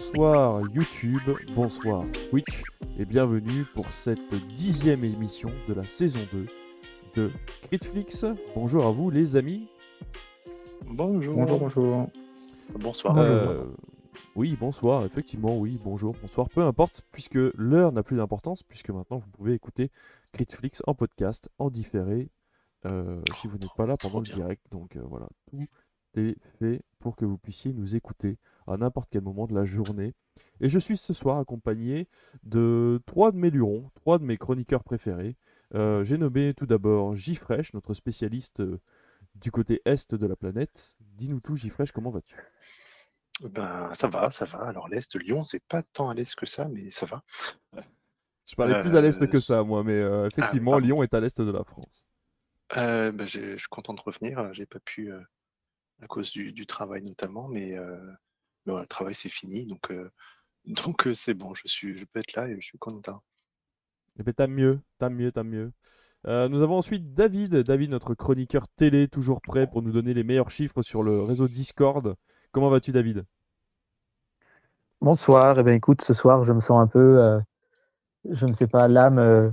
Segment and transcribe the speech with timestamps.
[0.00, 1.20] Bonsoir YouTube,
[1.54, 2.62] bonsoir Twitch
[2.98, 6.46] et bienvenue pour cette dixième émission de la saison 2
[7.16, 7.30] de
[7.64, 8.24] Critflix.
[8.54, 9.68] Bonjour à vous les amis.
[10.86, 11.34] Bonjour.
[11.36, 12.10] Bonjour, bonjour.
[12.78, 13.18] Bonsoir.
[13.18, 13.62] Euh,
[14.36, 19.18] oui, bonsoir, effectivement, oui, bonjour, bonsoir, peu importe, puisque l'heure n'a plus d'importance, puisque maintenant
[19.18, 19.90] vous pouvez écouter
[20.32, 22.30] Critflix en podcast, en différé,
[22.86, 24.62] euh, si vous n'êtes pas là pendant le direct.
[24.70, 25.58] Donc euh, voilà, tout
[26.16, 30.14] est fait pour que vous puissiez nous écouter à n'importe quel moment de la journée.
[30.60, 32.08] Et je suis ce soir accompagné
[32.42, 35.36] de trois de mes lurons, trois de mes chroniqueurs préférés.
[35.74, 38.80] Euh, J'ai nommé tout d'abord Gifresh, notre spécialiste euh,
[39.34, 40.94] du côté est de la planète.
[41.00, 42.36] Dis-nous tout, Gifresh, comment vas-tu?
[43.42, 44.58] Ben, ça va, ça va.
[44.58, 47.22] Alors, l'Est, Lyon, c'est pas tant à l'Est que ça, mais ça va.
[48.50, 50.78] Je parlais plus à l'est que ça, moi, mais euh, effectivement.
[50.78, 52.04] Lyon est à l'est de la France.
[52.76, 54.52] Euh, ben, je suis content de revenir.
[54.52, 55.20] J'ai pas pu, euh,
[56.02, 57.96] à cause du, du travail notamment, mais, euh,
[58.66, 59.66] mais voilà, le travail, c'est fini.
[59.66, 60.10] Donc, euh,
[60.64, 63.22] donc euh, c'est bon, je, suis, je peux être là et je suis content.
[64.18, 65.72] Eh bien, t'as mieux, t'as mieux, t'as mieux.
[66.26, 70.24] Euh, nous avons ensuite David, David, notre chroniqueur télé, toujours prêt pour nous donner les
[70.24, 72.14] meilleurs chiffres sur le réseau Discord.
[72.52, 73.24] Comment vas-tu, David?
[75.00, 75.58] Bonsoir.
[75.58, 77.40] Eh bien, écoute, ce soir, je me sens un peu, euh,
[78.28, 79.50] je ne sais pas, l'âme euh,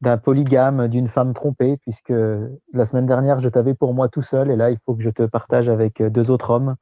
[0.00, 2.12] d'un polygame, d'une femme trompée, puisque
[2.72, 5.10] la semaine dernière, je t'avais pour moi tout seul, et là, il faut que je
[5.10, 6.76] te partage avec euh, deux autres hommes.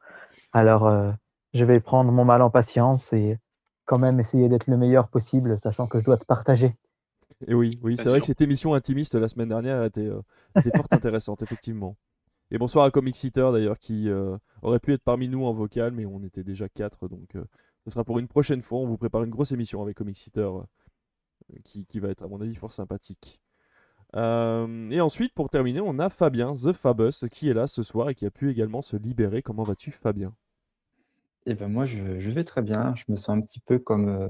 [0.53, 1.11] Alors, euh,
[1.55, 3.39] je vais prendre mon mal en patience et
[3.87, 6.75] quand même essayer d'être le meilleur possible, sachant que je dois te partager.
[7.47, 10.21] Et oui, oui, c'est vrai que cette émission intimiste la semaine dernière était, euh,
[10.57, 11.97] était fort intéressante, effectivement.
[12.53, 15.91] Et bonsoir à Comic Seater d'ailleurs, qui euh, aurait pu être parmi nous en vocal,
[15.91, 17.45] mais on était déjà quatre, donc euh,
[17.85, 18.79] ce sera pour une prochaine fois.
[18.79, 20.63] On vous prépare une grosse émission avec Comic Seater, euh,
[21.65, 23.41] qui, qui va être, à mon avis, fort sympathique.
[24.15, 28.09] Euh, et ensuite, pour terminer, on a Fabien, The Fabus, qui est là ce soir
[28.09, 29.43] et qui a pu également se libérer.
[29.43, 30.33] Comment vas-tu, Fabien?
[31.47, 32.95] Eh ben moi, je, je vais très bien.
[32.97, 34.29] Je me sens un petit peu comme euh,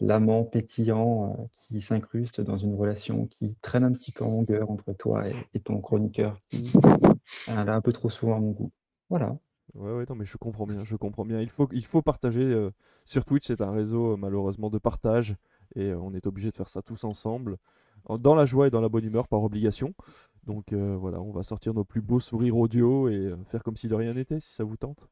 [0.00, 4.70] l'amant pétillant euh, qui s'incruste dans une relation qui traîne un petit peu en longueur
[4.70, 6.72] entre toi et, et ton chroniqueur qui
[7.46, 8.72] a un peu trop souvent à mon goût.
[9.10, 9.36] Voilà.
[9.74, 11.40] Ouais, ouais, non, mais je comprends bien, je comprends bien.
[11.40, 12.70] Il faut, il faut partager
[13.04, 15.36] sur Twitch, c'est un réseau malheureusement de partage
[15.74, 17.56] et euh, on est obligé de faire ça tous ensemble,
[18.04, 19.94] en- dans la joie et dans la bonne humeur par obligation.
[20.44, 23.76] Donc euh, voilà, on va sortir nos plus beaux sourires audio et euh, faire comme
[23.76, 25.08] si de rien n'était, si ça vous tente.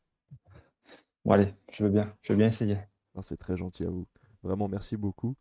[1.25, 2.15] Bon, allez, je veux bien.
[2.23, 2.79] Je veux bien essayer.
[3.17, 4.07] Ah, c'est très gentil à vous.
[4.43, 5.35] Vraiment, merci beaucoup.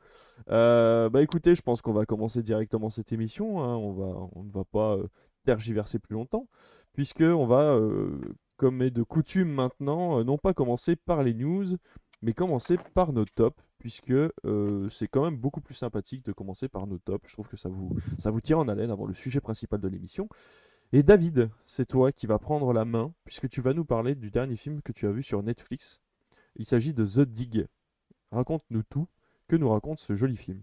[0.50, 3.62] Euh, bah écoutez, je pense qu'on va commencer directement cette émission.
[3.62, 3.76] hein.
[3.78, 4.98] On va, on ne va pas
[5.46, 6.48] tergiverser plus longtemps,
[6.94, 8.20] puisque on va, euh,
[8.58, 11.66] comme est de coutume maintenant, non pas commencer par les news,
[12.22, 16.68] mais commencer par nos tops, puisque euh, c'est quand même beaucoup plus sympathique de commencer
[16.68, 17.28] par nos tops.
[17.30, 20.28] Je trouve que ça vous, ça vous en haleine avant le sujet principal de l'émission.
[20.94, 24.32] Et David, c'est toi qui vas prendre la main, puisque tu vas nous parler du
[24.32, 26.00] dernier film que tu as vu sur Netflix.
[26.56, 27.68] Il s'agit de The Dig.
[28.32, 29.08] Raconte-nous tout.
[29.48, 30.62] Que nous raconte ce joli film?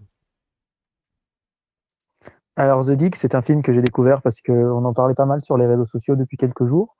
[2.56, 5.42] Alors, The Dig, c'est un film que j'ai découvert parce qu'on en parlait pas mal
[5.42, 6.96] sur les réseaux sociaux depuis quelques jours.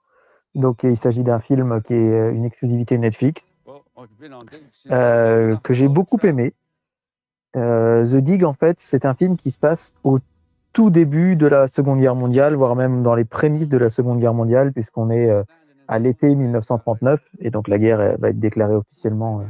[0.53, 3.41] Donc, il s'agit d'un film qui est une exclusivité Netflix,
[4.91, 6.53] euh, que j'ai beaucoup aimé.
[7.55, 10.19] Euh, The Dig, en fait, c'est un film qui se passe au
[10.73, 14.19] tout début de la Seconde Guerre mondiale, voire même dans les prémices de la Seconde
[14.19, 15.43] Guerre mondiale, puisqu'on est euh,
[15.87, 19.43] à l'été 1939, et donc la guerre va être déclarée officiellement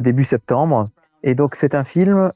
[0.00, 0.90] début septembre.
[1.22, 2.30] Et donc, c'est un film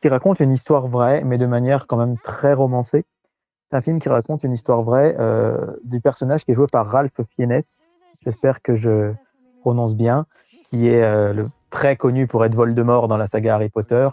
[0.00, 3.04] qui raconte une histoire vraie, mais de manière quand même très romancée.
[3.70, 6.86] C'est un film qui raconte une histoire vraie euh, du personnage qui est joué par
[6.86, 7.62] Ralph Fiennes.
[8.24, 9.12] J'espère que je
[9.66, 10.26] prononce bien,
[10.70, 14.08] qui est euh, le très connu pour être Voldemort dans la saga Harry Potter,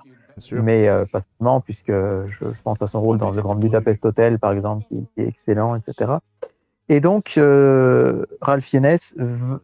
[0.63, 4.04] mais euh, pas seulement, puisque je, je pense à son rôle dans The Grand Budapest
[4.04, 6.13] Hotel, par exemple, qui, qui est excellent, etc.
[6.89, 8.98] Et donc, euh, Ralph Fiennes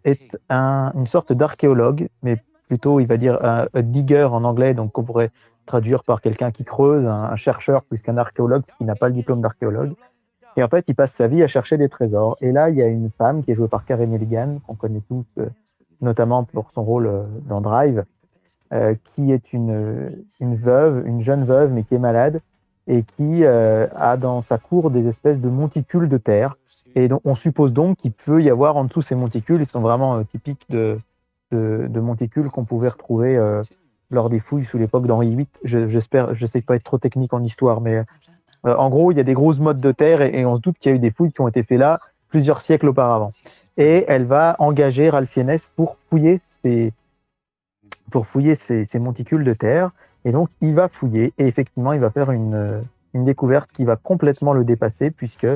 [0.03, 2.37] est un- une sorte d'archéologue, mais
[2.67, 5.31] plutôt, il va dire un, digger en anglais, donc qu'on pourrait
[5.65, 9.15] traduire par quelqu'un qui creuse, un, un chercheur plus qu'un archéologue, qui n'a pas le
[9.15, 9.93] diplôme d'archéologue.
[10.55, 12.37] Et en fait, il passe sa vie à chercher des trésors.
[12.41, 15.01] Et là, il y a une femme qui est jouée par Carey Mulligan, qu'on connaît
[15.09, 15.47] tous, euh,
[16.01, 18.03] notamment pour son rôle euh, dans Drive,
[18.73, 22.39] euh, qui est une, veuve, une jeune veuve, mais qui est malade,
[22.87, 26.55] et qui euh, a dans sa cour des espèces de monticules de terre.
[26.95, 29.81] Et donc, on suppose donc qu'il peut y avoir en dessous ces monticules, ils sont
[29.81, 30.99] vraiment typiques de,
[31.51, 33.39] monticules qu'on pouvait retrouver
[34.09, 35.47] lors des fouilles sous l'époque d'Henri VIII.
[35.63, 38.03] Je- J'espère, je sais pas être trop technique en histoire, mais
[38.63, 40.79] en gros, il y a des grosses mottes de terre et, et on se doute
[40.79, 41.99] qu'il y a eu des fouilles qui ont été faites là
[42.29, 43.29] plusieurs siècles auparavant.
[43.77, 46.93] Et elle va engager Ralph Fiennes pour fouiller ces,
[48.11, 49.91] pour fouiller ces monticules de terre.
[50.25, 52.83] Et donc, il va fouiller et effectivement, il va faire une,
[53.13, 55.47] une découverte qui va complètement le dépasser puisque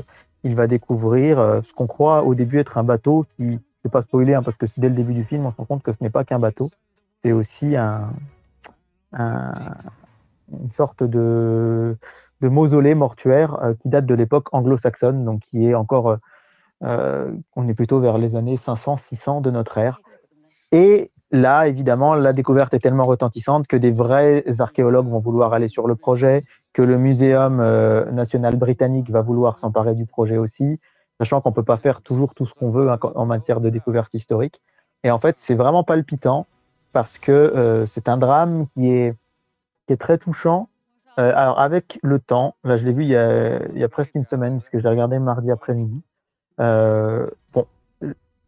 [0.43, 4.01] il va découvrir euh, ce qu'on croit au début être un bateau qui vais pas
[4.01, 5.97] spoiler, hein, parce que dès le début du film, on se rend compte que ce
[6.01, 6.69] n'est pas qu'un bateau,
[7.21, 8.09] c'est aussi un,
[9.11, 9.75] un-
[10.61, 11.97] une sorte de,
[12.41, 16.17] de mausolée mortuaire euh, qui date de l'époque anglo-saxonne, donc qui est encore, euh,
[16.83, 20.01] on est plutôt vers les années 500-600 de notre ère.
[20.73, 25.67] Et là, évidemment, la découverte est tellement retentissante que des vrais archéologues vont vouloir aller
[25.67, 26.43] sur le projet,
[26.73, 30.79] que le Muséum euh, national britannique va vouloir s'emparer du projet aussi,
[31.19, 34.11] sachant qu'on peut pas faire toujours tout ce qu'on veut hein, en matière de découverte
[34.13, 34.61] historique.
[35.03, 36.47] Et en fait, c'est vraiment palpitant
[36.91, 39.13] parce que euh, c'est un drame qui est,
[39.85, 40.69] qui est très touchant.
[41.19, 43.89] Euh, alors, avec le temps, là, je l'ai vu il y, a, il y a
[43.89, 46.01] presque une semaine, parce que je l'ai regardé mardi après-midi.
[46.59, 47.65] Euh, bon,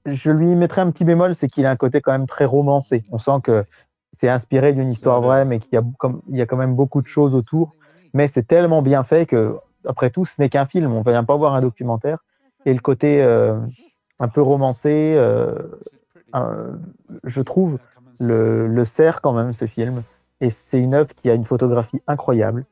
[0.05, 3.03] je lui mettrai un petit bémol, c'est qu'il a un côté quand même très romancé.
[3.11, 3.65] On sent que
[4.19, 6.75] c'est inspiré d'une histoire vraie, mais qu'il y a, comme, il y a quand même
[6.75, 7.75] beaucoup de choses autour.
[8.13, 9.57] Mais c'est tellement bien fait que,
[9.87, 10.93] après tout, ce n'est qu'un film.
[10.93, 12.19] On ne vient pas voir un documentaire.
[12.65, 13.59] Et le côté euh,
[14.19, 15.53] un peu romancé, euh,
[16.35, 16.73] euh,
[17.23, 17.77] je trouve,
[18.19, 20.03] le, le sert quand même, ce film.
[20.39, 22.65] Et c'est une œuvre qui a une photographie incroyable.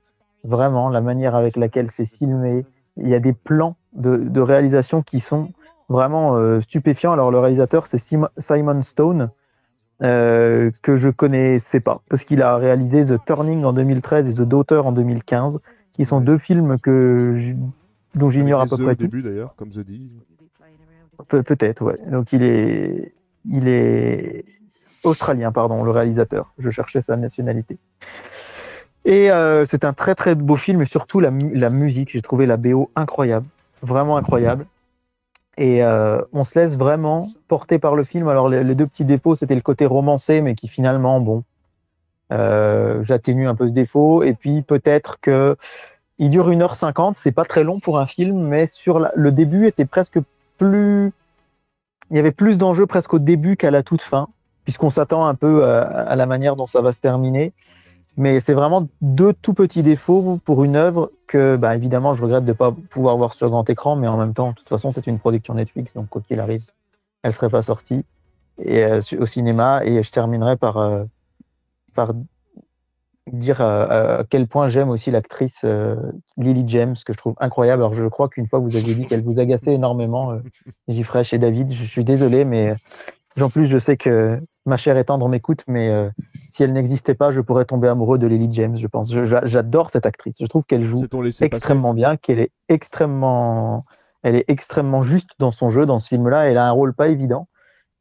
[0.44, 2.66] Vraiment, la manière avec laquelle c'est filmé.
[2.98, 5.50] Il y a des plans de, de réalisation qui sont
[5.90, 7.13] vraiment euh, stupéfiants.
[7.13, 9.30] Alors, le réalisateur, c'est Sim- Simon Stone,
[10.01, 14.42] euh, que je connaissais pas, parce qu'il a réalisé The Turning en 2013 et The
[14.48, 15.60] Daughter en 2015,
[15.94, 17.54] qui sont deux films que
[18.16, 19.04] dont j'ignore à peu près au tout.
[19.04, 20.10] début d'ailleurs, comme The Dig.
[21.28, 22.00] Pe- Peut-être, ouais.
[22.10, 23.13] Donc il est,
[23.46, 24.46] il est
[25.04, 26.51] australien, pardon, le réalisateur.
[26.57, 27.78] Je cherchais sa nationalité.
[29.06, 32.12] Et euh, c'est un très très beau film, et surtout la, mu- la musique.
[32.12, 33.46] J'ai trouvé la BO incroyable,
[33.84, 34.66] vraiment incroyable.
[35.58, 38.28] Et euh, on se laisse vraiment porter par le film.
[38.28, 41.44] Alors les, deux petits défauts, c'était le côté romancé, mais qui finalement, bon,
[42.32, 44.24] euh, j'atténue un peu ce défaut.
[44.24, 45.56] Et puis peut-être que
[46.18, 49.86] il dure 1h50, c'est pas très long pour un film, mais sur le début était
[49.86, 50.20] presque
[50.58, 51.12] plus.
[52.10, 54.28] Il y avait plus d'enjeux presque au début qu'à la toute fin,
[54.64, 57.54] puisqu'on s'attend un peu à, à la manière dont ça va se terminer.
[58.15, 62.45] Mais c'est vraiment deux tout petits défauts pour une œuvre que, bah, évidemment, je regrette
[62.45, 64.92] de ne pas pouvoir voir sur grand écran, mais en même temps, de toute façon,
[64.92, 66.63] c'est une production Netflix, donc quoi qu'il arrive,
[67.24, 68.06] elle ne serait pas sortie
[68.62, 69.83] et, euh, au cinéma.
[69.83, 71.06] Et je terminerai par, euh,
[71.95, 72.13] par
[73.31, 75.65] dire euh, à quel point j'aime aussi l'actrice
[76.38, 77.81] Lily James, que je trouve incroyable.
[77.81, 80.38] Alors, je crois qu'une fois, vous aviez dit qu'elle vous agaçait énormément,
[80.88, 81.71] Gifresh et David.
[81.71, 82.75] Je suis désolé, mais
[83.42, 86.10] en plus, je sais que ma chère et tendre m'écoute, mais euh,
[86.52, 89.12] si elle n'existait pas, je pourrais tomber amoureux de Lily James, je pense.
[89.12, 90.36] J'adore cette actrice.
[90.40, 91.46] Je trouve qu'elle joue passer.
[91.46, 93.86] extrêmement bien, qu'elle est extrêmement,
[94.22, 96.50] elle est extrêmement juste dans son jeu, dans ce film-là.
[96.50, 97.48] Elle a un rôle pas évident.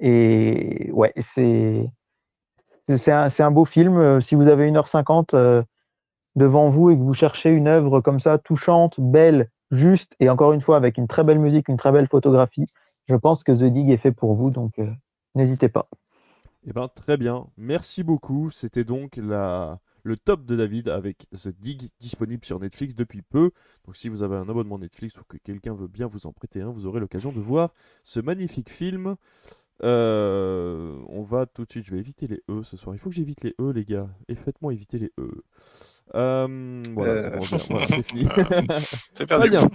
[0.00, 1.90] Et ouais, c'est
[2.96, 3.96] c'est un, beau film.
[3.96, 5.62] Euh, Si vous avez 1h50 euh,
[6.36, 10.52] devant vous et que vous cherchez une œuvre comme ça, touchante, belle, juste, et encore
[10.52, 12.66] une fois avec une très belle musique, une très belle photographie,
[13.08, 14.50] je pense que The Dig est fait pour vous.
[14.50, 14.90] Donc euh,
[15.34, 15.88] n'hésitez pas.
[16.66, 17.46] Eh ben, très bien.
[17.56, 18.50] Merci beaucoup.
[18.50, 19.80] C'était donc la...
[20.04, 23.50] le top de David avec The Dig disponible sur Netflix depuis peu.
[23.84, 26.60] Donc si vous avez un abonnement Netflix ou que quelqu'un veut bien vous en prêter
[26.60, 27.72] un, vous aurez l'occasion de voir
[28.04, 29.16] ce magnifique film.
[29.84, 32.94] Euh, on va tout de suite, je vais éviter les E ce soir.
[32.94, 34.08] Il faut que j'évite les E, les gars.
[34.28, 35.42] Et faites-moi éviter les E.
[36.14, 37.38] Euh, voilà, Euh.
[37.70, 38.28] Voilà, c'est fini.
[39.12, 39.50] C'est perdu.
[39.50, 39.68] Fabien,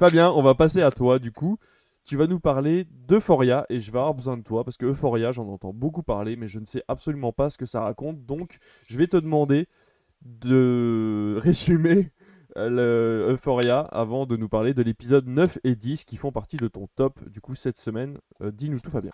[0.00, 1.58] Fabien, on va passer à toi du coup.
[2.04, 5.30] Tu vas nous parler d'Euphoria et je vais avoir besoin de toi parce que Euphoria,
[5.30, 8.24] j'en entends beaucoup parler, mais je ne sais absolument pas ce que ça raconte.
[8.26, 9.66] Donc, je vais te demander
[10.22, 12.10] de résumer
[12.56, 16.56] euh, le Euphoria avant de nous parler de l'épisode 9 et 10 qui font partie
[16.56, 18.18] de ton top du coup cette semaine.
[18.42, 19.12] Euh, Dis-nous tout, Fabien.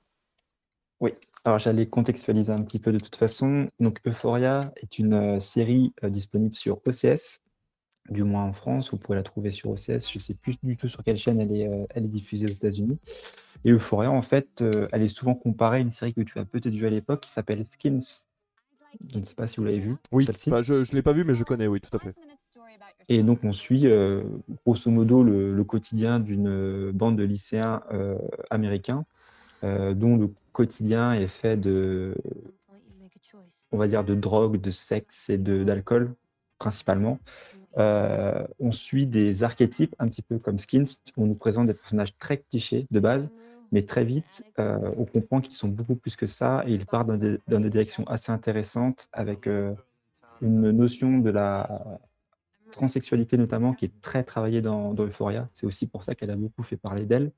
[1.00, 1.12] Oui,
[1.44, 3.66] alors j'allais contextualiser un petit peu de toute façon.
[3.78, 7.40] Donc Euphoria est une euh, série disponible sur OCS,
[8.10, 8.90] du moins en France.
[8.90, 10.10] Vous pouvez la trouver sur OCS.
[10.10, 12.46] Je ne sais plus du tout sur quelle chaîne elle est, euh, elle est diffusée
[12.46, 12.98] aux États-Unis.
[13.64, 16.44] Et Euphoria, en fait, euh, elle est souvent comparée à une série que tu as
[16.44, 18.00] peut-être vue à l'époque qui s'appelle Skins.
[19.12, 21.24] Je ne sais pas si vous l'avez vue, Oui, enfin, je ne l'ai pas vu,
[21.24, 22.14] mais je connais, oui, tout à fait.
[23.10, 24.22] Et donc, on suit euh,
[24.66, 28.18] grosso modo le, le quotidien d'une bande de lycéens euh,
[28.50, 29.04] américains,
[29.64, 32.14] euh, dont le quotidien est fait de,
[33.72, 36.14] on va dire, de drogue, de sexe et de- d'alcool,
[36.58, 37.18] principalement.
[37.76, 40.86] Euh, on suit des archétypes, un petit peu comme Skins.
[41.16, 43.30] On nous présente des personnages très clichés de base,
[43.72, 47.08] mais très vite, euh, on comprend qu'ils sont beaucoup plus que ça et ils partent
[47.08, 47.16] dans
[47.60, 49.74] des, directions assez intéressantes avec euh,
[50.40, 52.00] une notion de la
[52.72, 55.48] transsexualité notamment qui est très travaillée dans, dans Euphoria.
[55.54, 57.32] C'est aussi pour ça qu'elle a beaucoup fait parler d'elle.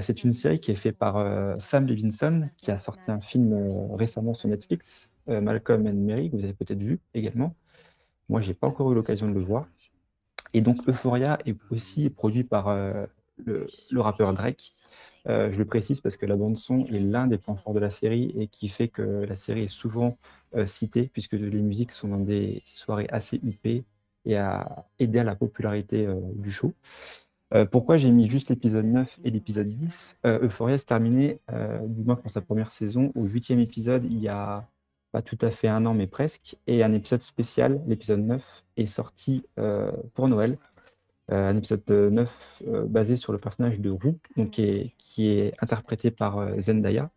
[0.00, 1.16] C'est une série qui est faite par
[1.58, 6.44] Sam Levinson, qui a sorti un film récemment sur Netflix, Malcolm and Mary, que vous
[6.44, 7.54] avez peut-être vu également.
[8.30, 9.66] Moi, j'ai pas encore eu l'occasion de le voir.
[10.54, 13.04] Et donc, Euphoria est aussi produit par euh,
[13.44, 13.66] le,
[14.00, 14.70] rappeur Drake.
[15.28, 17.80] Euh, je le précise parce que la bande son est l'un des points forts de
[17.80, 20.16] la série et qui fait que la série est souvent
[20.54, 23.82] euh, citée puisque les musiques sont dans des soirées assez huppées
[24.24, 26.72] et a aidé à la popularité du show.
[27.72, 31.40] pourquoi j'ai mis juste l'épisode 9 et l'épisode 10 Euphoria se terminé,
[31.86, 34.68] du moins pour sa première saison, au huitième épisode, il y a
[35.12, 38.86] pas tout à fait un an, mais presque, et un épisode spécial, l'épisode 9, est
[38.86, 39.44] sorti
[40.14, 40.58] pour Noël.
[41.32, 46.10] Euh, un épisode 9 euh, basé sur le personnage de Roux, donc, qui, est, interprété
[46.10, 47.10] par euh, Zendaya.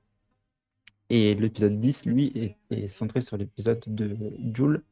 [1.10, 4.16] Et l'épisode 10, lui, est, centré sur l'épisode de
[4.54, 4.84] Jules,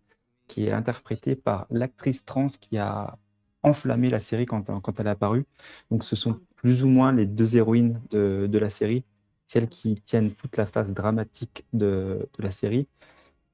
[0.47, 3.17] qui est interprété par l'actrice trans qui a
[3.63, 4.67] enflammé la série quand,
[4.99, 5.45] elle est apparue.
[5.91, 9.03] Donc ce sont plus ou moins les deux héroïnes de la série,
[9.51, 12.87] celles qui tiennent toute la phase dramatique de, la série,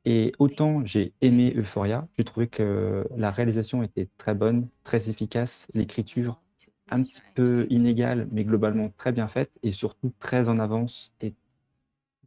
[0.06, 5.68] et autant j'ai aimé Euphoria, j'ai trouvé que la réalisation était très bonne, très efficace,
[5.74, 6.40] l'écriture
[6.92, 11.34] un petit peu inégale, mais globalement très bien faite, et surtout très en avance, et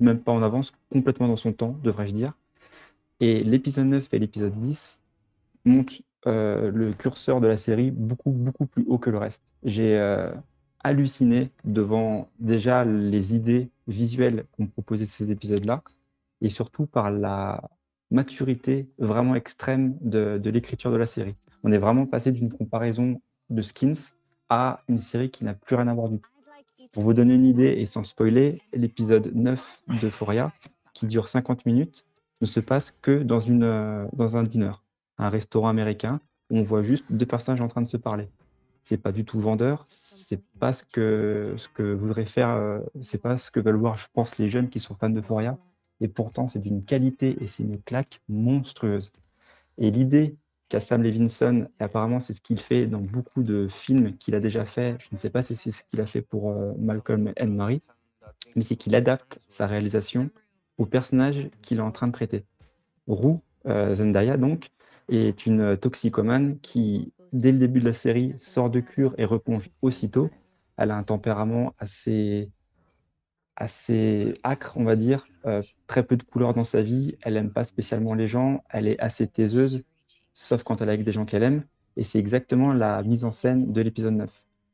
[0.00, 2.34] même pas en avance, complètement dans son temps, devrais-je dire.
[3.20, 5.00] Et l'épisode 9 et l'épisode 10
[5.64, 9.44] montent euh, le curseur de la série beaucoup, beaucoup plus haut que le reste.
[9.62, 10.32] J'ai euh,
[10.82, 15.82] halluciné devant déjà les idées visuelles qu'ont proposé ces épisodes-là,
[16.40, 17.62] et surtout par la
[18.10, 21.34] maturité vraiment extrême de, l'écriture de la série.
[21.62, 23.20] On est vraiment passé d'une comparaison
[23.50, 24.12] de skins
[24.48, 26.30] à une série qui n'a plus rien à voir du tout.
[26.92, 30.52] Pour vous donner une idée et sans spoiler, l'épisode 9 de Foria,
[30.92, 32.04] qui dure 50 minutes,
[32.40, 34.72] ne se passe que dans, euh, dans un dîner,
[35.18, 36.20] un restaurant américain,
[36.50, 38.28] où on voit juste deux personnages en train de se parler.
[38.82, 43.20] C'est pas du tout vendeur, c'est pas ce que, ce que voudrait faire, euh, c'est
[43.20, 45.58] pas ce que veulent voir, je pense, les jeunes qui sont fans de Foria
[46.00, 49.12] et pourtant c'est d'une qualité et c'est une claque monstrueuse.
[49.78, 50.36] Et l'idée
[50.68, 54.40] qu'a Sam Levinson, et apparemment c'est ce qu'il fait dans beaucoup de films qu'il a
[54.40, 57.32] déjà fait, je ne sais pas si c'est ce qu'il a fait pour euh, Malcolm
[57.40, 57.82] and Marie,
[58.56, 60.30] mais c'est qu'il adapte sa réalisation
[60.78, 62.44] au personnage qu'il est en train de traiter.
[63.06, 64.70] Roux, euh, Zendaya donc,
[65.08, 69.70] est une toxicomane qui, dès le début de la série, sort de cure et replonge
[69.82, 70.30] aussitôt.
[70.76, 72.50] Elle a un tempérament assez
[73.60, 77.52] assez acre, on va dire, euh, très peu de couleurs dans sa vie, elle aime
[77.52, 79.82] pas spécialement les gens, elle est assez taiseuse,
[80.32, 81.64] sauf quand elle est avec des gens qu'elle aime,
[81.96, 84.30] et c'est exactement la mise en scène de l'épisode 9,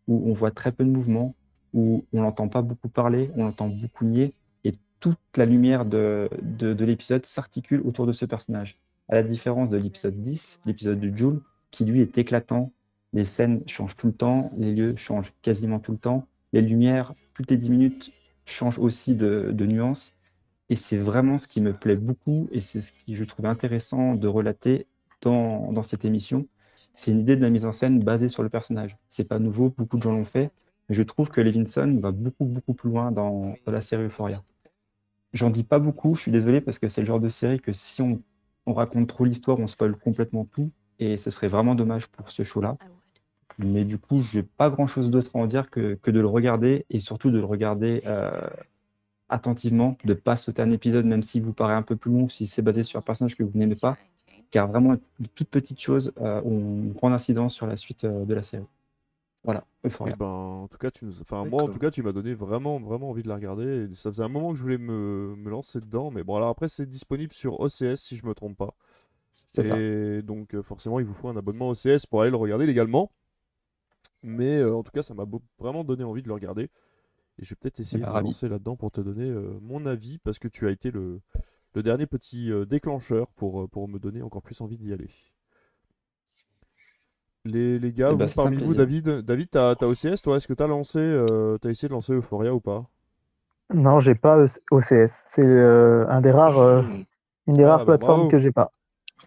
[0.07, 1.35] où on voit très peu de mouvements,
[1.75, 4.71] où on n'entend pas beaucoup parler, on entend beaucoup nier, et
[5.01, 8.79] toute la lumière de, de, l'épisode s'articule autour de ce personnage.
[9.09, 11.41] À la différence de l'épisode 10, l'épisode de Jules,
[11.77, 12.73] qui lui est éclatant,
[13.13, 17.13] les scènes changent tout le temps, les lieux changent quasiment tout le temps, les lumières,
[17.35, 18.13] toutes les 10 minutes,
[18.47, 20.15] change aussi de, de nuances.
[20.71, 24.15] Et c'est vraiment ce qui me plaît beaucoup et c'est ce qui je trouve intéressant
[24.15, 24.87] de relater
[25.21, 26.47] dans, cette émission.
[26.95, 28.97] C'est une idée de la mise en scène basée sur le personnage.
[29.09, 30.51] C'est pas nouveau, beaucoup de gens l'ont fait,
[30.89, 34.43] mais je trouve que Levinson va beaucoup, beaucoup plus loin dans, dans la série Euphoria.
[35.35, 37.75] J'en dis pas beaucoup, je suis désolé parce que c'est le genre de série que
[37.75, 38.23] si on,
[38.65, 42.45] on raconte trop l'histoire, on spoil complètement tout et ce serait vraiment dommage pour ce
[42.45, 42.77] show-là.
[43.59, 46.27] Mais du coup, je n'ai pas grand-chose d'autre à en dire que, que, de le
[46.27, 48.31] regarder et surtout de le regarder euh,
[49.29, 52.29] attentivement, de ne pas sauter un épisode, même s'il vous paraît un peu plus long,
[52.29, 53.97] si c'est basé sur un personnage que vous n'aimez pas,
[54.51, 58.25] car vraiment, de toutes petites choses euh, ont une grande incidence sur la suite euh,
[58.25, 58.67] de la série.
[59.43, 60.15] Voilà, Euphoria.
[60.17, 61.21] Eh ben, en tout cas, tu nous...
[61.21, 63.87] enfin, moi, en tout cas, tu m'as donné vraiment, vraiment envie de la regarder.
[63.95, 66.67] ça faisait un moment que je voulais me, me lancer dedans, mais bon, alors après,
[66.69, 68.75] c'est disponible sur OCS si je me trompe pas.
[69.59, 70.23] Et ça.
[70.23, 73.11] donc, forcément, il vous faut un abonnement OCS pour aller le regarder légalement.
[74.23, 75.25] Mais euh, en tout cas, ça m'a
[75.59, 76.65] vraiment donné envie de le regarder.
[77.39, 80.19] Et je vais peut-être essayer de me lancer là-dedans pour te donner euh, mon avis,
[80.19, 81.21] parce que tu as été le,
[81.75, 85.09] le dernier petit euh, déclencheur pour, pour me donner encore plus envie d'y aller.
[87.45, 90.55] Les, les gars, eh ben, parmi vous, David, David, t'as as OCS, toi, est-ce que
[90.55, 91.25] t'as lancé,
[91.61, 92.91] t'as essayé de lancer Euphoria ou pas?
[93.73, 95.27] Non, j'ai pas OCS.
[95.29, 96.85] C'est un des rares,
[97.47, 98.73] une des rares ah, bah, plateformes que j'ai pas.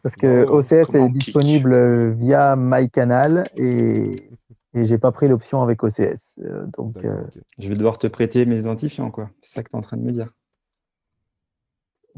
[0.03, 4.29] Parce que OCS est disponible via MyCanal et
[4.73, 6.37] et j'ai pas pris l'option avec OCS.
[6.39, 7.23] Euh, donc, euh,
[7.57, 9.29] Je vais devoir te prêter mes identifiants, quoi.
[9.41, 10.29] C'est ça que tu es en train de me dire.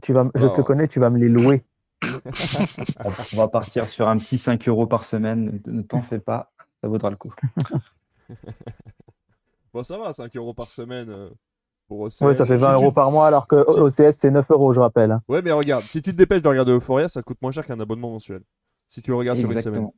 [0.01, 1.63] Tu vas, je te connais, tu vas me les louer.
[3.05, 5.61] On va partir sur un petit 5 euros par semaine.
[5.65, 6.51] Ne t'en fais pas,
[6.81, 7.33] ça vaudra le coup.
[9.73, 11.29] bon, ça va, 5 euros par semaine.
[11.91, 12.21] Pour OCS.
[12.21, 15.19] Ouais, ça fait 20 euros par mois alors que OCS c'est 9 euros, je rappelle.
[15.27, 17.65] Ouais, mais regarde, si tu te dépêches de regarder Euphoria, ça te coûte moins cher
[17.65, 18.43] qu'un abonnement mensuel.
[18.87, 19.89] Si tu le regardes sur une semaine.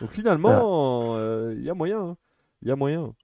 [0.00, 2.00] Donc finalement, il euh, y a moyen.
[2.00, 2.16] Il hein.
[2.62, 3.14] y a moyen.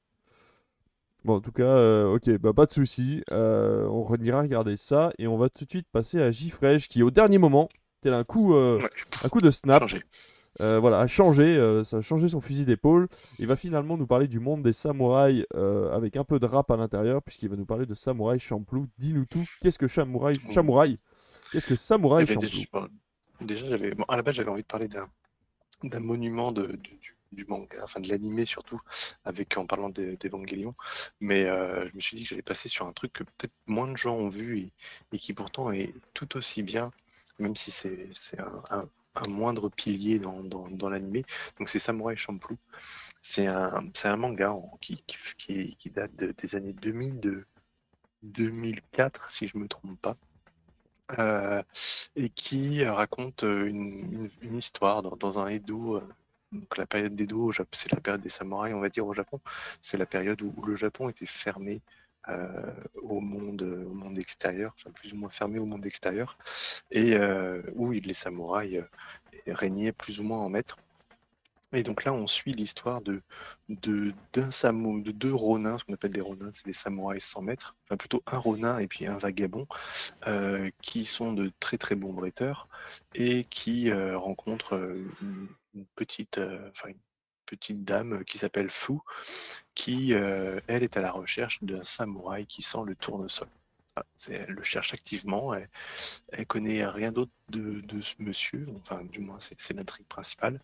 [1.24, 3.24] Bon, en tout cas, euh, ok, bah, pas de souci.
[3.32, 7.02] Euh, on ira regarder ça et on va tout de suite passer à Gifresh qui,
[7.02, 7.68] au dernier moment,
[8.02, 9.82] tel un coup, un coup de snap,
[10.60, 13.08] euh, voilà, a changé, euh, ça a changé son fusil d'épaule.
[13.38, 16.70] Il va finalement nous parler du monde des samouraïs euh, avec un peu de rap
[16.70, 18.86] à l'intérieur, puisqu'il va nous parler de Samouraï Champloo.
[18.98, 20.96] Dis-nous tout, qu'est-ce que Samouraï Samouraï
[21.50, 22.64] Qu'est-ce que Samouraï Eh ben, Champloo?
[23.40, 25.08] déjà, j'avais, bon, à la base, j'avais envie de parler d'un,
[25.84, 28.80] d'un monument de, du, du- du manga, enfin de l'animé surtout,
[29.24, 30.74] avec en parlant d'E- d'Evangelion.
[31.20, 31.44] Mais
[31.88, 34.16] je me suis dit que j'allais passer sur un truc que peut-être moins de gens
[34.16, 34.72] ont vu et,
[35.12, 36.92] et qui pourtant est tout aussi bien,
[37.38, 41.24] même si c'est, c'est un, un- un moindre pilier dans, dans, dans l'animé.
[41.58, 42.56] Donc c'est Samurai Champloo.
[43.20, 45.02] C'est un, un manga qui,
[45.38, 47.46] qui, qui, date de- des années 2000, de
[48.22, 50.16] 2004, si je me trompe pas.
[51.18, 51.62] Euh,
[52.16, 55.96] et qui raconte une, une- histoire dans, dans un Edo.
[55.96, 56.08] euh,
[56.52, 59.40] Donc la période d'Edo, c'est la période des samouraïs, on va dire, au Japon.
[59.80, 61.82] C'est la période où, le Japon était fermé
[62.94, 66.38] au monde, au monde extérieur, plus ou moins fermé au monde extérieur,
[66.90, 70.78] et euh, où les samouraïs euh, régnaient plus ou moins en maître.
[71.74, 73.22] Et donc là, on suit l'histoire de,
[73.70, 77.96] de, de deux ronins, ce qu'on appelle des ronins, c'est des samouraïs sans maître, enfin
[77.96, 79.66] plutôt un ronin et puis un vagabond,
[80.26, 82.68] euh, qui sont de très très bons bretteurs
[83.14, 85.02] et qui euh, rencontrent euh,
[85.74, 87.00] une, petite, euh, enfin, une
[87.46, 88.98] petite dame qui s'appelle Fu,
[89.82, 93.48] qui euh, elle est à la recherche d'un samouraï qui sent le tournesol.
[94.16, 99.18] C'est- elle le cherche activement, elle, connaît rien d'autre de, de ce monsieur, enfin du
[99.18, 100.60] moins c'est l'intrigue principale,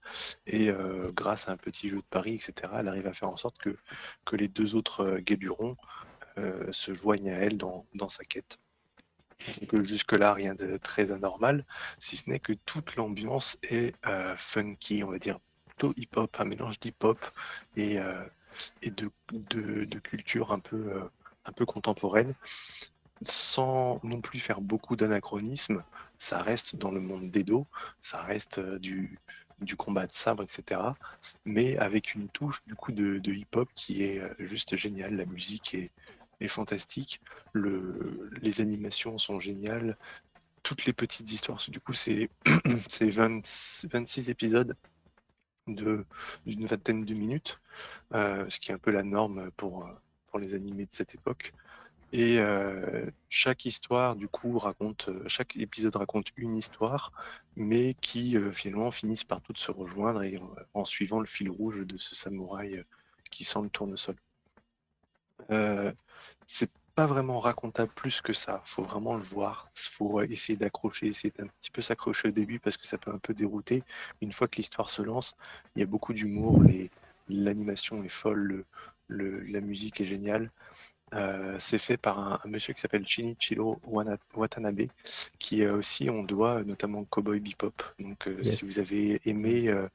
[0.46, 3.36] et euh, grâce à un petit jeu de paris, etc., elle arrive à faire en
[3.36, 3.76] sorte que,
[4.24, 5.76] que les deux autres euh, guéburons
[6.70, 8.60] se joignent à elle dans, dans sa quête.
[9.60, 11.66] Donc jusque-là, rien de très anormal,
[11.98, 13.96] si ce n'est que toute l'ambiance est
[14.36, 17.18] funky, on va dire plutôt hip-hop, un mélange d'hip-hop
[17.76, 17.98] et,
[18.82, 21.10] et de, de, culture un peu, euh,
[21.44, 22.34] un peu contemporaine,
[23.22, 25.82] sans non plus faire beaucoup d'anachronismes.
[26.18, 27.66] Ça reste dans le monde d'Edo,
[28.00, 29.18] ça reste euh, du,
[29.60, 30.80] du combat de sabre, etc.
[31.44, 35.16] Mais avec une touche du coup de, de hip-hop qui est euh, juste géniale.
[35.16, 35.90] La musique est,
[36.40, 37.20] est fantastique,
[37.52, 39.96] le, les animations sont géniales,
[40.62, 41.62] toutes les petites histoires.
[41.68, 42.30] Du coup, c'est
[42.88, 43.40] c'est 20
[43.90, 44.76] 26 épisodes de
[45.74, 47.60] d'une vingtaine de minutes,
[48.14, 49.92] euh, ce qui est un peu la norme pour, euh,
[50.26, 51.52] pour les animés de cette époque.
[52.12, 57.12] Et euh, chaque histoire, du coup, raconte, chaque épisode raconte une histoire,
[57.56, 60.40] mais qui finalement finissent par toutes se rejoindre et
[60.72, 62.82] en, suivant le fil rouge de ce samouraï
[63.30, 64.16] qui sent le tournesol.
[66.46, 68.60] C'est pas vraiment racontable plus que ça.
[68.64, 69.68] Faut vraiment le voir.
[69.76, 73.18] Faut essayer d'accrocher, essayer d'un petit peu s'accrocher au début parce que ça peut un
[73.18, 73.84] peu dérouter.
[74.20, 75.36] Une fois que l'histoire se lance,
[75.76, 76.60] il y a beaucoup d'humour,
[77.28, 78.64] l'animation est folle, le-
[79.06, 80.50] le- la musique est géniale.
[81.14, 83.80] Euh, c'est fait par un, un monsieur qui s'appelle Shinichiro
[84.34, 84.88] Watanabe,
[85.38, 87.80] qui euh, aussi on doit notamment Cowboy Bebop.
[88.00, 88.58] Donc euh, Yes.
[88.58, 89.88] si vous avez aimé euh,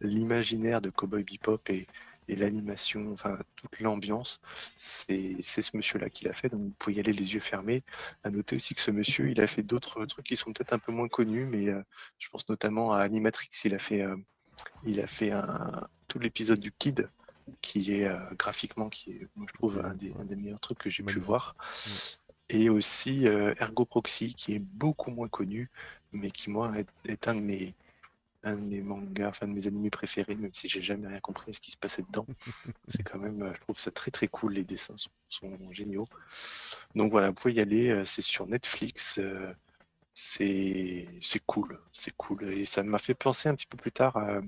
[0.00, 1.86] l'imaginaire de Cowboy Bebop et,
[2.30, 4.40] et l'animation, enfin toute l'ambiance,
[4.76, 6.48] c'est ce monsieur-là qui l'a fait.
[6.48, 7.82] Donc vous pouvez y aller les yeux fermés.
[8.22, 10.78] À noter aussi que ce monsieur, il a fait d'autres trucs qui sont peut-être un
[10.78, 11.82] peu moins connus, mais euh,
[12.18, 13.50] je pense notamment à Animatrix.
[13.64, 14.16] Il a fait, euh,
[14.84, 17.10] il a fait un, tout l'épisode du Kid
[17.62, 20.78] qui est euh, graphiquement, qui est, moi, je trouve, un des, un des meilleurs trucs
[20.78, 21.56] que j'ai pu voir.
[22.48, 25.70] Et aussi Ergo Proxy, qui est beaucoup moins connu,
[26.12, 27.74] mais qui, moi, est, est un de mes
[28.42, 31.50] un de mes mangas, enfin de mes animés préférés, même si j'ai jamais rien compris
[31.50, 32.26] à ce qui se passait dedans.
[32.88, 36.06] C'est quand même, euh, je trouve ça très très cool, les dessins sont, sont géniaux.
[36.94, 39.52] Donc voilà, vous pouvez y aller, euh, c'est sur Netflix, euh,
[40.12, 41.08] c'est
[41.46, 42.50] cool, c'est cool.
[42.52, 44.40] Et ça m'a fait penser un petit peu plus tard, à-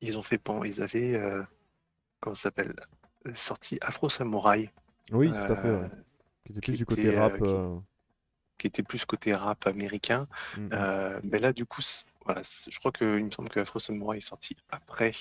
[0.00, 1.42] ils ont fait, ils avaient, euh,
[2.20, 2.74] comment ça s'appelle,
[3.34, 4.70] sorti Afro Samurai,
[5.12, 5.68] Oui, tout à fait.
[5.68, 5.88] euh, ouais.
[6.44, 7.32] Qui était qui plus du côté était, rap.
[7.42, 7.54] euh, qui
[8.66, 10.26] était plus côté rap américain.
[10.56, 10.68] mm, mm.
[10.72, 11.82] Euh, mais là, du coup,
[12.24, 15.12] voilà, je crois qu'il me semble que Afro Samurai est sorti après.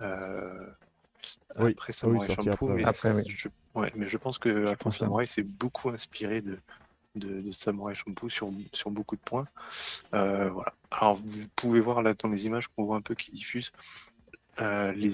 [0.00, 0.66] euh,
[1.58, 1.72] Oui.
[1.72, 2.84] après oui, Samurai après, mais, ouais.
[2.84, 3.22] Après, oui.
[3.28, 4.90] je, ouais, mais je pense que Afro.
[4.90, 6.58] Samurai s'est beaucoup inspiré de,
[7.14, 9.46] de, de Samurai Champloo sur, sur beaucoup de points.
[10.14, 10.72] Euh, voilà.
[10.90, 13.72] Alors, vous pouvez voir là dans les images qu'on voit un peu qui diffusent,
[14.60, 15.10] euh, les,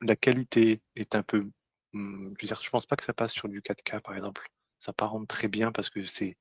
[0.00, 1.46] la qualité est un peu.
[1.94, 4.46] hum, je veux dire, je pense pas que ça passe sur du 4K par exemple.
[4.78, 6.36] Ça pas rendre très bien parce que c'est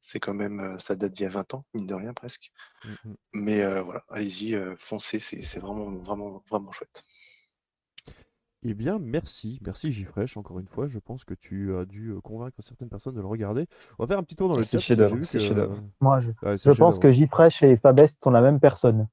[0.00, 2.50] c'est quand même euh, ça date d'il y a 20 ans, mine de rien presque.
[2.84, 3.14] Mm, mm.
[3.34, 7.02] Mais euh, voilà, allez-y, euh, foncez, c'est c'est vraiment vraiment vraiment chouette.
[8.64, 9.60] Eh bien, merci.
[9.64, 10.88] Merci Gifresh, encore une fois.
[10.88, 13.66] Je pense que tu as dû euh, convaincre certaines personnes de le regarder.
[13.98, 14.96] On va faire un petit tour dans le C'est chat.
[14.96, 15.76] c'est que- chef-d'œuvre.
[16.00, 19.06] Moi, je, Ouais, c'est je pense que Jifresh et Fabest sont la même personne.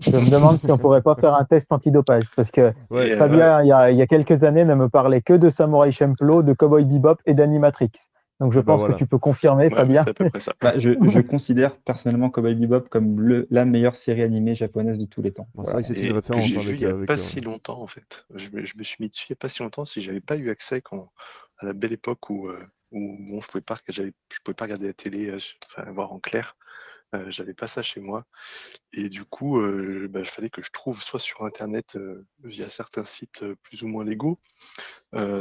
[0.00, 3.16] Je me demande si on pourrait pas faire un test antidopage parce que Ouais, euh,
[3.18, 5.90] Fabien, il y, a, il y a quelques années, ne me parlait que de Samurai
[5.92, 7.90] Champloo, de Cowboy Bebop et d'Animatrix.
[8.40, 8.94] Donc je Ah bah pense voilà.
[8.94, 10.02] que tu peux confirmer, Ouais, Fabien.
[10.04, 10.52] c'est à peu près ça.
[10.60, 15.04] Bah, je, je considère personnellement Cowboy Bebop comme le, la meilleure série animée japonaise de
[15.06, 15.48] tous les temps.
[15.54, 15.86] Bon, c'est Voilà.
[15.86, 17.40] vrai que c'est une référence j'ai avec, vu il n'y a avec, pas euh, si
[17.40, 18.26] longtemps en fait.
[18.34, 20.20] Je me, je me suis mis dessus il n'y a pas si longtemps si j'avais
[20.20, 21.12] pas eu accès quand,
[21.58, 22.58] à la belle époque où, euh,
[22.90, 24.02] où bon, je pouvais pas je
[24.44, 26.56] pouvais pas regarder la télé, euh, enfin voir en clair.
[27.14, 28.26] Euh, j'avais pas ça chez moi
[28.92, 32.68] et du coup euh, bah, il fallait que je trouve soit sur internet euh, via
[32.68, 34.40] certains sites plus ou moins légaux,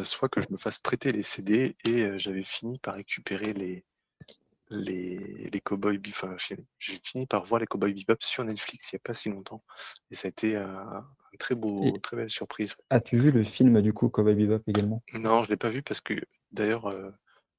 [0.03, 3.83] soit que je me fasse prêter les CD et j'avais fini par récupérer les
[4.69, 6.09] les, les Cowboy Bebop.
[6.23, 6.35] Enfin,
[6.79, 9.63] j'ai fini par voir les Cowboy Bebop sur Netflix il n'y a pas si longtemps
[10.11, 11.07] et ça a été un, un
[11.39, 12.75] très beau, Et- très belle surprise.
[12.89, 15.01] As-tu vu le film du coup Cowboy Bebop également?
[15.13, 16.13] Non, je l'ai pas vu parce que
[16.51, 17.11] d'ailleurs, euh,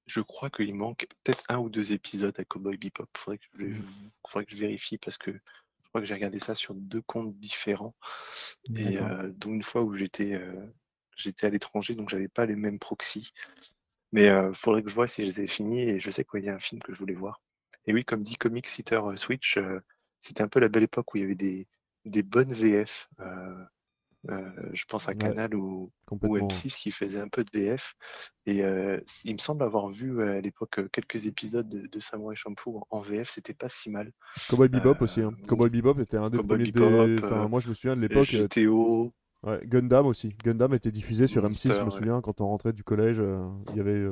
[0.07, 3.09] je crois qu'il manque peut-être un ou deux épisodes à Cowboy Bebop.
[3.17, 3.81] Faudrait que je,
[4.27, 7.39] faudrait que je vérifie parce que je crois que j'ai regardé ça sur deux comptes
[7.39, 7.95] différents
[8.77, 10.67] et euh, dont une fois où j'étais euh,
[11.17, 13.31] j'étais à l'étranger, donc j'avais pas les mêmes proxys.
[14.13, 16.45] Mais euh, faudrait que je vois si je les ai finis et je sais qu'il
[16.45, 17.41] y a un film que je voulais voir.
[17.87, 19.81] Et oui, comme dit Comic Sitter euh, Switch, euh,
[20.21, 21.67] c'était un peu la belle époque où il y avait des,
[22.05, 23.09] des bonnes VF.
[23.21, 23.65] euh,
[24.31, 25.19] euh, je pense à Ouais.
[25.19, 26.49] Canal ou, ou complètement.
[26.49, 27.95] M6 qui faisait un peu de VF.
[28.47, 32.37] Et euh, il me semble avoir vu euh, à l'époque quelques épisodes de, de Samurai
[32.37, 34.11] Champloo en en VF, c'était pas si mal.
[34.49, 35.21] Cowboy Bebop aussi.
[35.21, 35.33] Hein.
[35.49, 37.17] Cowboy Bebop était un des Cowboy premiers.
[37.17, 38.29] des- Enfin, moi, je me souviens de l'époque.
[38.29, 40.35] GTO, Ouais, Gundam aussi.
[40.43, 41.91] Gundam était diffusé sur M6, je me ouais.
[41.91, 43.23] souviens, quand on rentrait du collège,
[43.71, 44.07] il y avait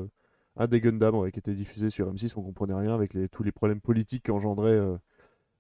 [0.57, 3.43] un des Gundam ouais, qui était diffusé sur M6, on comprenait rien avec les, tous
[3.43, 4.99] les problèmes politiques qu'engendraient euh,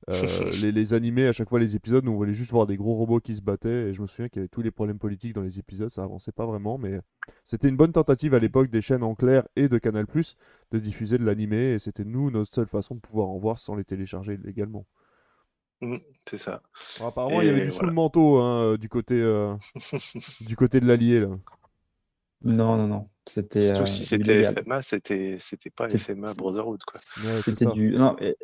[0.63, 1.27] les, les animés.
[1.29, 3.43] À chaque fois, les épisodes, nous, on voulait juste voir des gros robots qui se
[3.43, 5.91] battaient, et je me souviens qu'il y avait tous les problèmes politiques dans les épisodes,
[5.91, 7.01] ça avançait pas vraiment, mais
[7.45, 10.07] c'était une bonne tentative à l'époque des chaînes en clair et de Canal+,
[10.71, 13.75] de diffuser de l'animé, et c'était nous, notre seule façon de pouvoir en voir sans
[13.75, 14.87] les télécharger illégalement.
[15.81, 15.97] Mm,
[16.29, 16.63] c'est ça.
[16.99, 17.91] Alors, apparemment, il y avait du sous voilà.
[17.91, 19.55] le manteau hein, du, côté, euh,
[20.47, 21.29] du côté de l'allié, là.
[22.45, 23.09] Non, non, non.
[23.29, 24.43] C'était Surtout euh, si c'était.
[24.53, 27.01] FMA, c'était c'était pas FMA Brotherhood quoi.
[27.19, 27.93] Ouais, C'était du.
[27.93, 28.37] Non, et-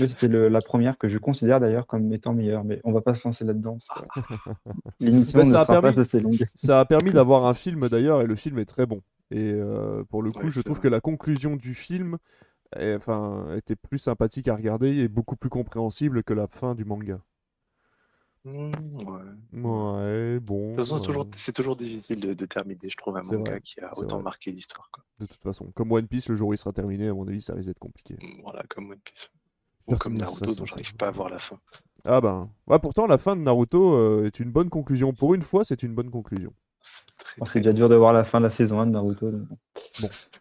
[0.00, 3.02] oui, c'était le- la première que je considère d'ailleurs comme étant meilleure, mais on va
[3.02, 3.78] pas se lancer là-dedans.
[5.00, 6.44] L'émission Mais ne ça a sera pas permis- longue.
[6.54, 9.02] Ça a permis d'avoir un film d'ailleurs, et le film est très bon.
[9.30, 10.84] Et euh, pour le coup, Ouais, je trouve vrai.
[10.84, 12.16] que la conclusion du film
[12.76, 16.84] est- enfin, était plus sympathique à regarder et beaucoup plus compréhensible que la fin du
[16.86, 17.20] manga.
[18.46, 18.72] Mm,
[19.08, 19.62] ouais.
[19.62, 20.70] Ouais, bon.
[20.70, 23.36] De toute façon, c'est toujours, c'est toujours difficile de, de terminer, je trouve, un C'est
[23.36, 24.24] manga vrai, qui a autant vrai.
[24.24, 24.88] marqué l'histoire.
[24.92, 25.04] quoi.
[25.18, 27.40] de toute façon, comme One Piece, le jour où il sera terminé, à mon avis,
[27.40, 28.14] ça risque d'être compliqué.
[28.22, 29.30] Mm, Voilà, comme One Piece.
[29.88, 31.58] Ou comme Naruto, dont j'arrive pas à voir la fin.
[32.04, 35.12] Ah ben, ouais, pourtant, la fin de Naruto euh, est une bonne conclusion.
[35.12, 36.52] Pour une fois, c'est une bonne conclusion.
[36.80, 39.30] C'est déjà dur de voir la fin de la saison 1 de Naruto.
[39.30, 39.58] donc bon.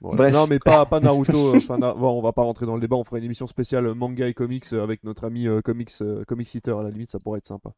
[0.02, 0.18] Voilà.
[0.18, 0.34] Bref.
[0.34, 1.56] Non, mais pas, pas Naruto.
[1.56, 2.96] Enfin, na- bon, on va pas rentrer dans le débat.
[2.96, 5.92] On fera une émission spéciale euh, manga et comics euh, avec notre ami euh, comics,
[6.02, 6.78] euh, comics Eater.
[6.80, 7.72] À la limite, ça pourrait être sympa.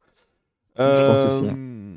[0.76, 1.96] pense aussi, Euh,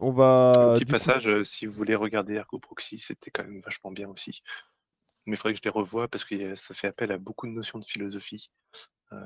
[0.00, 0.52] On va.
[0.56, 3.92] Un petit du passage, euh, si vous voulez regarder Ergo Proxy, c'était quand même vachement
[3.92, 4.42] bien aussi.
[5.26, 7.52] Mais il faudrait que je les revoie parce que ça fait appel à beaucoup de
[7.52, 8.50] notions de philosophie.
[9.12, 9.18] Euh,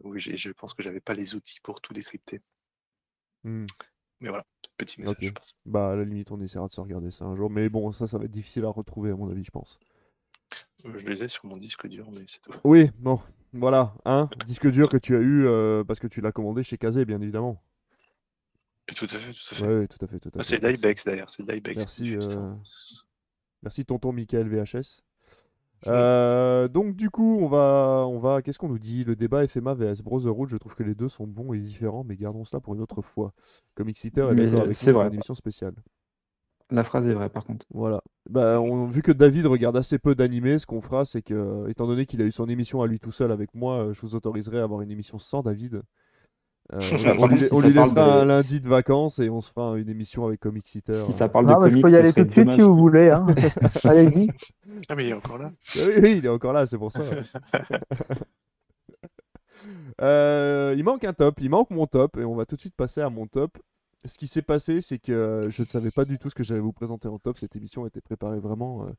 [0.00, 2.40] oui, je pense que j'avais pas les outils pour tout décrypter.
[3.44, 3.66] Hmm.
[4.20, 4.44] Mais voilà,
[4.78, 5.54] petit message, je pense.
[5.66, 7.50] Bah, à la limite, on essaiera de se regarder ça un jour.
[7.50, 9.78] Mais bon, ça, ça va être difficile à retrouver, à mon avis, je pense.
[10.86, 12.52] Euh, Je les ai sur mon disque dur, mais c'est tout.
[12.64, 13.20] Oui, bon,
[13.52, 16.78] voilà, hein, disque dur que tu as eu euh, parce que tu l'as commandé chez
[16.78, 17.62] Kazé, bien évidemment.
[18.94, 19.66] Tout à fait, tout à fait.
[19.66, 20.60] Ouais, tout à fait, tout à Ah, fait.
[20.60, 20.72] c'est.
[20.74, 21.76] Dybex d'ailleurs, c'est Dybex.
[21.76, 22.54] Merci, euh,
[23.62, 25.02] Merci, tonton Michael VHS.
[25.86, 29.04] Euh, donc du coup, on va, on va, qu'est-ce qu'on nous dit?
[29.04, 32.16] Le débat FMA vs Brotherhood, je trouve que les deux sont bons et différents, mais
[32.16, 33.32] gardons cela pour une autre fois.
[33.74, 35.06] Comic Eater est d'accord avec pour vrai.
[35.08, 35.74] une émission spéciale.
[36.70, 37.64] La phrase est vraie par contre.
[37.72, 38.00] Voilà.
[38.28, 41.86] Bah, on- vu que David regarde assez peu d'animés, ce qu'on fera, c'est que, étant
[41.86, 44.16] donné qu'il a eu son émission à lui tout seul avec moi, euh, je vous
[44.16, 45.82] autoriserai à avoir une émission sans David.
[46.72, 46.78] Euh,
[47.18, 50.26] on, lui, on laissera de- un lundi de vacances et on se fera une émission
[50.26, 50.96] avec Comic Eater.
[51.06, 52.60] Si ça parle Non, de mais je comics, peux y aller tout de suite si
[52.60, 53.10] vous voulez.
[53.10, 53.24] Hein.
[53.84, 54.28] Allez-y.
[54.88, 55.52] Ah, mais il est encore là.
[55.76, 57.02] Oui, oui, il est encore là, c'est pour ça.
[60.02, 62.76] Euh, il manque un top, il manque mon top, et on va tout de suite
[62.76, 63.56] passer à mon top.
[64.04, 66.44] Ce qui s'est passé, c'est que euh, je ne savais pas du tout ce que
[66.44, 67.38] j'allais vous présenter en top.
[67.38, 68.90] Cette émission était préparée vraiment euh,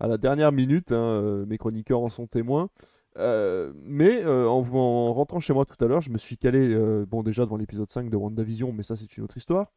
[0.00, 0.92] à la dernière minute.
[0.92, 2.70] hein, euh, mes chroniqueurs en sont témoins.
[3.18, 6.72] Euh, mais euh, en, en rentrant chez moi tout à l'heure, je me suis calé,
[6.72, 9.72] euh, bon déjà devant l'épisode 5 de WandaVision, mais ça c'est une autre histoire.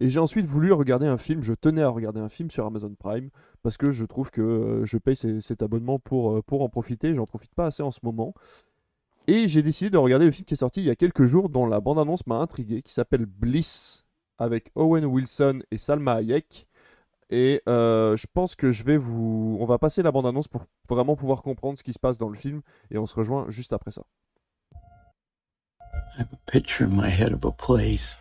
[0.00, 2.94] Et j'ai ensuite voulu regarder un film, je tenais à regarder un film sur Amazon
[2.98, 3.30] Prime,
[3.62, 7.54] parce que je trouve que je paye cet abonnement pour, pour en profiter, j'en profite
[7.54, 8.34] pas assez en ce moment.
[9.28, 11.48] Et j'ai décidé de regarder le film qui est sorti il y a quelques jours,
[11.48, 14.04] dont la bande-annonce m'a intrigué, qui s'appelle Bliss,
[14.38, 16.66] avec Owen Wilson et Salma Hayek.
[17.34, 19.56] Et euh, je pense que je vais vous...
[19.58, 22.36] On va passer la bande-annonce pour vraiment pouvoir comprendre ce qui se passe dans le
[22.36, 24.02] film, et on se rejoint juste après ça.
[25.94, 28.16] I have a picture in my head of a place.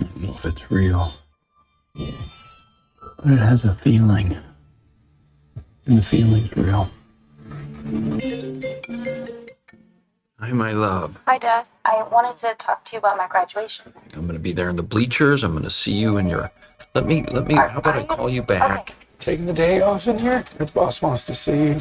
[0.00, 1.12] I don't know if it's real,
[1.94, 4.36] but it has a feeling.
[5.86, 6.88] And the feeling's real.
[10.40, 11.14] Hi, my love.
[11.28, 11.66] Hi, Dad.
[11.84, 13.92] I wanted to talk to you about my graduation.
[14.14, 15.44] I'm gonna be there in the bleachers.
[15.44, 16.50] I'm gonna see you in your.
[16.94, 17.24] Let me.
[17.24, 17.54] Let me.
[17.54, 18.80] How about I call you back?
[18.80, 18.94] Okay.
[19.18, 20.44] Taking the day off in here?
[20.58, 21.76] The boss wants to see you.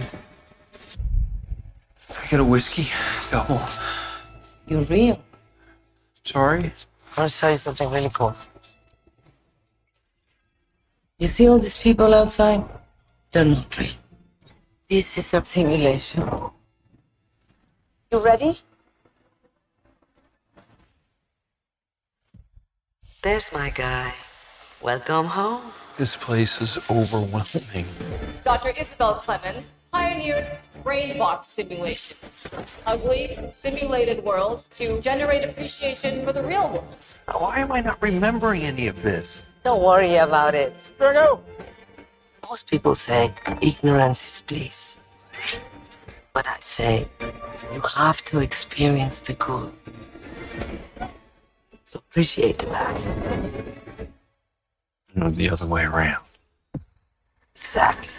[2.10, 2.88] I get a whiskey,
[3.30, 3.62] double.
[4.67, 5.21] You're real.
[6.23, 6.71] Sorry.
[7.15, 8.36] I want to tell you something really cool.
[11.19, 12.63] You see all these people outside?
[13.32, 13.91] They're not real.
[14.88, 16.23] This is a simulation.
[18.12, 18.54] You ready?
[23.21, 24.13] There's my guy.
[24.84, 25.62] Welcome home.
[25.96, 27.86] This place is overwhelming.
[28.43, 28.74] Dr.
[28.78, 30.46] Isabel Clemens pioneered
[30.84, 37.06] brain box simulations, ugly, simulated worlds to generate appreciation for the real world.
[37.32, 39.46] Why am I not remembering any of this?
[39.63, 40.93] Don't worry about it.
[41.00, 41.41] Virgo!
[42.50, 45.00] Most people say ignorance is bliss.
[46.34, 47.08] But I say
[47.74, 49.72] you have to experience the good.
[51.86, 53.63] So appreciate the bad.
[55.15, 56.23] No, the other way around.
[57.56, 58.10] Exactly.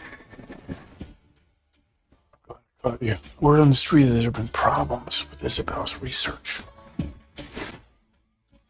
[2.82, 3.16] Got you.
[3.40, 6.60] Word on the street that there have been problems with Isabel's research.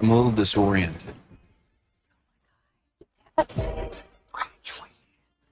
[0.00, 1.14] I'm a little disoriented.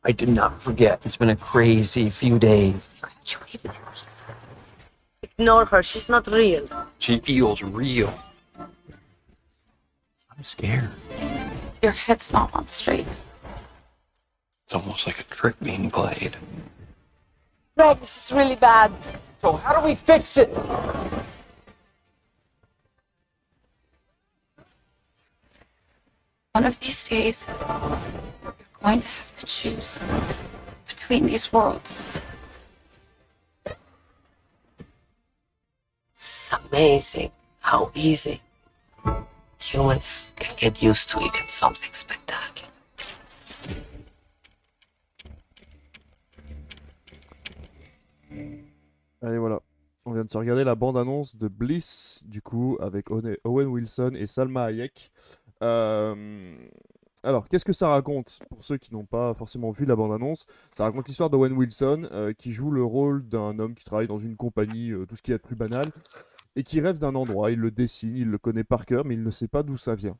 [0.04, 1.00] I did not forget.
[1.04, 2.92] It's been a crazy few days.
[3.00, 3.72] Graduated.
[5.22, 5.82] Ignore her.
[5.82, 6.66] She's not real.
[6.98, 8.12] She feels real.
[10.42, 10.90] I'm scared.
[11.84, 13.06] Your head's not on straight.
[14.64, 16.36] It's almost like a trick being played.
[17.76, 18.90] Rob, this is really bad.
[19.38, 20.48] So how do we fix it?
[26.50, 30.00] One of these days, you're going to have to choose
[30.88, 32.02] between these worlds.
[36.10, 38.40] It's amazing how easy
[39.62, 42.68] humans can get used to even something spectacular.
[49.22, 49.60] Allez, voilà.
[50.04, 54.26] On vient de se regarder la bande-annonce de Bliss, du coup, avec Owen Wilson et
[54.26, 55.12] Salma Hayek.
[55.62, 56.56] Euh,
[57.24, 60.82] Alors, qu'est-ce que ça raconte Pour ceux qui n'ont pas forcément vu la bande-annonce, ça
[60.82, 64.36] raconte l'histoire d'Owen Wilson, euh, qui joue le rôle d'un homme qui travaille dans une
[64.36, 65.86] compagnie, euh, tout ce qui est plus banal,
[66.56, 67.50] et qui rêve d'un endroit.
[67.50, 69.94] Il le dessine, il le connaît par cœur, mais il ne sait pas d'où ça
[69.94, 70.16] vient.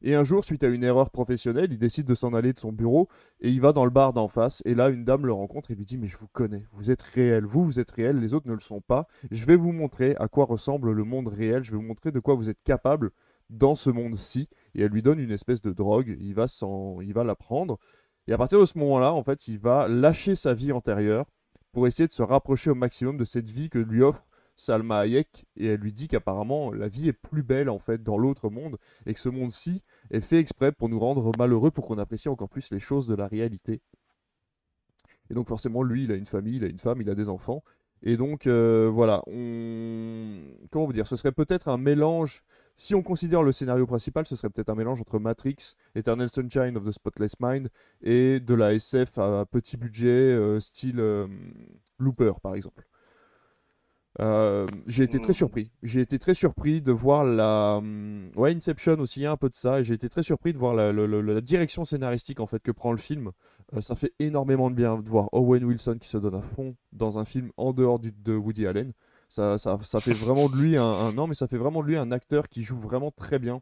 [0.00, 2.72] Et un jour, suite à une erreur professionnelle, il décide de s'en aller de son
[2.72, 3.08] bureau
[3.40, 4.62] et il va dans le bar d'en face.
[4.64, 7.02] Et là, une dame le rencontre et lui dit Mais je vous connais, vous êtes
[7.02, 9.08] réel, vous, vous êtes réel, les autres ne le sont pas.
[9.32, 12.20] Je vais vous montrer à quoi ressemble le monde réel, je vais vous montrer de
[12.20, 13.10] quoi vous êtes capable
[13.50, 14.48] dans ce monde-ci.
[14.76, 16.44] Et elle lui donne une espèce de drogue, il va,
[17.02, 17.78] il va la prendre.
[18.28, 21.26] Et à partir de ce moment-là, en fait, il va lâcher sa vie antérieure
[21.72, 24.26] pour essayer de se rapprocher au maximum de cette vie que lui offre
[24.58, 25.46] Salma Hayek.
[25.56, 28.76] Et elle lui dit qu'apparemment, la vie est plus belle, en fait, dans l'autre monde,
[29.06, 32.48] et que ce monde-ci est fait exprès pour nous rendre malheureux, pour qu'on apprécie encore
[32.48, 33.80] plus les choses de la réalité.
[35.30, 37.28] Et donc forcément, lui, il a une famille, il a une femme, il a des
[37.28, 37.62] enfants.
[38.02, 40.38] Et donc, euh, voilà, on...
[40.70, 42.42] Comment vous dire Ce serait peut-être un mélange,
[42.74, 46.76] si on considère le scénario principal, ce serait peut-être un mélange entre Matrix, Eternal Sunshine
[46.76, 47.68] of the Spotless Mind,
[48.00, 51.26] et de la SF à petit budget, euh, style euh,
[51.98, 52.86] Looper, par exemple.
[54.20, 55.34] Euh, j'ai été très Mhm.
[55.34, 55.70] surpris.
[55.84, 57.76] J'ai été très surpris de voir la.
[57.76, 59.80] hum, Ouais, Inception aussi, il y a un peu de ça.
[59.82, 63.30] J'ai été très surpris de voir la direction scénaristique en fait que prend le film.
[63.74, 66.74] Euh, ça fait énormément de bien de voir Owen Wilson qui se donne à fond
[66.92, 68.92] dans un film en dehors du, de Woody Allen.
[69.28, 71.86] Ça, ça, ça fait vraiment de lui un, un- Non, mais ça fait vraiment de
[71.86, 73.60] lui un acteur qui joue vraiment très bien.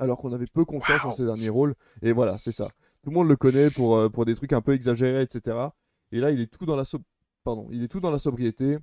[0.00, 1.74] Alors qu'on avait peu confiance en ses derniers rôles.
[2.02, 2.66] Et voilà, c'est ça.
[3.02, 5.56] Tout le monde le connaît pour, euh, pour des trucs un peu exagérés, etc.
[6.10, 6.98] Et là, il est tout dans la, so-
[7.44, 8.78] Pardon, il est tout dans la sobriété.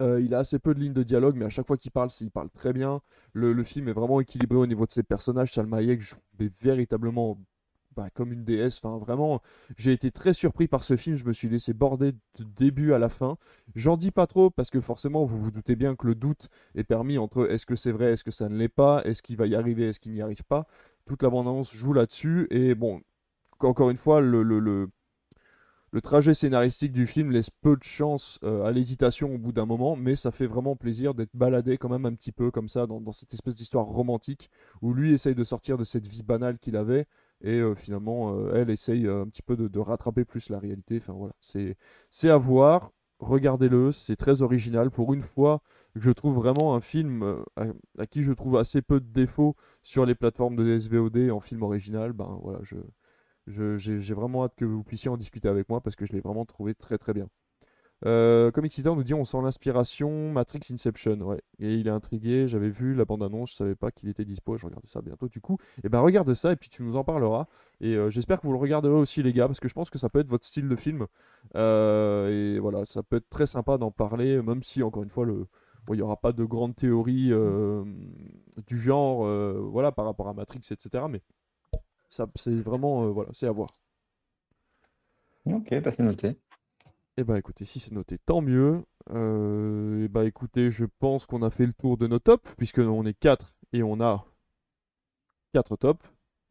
[0.00, 2.08] Euh, il a assez peu de lignes de dialogue, mais à chaque fois qu'il parle,
[2.20, 3.00] il parle très bien.
[3.32, 5.52] Le, film est vraiment équilibré au niveau de ses personnages.
[5.52, 7.38] Salma Hayek joue véritablement
[7.96, 8.80] bah, comme une déesse.
[8.82, 9.40] Enfin, vraiment,
[9.76, 11.16] j'ai été très surpris par ce film.
[11.16, 13.36] Je me suis laissé border de début à la fin.
[13.74, 16.84] J'en dis pas trop parce que forcément, vous vous doutez bien que le doute est
[16.84, 19.46] permis entre est-ce que c'est vrai, est-ce que ça ne l'est pas, est-ce qu'il va
[19.46, 20.66] y arriver, est-ce qu'il n'y arrive pas.
[21.06, 22.46] Toute l'abondance joue là-dessus.
[22.50, 23.00] Et bon,
[23.60, 24.90] encore une fois, le, le-
[25.92, 29.66] le trajet scénaristique du film laisse peu de chance euh, à l'hésitation au bout d'un
[29.66, 32.86] moment, mais ça fait vraiment plaisir d'être baladé quand même un petit peu comme ça
[32.86, 34.48] dans, cette espèce d'histoire romantique
[34.80, 37.04] où lui essaye de sortir de cette vie banale qu'il avait
[37.42, 40.96] et euh, finalement euh, elle essaye un petit peu de, rattraper plus la réalité.
[40.96, 41.76] Enfin voilà, c'est
[42.10, 42.92] c'est à voir.
[43.18, 44.90] Regardez-le, c'est très original.
[44.90, 45.62] Pour une fois,
[45.94, 47.22] je trouve vraiment un film
[47.56, 47.66] à,
[47.98, 51.62] à qui je trouve assez peu de défauts sur les plateformes de SVOD en film
[51.62, 52.12] original.
[52.12, 52.76] Ben voilà, Je-
[53.46, 56.44] J'ai vraiment hâte que vous puissiez en discuter avec moi parce que je l'ai vraiment
[56.44, 57.28] trouvé très très bien.
[58.04, 61.40] Euh, Eater nous dit on sent l'inspiration Matrix Inception, ouais.
[61.60, 64.66] Et il est intrigué, j'avais vu la bande-annonce, je savais pas qu'il était dispo, je
[64.66, 65.56] regardais ça bientôt du coup.
[65.84, 67.46] Et ben regarde ça et puis tu nous en parleras.
[67.80, 69.98] Et euh, j'espère que vous le regarderez aussi les gars, parce que je pense que
[69.98, 71.06] ça peut être votre style de film.
[71.54, 75.24] Euh, et voilà, ça peut être très sympa d'en parler, même si encore une fois
[75.24, 75.46] le...
[75.86, 77.84] bon, il n'y aura pas de grande théorie euh,
[78.66, 79.24] du genre,
[79.70, 81.04] voilà, par rapport à Matrix, etc.
[81.08, 81.22] Mais
[82.12, 83.68] ça, c'est vraiment, euh, voilà, c'est à voir.
[85.46, 86.36] Ok, bah, c'est noté.
[87.16, 88.82] Eh bah écoutez, si c'est noté, tant mieux.
[89.10, 92.78] Euh, eh bah écoutez, je pense qu'on a fait le tour de nos tops, puisque
[92.78, 94.24] on est 4 et on a
[95.54, 96.06] 4 tops.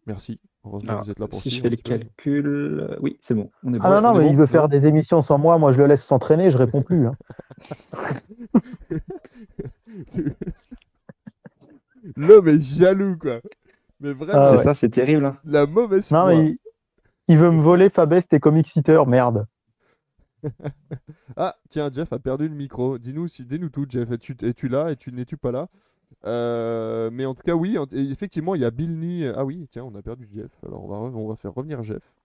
[0.07, 0.39] Merci.
[0.63, 1.77] Heureusement Alors, que vous êtes là pour si je fais les peu.
[1.77, 3.49] calculs, euh, oui, c'est bon.
[3.63, 3.89] On est Ah bon.
[3.89, 5.57] non, non, mais bon il veut Non faire des émissions sans moi.
[5.57, 7.07] Moi, je le laisse s'entraîner, je réponds plus.
[7.07, 7.15] hein.
[12.15, 13.41] L'homme est jaloux, quoi.
[14.01, 14.63] Mais vraiment, Ah ouais.
[14.63, 15.25] ça, c'est terrible.
[15.25, 15.37] hein.
[15.45, 16.35] la mauvaise Non, foi.
[16.35, 16.57] mais il,
[17.29, 19.45] il veut me voler Fabest et Comic Seater, merde.
[21.37, 22.97] Ah, tiens, Jeff a perdu le micro.
[22.97, 24.11] Dis-nous si, dis-nous tout, Jeff.
[24.11, 24.91] Es-tu, es-tu là?
[24.91, 25.67] Et tu n'es-tu pas là?
[26.25, 27.77] Euh, Mais en tout cas, oui.
[27.77, 29.27] en- effectivement, il y a Bill Nye.
[29.35, 30.51] Ah oui, tiens, on a perdu Jeff.
[30.67, 32.15] Alors, on va, on va faire revenir Jeff.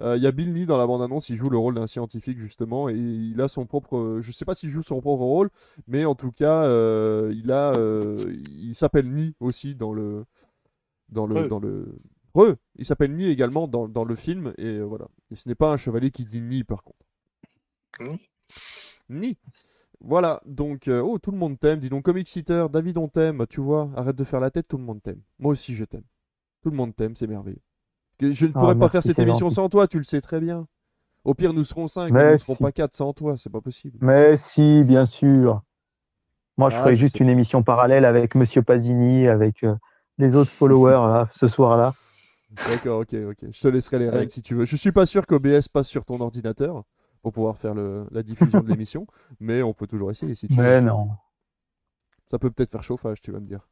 [0.00, 1.28] Euh, Il y a Bill Nye dans la bande-annonce.
[1.28, 4.18] Il joue le rôle d'un scientifique justement, et il a son propre.
[4.20, 5.50] Je sais pas s'il joue son propre rôle,
[5.86, 7.72] mais en tout cas, euh, il a.
[7.76, 8.16] euh,
[8.58, 10.24] il s'appelle Nye aussi dans le.
[11.10, 11.36] Dans le.
[11.44, 11.48] Re.
[11.48, 11.94] Dans le...
[12.34, 12.54] Re.
[12.76, 15.06] Il s'appelle Nye également dans, dans le film, et euh, voilà.
[15.30, 16.98] Et ce n'est pas un chevalier qui dit Nye par contre.
[17.98, 18.16] Hmm.
[19.08, 19.36] Ni.
[20.02, 21.78] Voilà, donc, euh, oh, tout le monde t'aime.
[21.80, 23.90] Dis donc, Comic Eater, David, on t'aime, tu vois.
[23.96, 25.18] Arrête de faire la tête, tout le monde t'aime.
[25.38, 26.04] Moi aussi, je t'aime.
[26.62, 27.60] Tout le monde t'aime, c'est merveilleux.
[28.18, 29.54] Que Je ne Ah, pourrais pas merci, faire cette émission gentil.
[29.56, 30.66] sans toi, tu le sais très bien.
[31.24, 33.60] Au pire, nous serons 5, mais nous ne serons pas 4 sans toi, c'est pas
[33.60, 33.98] possible.
[34.00, 35.62] Mais si, bien sûr.
[36.56, 39.74] Moi, je Ah, ferai je juste une émission parallèle avec Monsieur Pasini, avec euh,
[40.20, 41.92] les autres followers là, ce soir-là.
[42.68, 43.46] D'accord, ok, ok.
[43.50, 44.28] Je te laisserai les règles Ouais.
[44.28, 44.64] si tu veux.
[44.64, 46.82] Je suis pas sûr qu'OBS passe sur ton ordinateur
[47.22, 49.06] pour pouvoir faire le- la diffusion de l'émission,
[49.38, 50.62] mais on peut toujours essayer si tu veux.
[50.62, 51.08] Mais non.
[52.26, 53.68] Ça peut peut-être faire chauffage, tu vas me dire.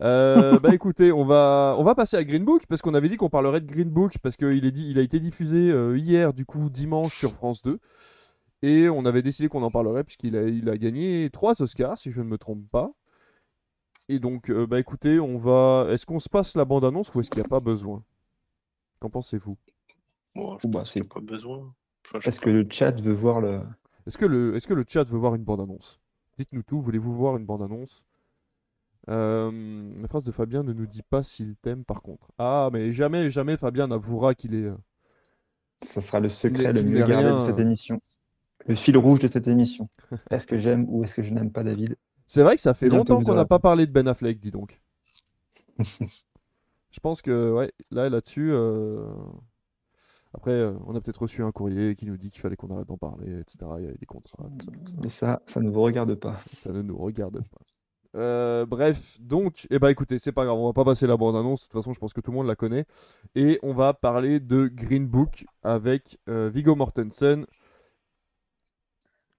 [0.00, 3.16] Euh, bah écoutez, on va, on va passer à Green Book parce qu'on avait dit
[3.16, 6.32] qu'on parlerait de Green Book parce qu'il est dit, il a été diffusé euh, hier,
[6.32, 7.78] du coup dimanche sur France 2.
[8.62, 12.10] Et on avait décidé qu'on en parlerait puisqu'il a, il a gagné trois Oscars, si
[12.12, 12.90] je ne me trompe pas.
[14.12, 15.86] Et donc, euh, bah écoutez, on va.
[15.88, 18.02] Est-ce qu'on se passe la bande-annonce ou est-ce qu'il n'y a pas besoin?
[19.00, 19.56] Qu'en pensez-vous?
[20.34, 21.58] Bon, je Bah, pense qu'il n'y c'est- a pas besoin.
[22.04, 23.62] Enfin, je sais Est-ce que le chat veut voir le.
[24.06, 25.98] Est-ce que, le, est-ce que le chat veut voir une bande-annonce?
[26.36, 28.04] Dites-nous tout, voulez-vous voir une bande-annonce?
[29.08, 29.50] Euh,
[30.02, 32.30] La phrase de Fabien ne nous dit pas s'il t'aime par contre.
[32.38, 34.64] Ah, mais jamais, jamais Fabien n'avouera qu'il est...
[34.66, 34.76] euh,
[35.80, 37.62] Ça sera le secret est- le mieux est gardé rien, de cette euh.
[37.62, 37.98] émission.
[38.66, 39.88] Le fil rouge de cette émission.
[40.30, 41.96] Est-ce que j'aime ou est-ce que je n'aime pas David?
[42.26, 44.50] C'est vrai que ça fait Bientôt, longtemps qu'on n'a pas parlé de Ben Affleck, dis
[44.50, 44.80] donc.
[46.90, 48.50] Je pense que, ouais, là, là-dessus...
[48.52, 49.06] euh,
[50.34, 52.86] Après, euh, on a peut-être reçu un courrier qui nous dit qu'il fallait qu'on arrête
[52.88, 53.58] d'en parler, etc.
[53.78, 54.96] Il y a des contrats, tout ça, tout ça.
[55.02, 56.40] Mais ça, ça ne vous regarde pas.
[56.54, 57.60] Ça ne nous regarde pas.
[58.14, 61.62] Euh, bref, donc, eh ben écoutez, c'est pas grave, on va pas passer la bande-annonce,
[61.62, 62.84] de toute façon, je pense que tout le monde la connaît.
[63.34, 67.46] Et on va parler de Green Book avec Viggo Mortensen.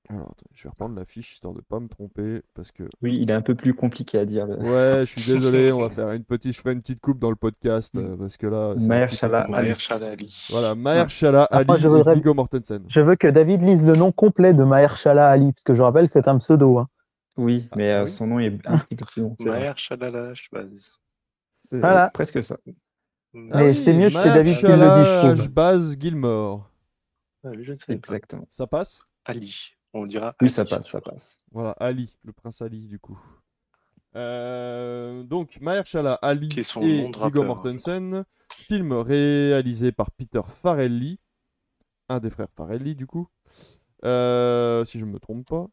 [0.09, 2.83] Alors, attends, je vais reprendre la fiche histoire de pas me tromper, parce que.
[3.01, 4.47] Oui, il est un peu plus compliqué à dire.
[4.49, 7.29] Ouais, je suis désolé, on va faire une petite, je ferai une petite coupe dans
[7.29, 8.73] le podcast, euh, parce que là.
[8.73, 8.89] compliqué.
[8.89, 10.47] Mahershala Ali.
[10.51, 12.83] Voilà, Mahershala Ali Après, je et voudrais- Viggo Mortensen.
[12.89, 16.09] Je veux que David lise le nom complet de Mahershala Ali, parce que je rappelle,
[16.11, 16.79] c'est un pseudo.
[16.79, 16.89] hein.
[17.37, 18.11] Oui, mais Ah euh, oui.
[18.11, 19.35] son nom est un petit peu plus long.
[19.39, 19.59] c'est vrai.
[19.61, 20.99] Mahershala Shbaz.
[21.73, 22.09] Euh, Voilà.
[22.13, 22.57] Presque ça.
[23.33, 25.31] Mais c'est mieux, c'est David qui le dit, je Mahershala trouve.
[25.39, 26.69] Ashbaz Gilmore.
[27.45, 27.93] Ah, je ne sais pas.
[27.93, 28.45] Exactement.
[28.49, 29.03] Ça passe?
[29.25, 29.71] Ali.
[29.93, 30.49] On dira Oui, Ali.
[30.49, 31.37] ça passe, ça passe.
[31.51, 33.19] Voilà, Ali, le prince Ali du coup.
[34.15, 37.45] Euh, donc, Mahershala Ali Qui est son et Viggo rappeur.
[37.45, 41.19] Mortensen, film réalisé par Peter Farelli,
[42.09, 43.27] un des frères Farelli du coup,
[44.05, 45.67] Euh, si je ne me trompe pas.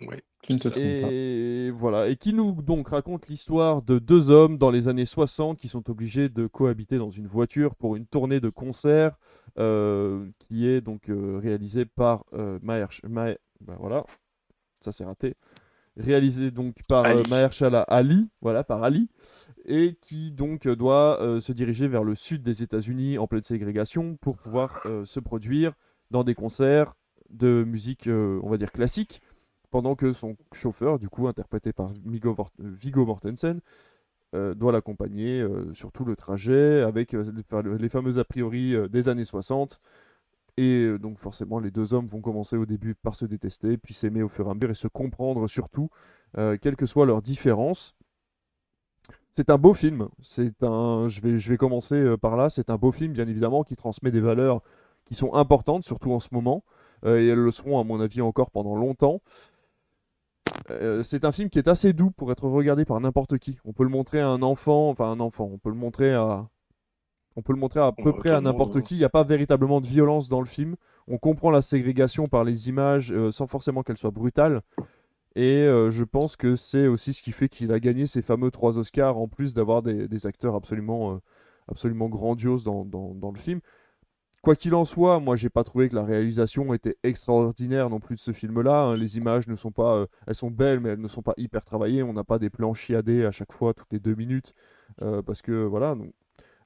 [0.00, 0.16] Oui.
[0.42, 1.10] Tu ne te trompes pas.
[1.10, 5.58] Et voilà, et qui nous donc raconte l'histoire de deux hommes dans les années 60
[5.58, 9.16] qui sont obligés de cohabiter dans une voiture pour une tournée de concert
[9.58, 14.04] euh, qui est donc euh, réalisée par euh, Mahersh- Mahe- bah voilà,
[14.80, 15.34] ça c'est raté.
[15.96, 17.30] Réalisé donc par euh, Ali.
[17.30, 19.08] Mahershala Ali, voilà, par Ali,
[19.64, 23.44] et qui donc euh, doit euh, se diriger vers le sud des États-Unis en pleine
[23.44, 25.72] ségrégation pour pouvoir euh, se produire
[26.10, 26.94] dans des concerts
[27.30, 29.20] de musique, euh, on va dire classique,
[29.74, 33.60] pendant que son chauffeur, du coup interprété par Viggo euh, Mortensen,
[34.36, 38.76] euh, doit l'accompagner euh, sur tout le trajet avec les, fa- les fameux a priori
[38.88, 39.80] des années 60.
[40.58, 44.22] Et donc forcément, les deux hommes vont commencer au début par se détester, puis s'aimer
[44.22, 45.90] au fur et à mesure et se comprendre surtout,
[46.36, 47.96] quelles que soient leurs différences.
[49.32, 50.08] C'est un beau film.
[50.62, 51.08] Un.
[51.08, 52.48] Je vais, je vais commencer par là.
[52.48, 54.62] C'est un beau film, bien évidemment, qui transmet des valeurs
[55.04, 56.64] qui sont importantes, surtout en ce moment,
[57.04, 59.20] et elles le seront, à mon avis, encore pendant longtemps.
[60.70, 63.58] Euh, c'est un film qui est assez doux pour être regardé par n'importe qui.
[63.64, 65.48] On peut le montrer à un enfant, enfin un enfant.
[65.52, 66.48] On peut le montrer à,
[67.36, 68.94] on peut le montrer à peu près à n'importe qui.
[68.94, 70.76] Il n'y a pas véritablement de violence dans le film.
[71.08, 74.62] On comprend la ségrégation par les images euh, sans forcément qu'elle soit brutale.
[75.36, 78.50] Et euh, je pense que c'est aussi ce qui fait qu'il a gagné ces fameux
[78.50, 81.20] trois Oscars, en plus d'avoir des, des acteurs absolument,
[81.68, 83.60] absolument grandioses dans, dans- dans le film.
[84.44, 88.14] Quoi qu'il en soit, moi j'ai pas trouvé que la réalisation était extraordinaire non plus
[88.16, 88.82] de ce film-là.
[88.84, 88.96] hein.
[88.96, 91.64] Les images ne sont pas, euh, elles sont belles, mais elles ne sont pas hyper
[91.64, 92.02] travaillées.
[92.02, 94.52] On n'a pas des plans chiadés à chaque fois, toutes les deux minutes,
[95.00, 95.96] euh, parce que voilà.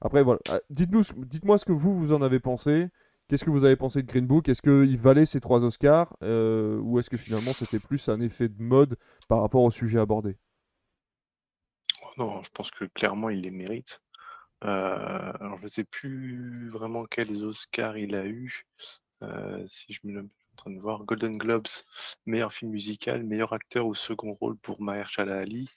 [0.01, 2.89] Après voilà, Ah, dites-nous, dites-moi ce que vous vous en avez pensé.
[3.29, 4.49] Qu'est-ce que vous avez pensé de Green Book?
[4.49, 8.49] Est-ce qu'il valait ces trois Oscars euh, ou est-ce que finalement c'était plus un effet
[8.49, 8.97] de mode
[9.29, 10.37] par rapport au sujet abordé?
[12.01, 14.01] Oh Non, je pense que clairement il les mérite.
[14.65, 18.63] Euh, alors je ne sais plus vraiment quels Oscars il a eu.
[19.23, 20.19] Euh, si je me suis
[20.53, 21.67] en train de voir, Golden Globes,
[22.25, 25.69] meilleur film musical, meilleur acteur au second rôle pour Mahershala Ali,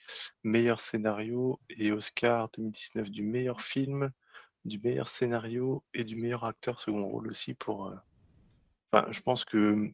[0.43, 4.11] meilleur scénario et Oscar 2019 du meilleur film,
[4.65, 7.87] du meilleur scénario et du meilleur acteur second rôle aussi pour.
[7.87, 7.95] euh,
[8.91, 9.91] Enfin, je pense que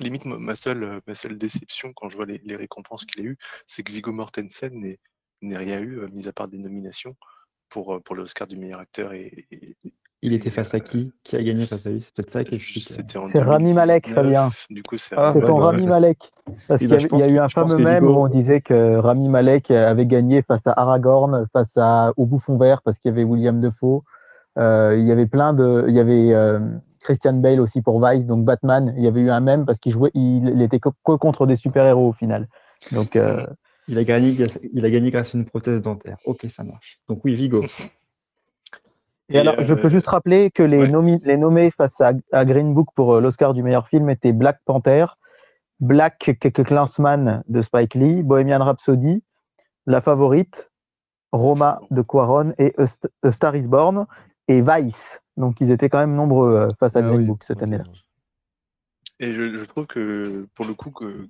[0.00, 3.38] limite ma seule, ma seule déception quand je vois les, les récompenses qu'il a eues,
[3.66, 4.78] c'est que Viggo Mortensen
[5.40, 7.16] n'ait rien eu, mis à part des nominations
[7.70, 9.76] pour, euh, pour l'Oscar du meilleur acteur et, et-
[10.22, 11.12] Il et, était face à euh, qui?
[11.22, 12.00] Qui a gagné face à lui?
[12.00, 14.48] C'est peut-être ça qui euh, C'était en C'est Rami Malek, 2019, Fabien.
[14.70, 16.30] Du coup, c'est Ah, ouais, ton ouais, Rami parce- Malek.
[16.66, 18.96] Parce Oui, qu'il y, bah, y a eu un fameux mème où on disait que
[18.96, 23.12] Rami Malek avait gagné face à Aragorn, face à, au Bouffon Vert, parce qu'il y
[23.12, 24.02] avait William Defoe.
[24.58, 25.84] Euh, il y avait plein de.
[25.88, 26.58] Il y avait euh,
[27.00, 28.92] Christian Bale aussi pour Vice, donc Batman.
[28.96, 30.10] Il y avait eu un mème parce qu'il jouait.
[30.14, 32.48] Il, il était que que contre des super-héros au final.
[32.90, 33.46] Donc, euh,
[33.88, 34.36] Il a gagné,
[34.74, 36.18] il a gagné grâce à une prothèse dentaire.
[36.26, 37.00] Ok, ça marche.
[37.08, 37.64] Donc oui, Vigo.
[39.30, 40.88] Et, alors, je peux euh, juste rappeler que les, ouais.
[40.88, 44.32] nomi- les nommés face à, à Green Book pour euh, l'Oscar du meilleur film étaient
[44.32, 45.06] Black Panther,
[45.80, 49.22] Black Klansman de Spike Lee, Bohemian Rhapsody,
[49.86, 50.70] La Favorite,
[51.32, 54.06] Roma de Quaron et A Star is Born
[54.48, 55.20] et Vice.
[55.36, 57.84] Donc ils étaient quand même nombreux euh, face à Ah Green oui, Book cette année-là.
[59.20, 61.28] Et je, je trouve que pour le coup que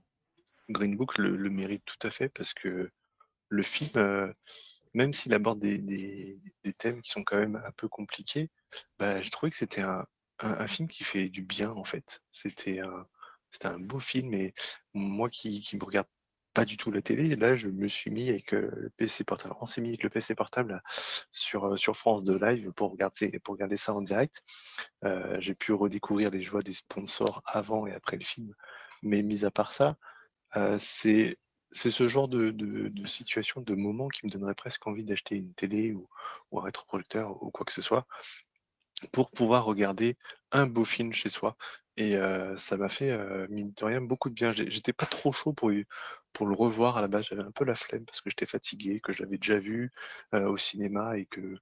[0.70, 2.90] Green Book le, mérite tout à fait parce que
[3.50, 4.32] le film, euh,
[4.94, 6.40] même s'il aborde des, des-
[6.78, 8.50] thèmes qui sont quand même un peu compliqués,
[8.98, 10.04] bah, j'ai trouvé que c'était un,
[10.40, 12.20] un- film qui fait du bien en fait.
[12.28, 13.06] C'était un,
[13.50, 14.54] c'était un beau film et
[14.94, 16.06] moi qui, qui me regarde
[16.54, 19.54] pas du tout la télé, là je me suis mis avec euh, le PC portable,
[19.60, 20.82] on s'est mis avec le PC portable
[21.30, 24.42] sur, euh, sur France de live pour regarder, pour regarder ça en direct.
[25.40, 28.54] J'ai pu redécouvrir les joies des sponsors avant et après le film.
[29.02, 29.96] Mais mis à part ça,
[30.78, 31.36] c'est
[31.72, 32.54] ce genre de,
[33.06, 36.08] situation, de moment qui me donnerait presque envie d'acheter une télé ou,
[36.50, 38.06] ou un rétroprojecteur ou quoi que ce soit
[39.12, 40.16] pour pouvoir regarder
[40.52, 41.56] un beau film chez soi.
[41.96, 42.16] Et
[42.56, 44.52] ça m'a fait, euh, mine de rien, beaucoup de bien.
[44.52, 45.84] J'étais pas trop chaud pour, le
[46.54, 47.26] revoir à la base.
[47.26, 49.90] J'avais un peu la flemme parce que j'étais fatigué, que je l'avais déjà vu
[50.32, 51.56] au cinéma et que,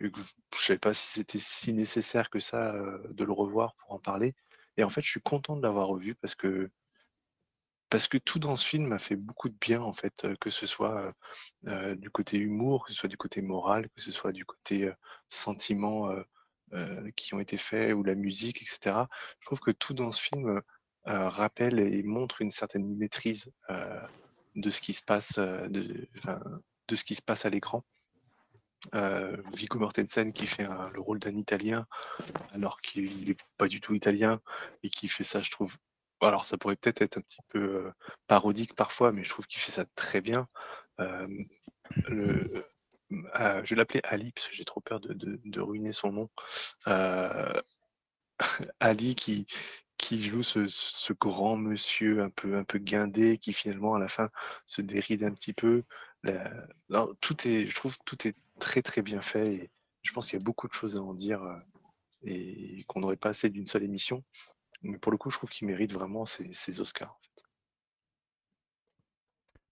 [0.00, 2.74] et que je je savais pas si c'était si nécessaire que ça
[3.10, 4.34] de le revoir pour en parler.
[4.76, 6.70] Et en fait, je suis content de l'avoir revu parce que
[7.92, 10.66] parce que tout dans ce film m'a fait beaucoup de bien en fait, que ce
[10.66, 11.12] soit
[11.66, 14.90] du côté humour, que ce soit du côté moral, que ce soit du côté
[15.28, 16.08] sentiments
[17.16, 18.96] qui ont été faits ou la musique, etc.
[19.40, 20.62] Je trouve que tout dans ce film
[21.06, 23.52] euh, rappelle et montre une certaine maîtrise
[24.54, 26.08] de ce qui se passe, de,
[26.94, 27.84] ce qui se passe à l'écran.
[28.94, 31.86] Euh, Viggo Mortensen qui fait le rôle d'un Italien
[32.52, 34.40] alors qu'il n'est pas du tout italien
[34.82, 35.76] et qui fait ça, je trouve.
[36.22, 37.92] Alors ça pourrait peut-être être un petit peu
[38.26, 40.48] parodique parfois, mais je trouve qu'il fait ça très bien.
[41.00, 41.26] Euh,
[42.08, 42.64] le,
[43.40, 46.30] euh, je l'appeler Ali parce que j'ai trop peur de, de- ruiner son nom.
[48.80, 49.46] Ali qui,
[49.98, 54.08] qui joue ce, ce grand monsieur un peu, un peu guindé qui finalement à la
[54.08, 54.28] fin
[54.66, 55.82] se déride un petit peu.
[57.20, 59.70] Tout est, je trouve que tout est très très bien fait et
[60.02, 61.42] je pense qu'il y a beaucoup de choses à en dire
[62.24, 64.22] et qu'on n'aurait pas assez d'une seule émission.
[64.82, 67.12] Mais pour le coup, je trouve qu'il mérite vraiment ces Oscars.
[67.12, 67.44] en fait.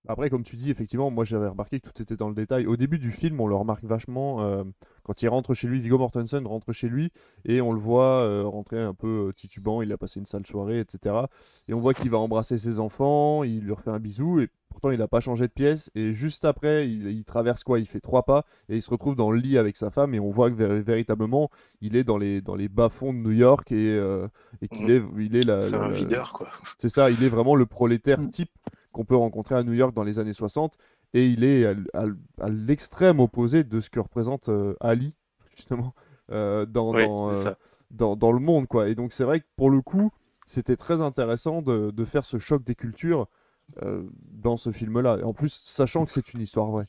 [0.08, 2.66] Après, comme tu dis, effectivement, moi j'avais remarqué que tout était dans le détail.
[2.66, 4.40] Au début du film, on le remarque vachement.
[4.42, 4.64] euh,
[5.02, 7.10] quand il rentre chez lui, Viggo Mortensen rentre chez lui
[7.44, 9.82] et on le voit euh, rentrer un peu euh, titubant.
[9.82, 11.14] Il a passé une sale soirée, etc.
[11.68, 14.90] Et on voit qu'il va embrasser ses enfants, il leur fait un bisou et pourtant
[14.90, 15.90] il n'a pas changé de pièce.
[15.94, 17.78] Et juste après, il, il traverse quoi?
[17.78, 20.20] Il fait trois pas et il se retrouve dans le lit avec sa femme et
[20.20, 21.50] on voit que vé- véritablement
[21.82, 24.28] il est dans les, dans les bas-fonds de New York et, euh,
[24.62, 24.90] et qu'il Mhm.
[25.18, 26.48] est, il est la, C'est la- un videur, quoi.
[26.78, 28.30] c'est ça, il est vraiment le prolétaire Mm.
[28.30, 28.50] type
[29.00, 30.76] qu'on peut rencontrer à New York dans les années 60.
[31.14, 35.16] et il est à, l'extrême opposé de ce que représente euh, Ali,
[35.56, 35.94] justement,
[36.30, 37.54] euh, dans, Oui, dans, c'est euh,
[37.90, 38.90] dans, dans le monde, quoi.
[38.90, 40.10] Et donc c'est vrai que pour le coup,
[40.46, 43.26] c'était très intéressant de, de faire ce choc des cultures
[44.32, 45.18] dans ce film-là.
[45.24, 46.86] En plus, sachant que c'est une histoire vraie.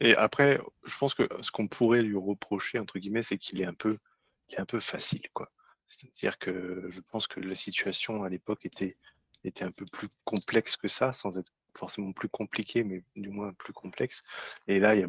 [0.00, 3.64] Et après, je pense que ce qu'on pourrait lui reprocher, entre guillemets, c'est qu'il est
[3.64, 3.98] un peu,
[4.48, 5.50] il est un peu facile, quoi.
[5.86, 8.96] C'est-à-dire que je pense que la situation à l'époque était,
[9.44, 13.52] était un peu plus complexe que ça, sans être forcément plus compliquée, mais du moins
[13.54, 14.22] plus complexe.
[14.66, 15.08] Et là, il y a,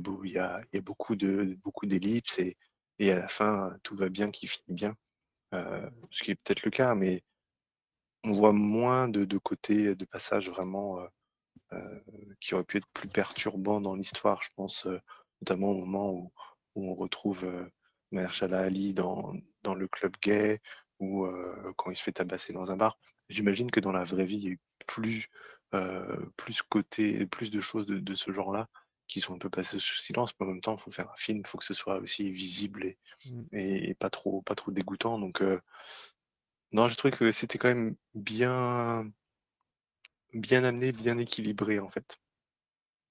[0.82, 4.96] beaucoup de, beaucoup d'ellipses et, à la fin, tout va bien qui finit bien.
[5.54, 7.24] Euh, ce qui est peut-être le cas, mais
[8.24, 11.08] on voit moins de, de côtés, de passages vraiment euh,
[11.74, 12.00] euh,
[12.40, 14.42] qui auraient pu être plus perturbants dans l'histoire.
[14.44, 14.88] Je pense
[15.42, 16.32] notamment au moment où,
[16.76, 17.70] on retrouve
[18.12, 20.62] Mahershala Ali dans, dans le club gay
[21.00, 21.28] ou
[21.76, 22.98] quand il se fait tabasser dans un bar.
[23.30, 25.28] J'imagine que dans la vraie vie, il y a eu plus,
[25.74, 28.68] euh, plus, côté, plus de choses de, de ce genre-là
[29.08, 31.16] qui sont un peu passées sous silence, mais en même temps, il faut faire un
[31.16, 33.44] film, il faut que ce soit aussi visible et, Mm.
[33.54, 35.20] et, et pas, trop, pas trop dégoûtant.
[35.20, 35.60] Donc, euh,
[36.72, 39.12] non, j'ai trouvé que c'était quand même bien,
[40.34, 42.18] bien amené, bien équilibré, en fait.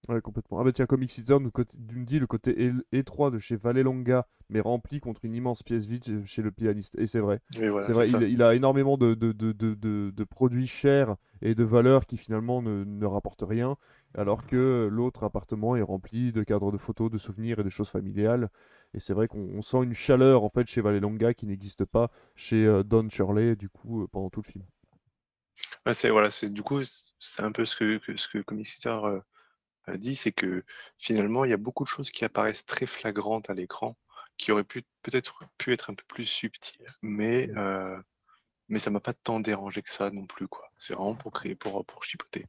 [0.08, 0.58] Ouais, complètement.
[0.58, 1.50] Ah bah tiens, Comic Eater nous,
[1.94, 6.24] nous dit le côté étroit de chez Vallelonga, mais rempli contre une immense pièce vide
[6.24, 6.94] chez- le pianiste.
[6.98, 7.40] Et c'est vrai.
[7.56, 11.62] Voilà, c'est vrai, il, il a énormément de, de, de, de, produits chers et de
[11.62, 13.76] valeurs qui finalement ne, ne rapportent rien,
[14.14, 17.90] alors que l'autre appartement est rempli de cadres de photos, de souvenirs et de choses
[17.90, 18.48] familiales.
[18.94, 22.10] Et c'est vrai qu'on on sent une chaleur en fait chez Vallelonga qui n'existe pas
[22.34, 24.64] chez euh, Don Shirley, du coup, euh, pendant tout le film.
[25.86, 26.80] Ouais, c'est voilà, c'est du coup
[27.18, 29.20] c'est un peu ce que, que- ce que Comic Eater, euh,
[29.96, 30.64] dit, c'est que
[30.98, 33.96] finalement il y a beaucoup de choses qui apparaissent très flagrantes à l'écran,
[34.36, 38.00] qui auraient pu peut-être pu être un peu plus subtiles, mais euh,
[38.68, 40.70] mais ça m'a pas tant dérangé que ça non plus quoi.
[40.78, 42.46] C'est vraiment pour créer pour pour chipoter.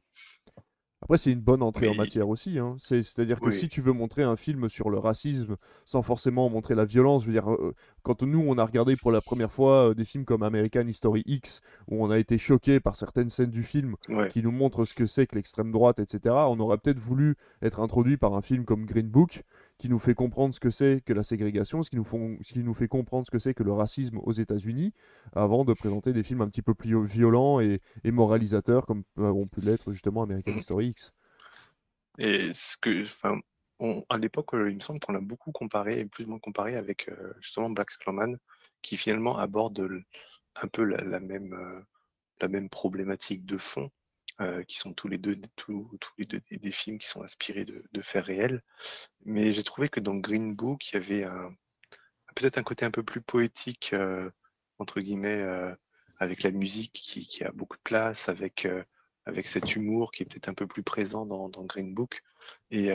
[1.02, 2.58] Après, c'est une bonne entrée en matière aussi.
[2.58, 2.74] hein.
[2.78, 3.54] C'est, c'est-à-dire que Oui.
[3.54, 7.28] si tu veux montrer un film sur le racisme sans forcément montrer la violence, je
[7.28, 10.26] veux dire, euh, quand nous, on a regardé pour la première fois euh, des films
[10.26, 14.28] comme American History X, où on a été choqué par certaines scènes du film Ouais.
[14.28, 17.80] qui nous montrent ce que c'est que l'extrême droite, etc., on aurait peut-être voulu être
[17.80, 19.42] introduit par un film comme Green Book,
[19.80, 22.52] qui nous fait comprendre ce que c'est que la ségrégation, ce qui nous, font, ce
[22.52, 24.92] qui nous fait comprendre ce que c'est que le racisme aux États-Unis,
[25.34, 29.48] avant de présenter des films un petit peu plus violents et, et moralisateurs, comme ont
[29.48, 31.12] pu l'être justement American History X.
[32.18, 33.40] Et ce que, enfin,
[33.78, 36.76] on- à l'époque, euh, il me semble qu'on a beaucoup comparé, plus ou moins comparé
[36.76, 38.36] avec euh, justement Black Clawman,
[38.82, 39.88] qui finalement aborde
[40.56, 41.80] un peu la, la même, euh,
[42.40, 43.90] la même problématique de fond,
[44.40, 47.64] euh, qui sont tous les deux, tous, tous les deux des, films qui sont inspirés
[47.64, 48.62] de, faits réels.
[49.24, 51.26] Mais j'ai trouvé que dans Green Book, il y avait
[52.34, 54.30] peut-être un côté un peu plus poétique, euh,
[54.78, 55.74] entre guillemets, euh,
[56.18, 58.68] avec la musique qui, a beaucoup de place, avec,
[59.24, 62.22] avec cet humour qui est peut-être un peu plus présent dans, Green Book.
[62.70, 62.90] Et,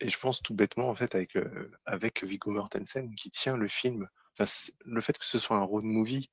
[0.00, 3.66] et je pense tout bêtement, en fait, avec, euh, avec Viggo Mortensen qui tient le
[3.66, 4.50] film, enfin,
[4.84, 6.30] le fait que ce soit un road movie,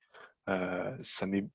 [0.48, 1.48] ça met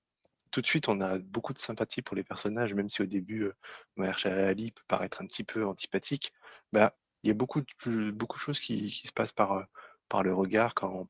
[0.50, 3.44] tout de suite, on a beaucoup de sympathie pour les personnages, même si au début,
[3.44, 6.32] euh, Ali peut paraître un petit peu antipathique.
[6.72, 9.62] Bah, il y a beaucoup de, beaucoup de choses qui, qui se passent par, euh,
[10.08, 10.74] par le regard.
[10.74, 11.08] Quand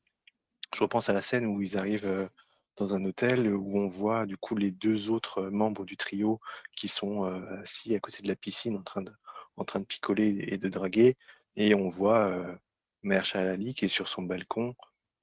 [0.75, 2.29] je repense à la scène où ils arrivent euh,
[2.77, 6.41] dans un hôtel où on voit du coup les deux autres euh, membres du trio
[6.77, 7.25] qui sont
[7.61, 9.13] assis à côté de la piscine en train de,
[9.57, 11.17] en train de picoler et de draguer,
[11.57, 12.59] et on voit
[13.03, 14.75] Mahershala Ali qui est sur son balcon,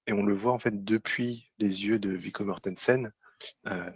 [0.05, 3.11] et on le voit en fait depuis les yeux de Viggo Mortensen
[3.67, 3.91] euh,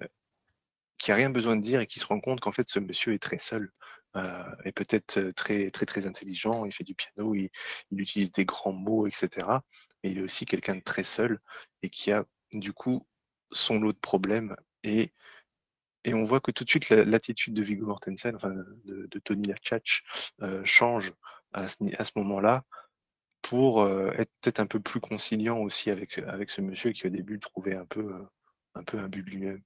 [0.97, 3.13] qui a rien besoin de dire et qui se rend compte qu'en fait ce monsieur
[3.13, 3.71] est très seul
[4.17, 6.65] euh, et peut-être euh, très très très intelligent.
[6.65, 7.49] Il fait du piano, il,
[7.91, 9.63] il utilise des grands mots, etc.
[10.03, 11.39] Mais il est aussi quelqu'un de très seul
[11.81, 13.01] et qui a du coup
[13.51, 15.13] son lot de problèmes et
[16.03, 18.53] et on voit que tout de suite la- l'attitude de Viggo Mortensen, enfin
[18.85, 20.03] de, Tony Lachach,
[20.41, 21.13] euh, change
[21.53, 22.63] à ce, moment-là
[23.41, 27.09] pour euh, être peut-être un peu plus conciliant aussi avec, avec ce monsieur qui au
[27.09, 28.13] début trouvait un peu,
[28.75, 29.61] un peu imbu de lui-même.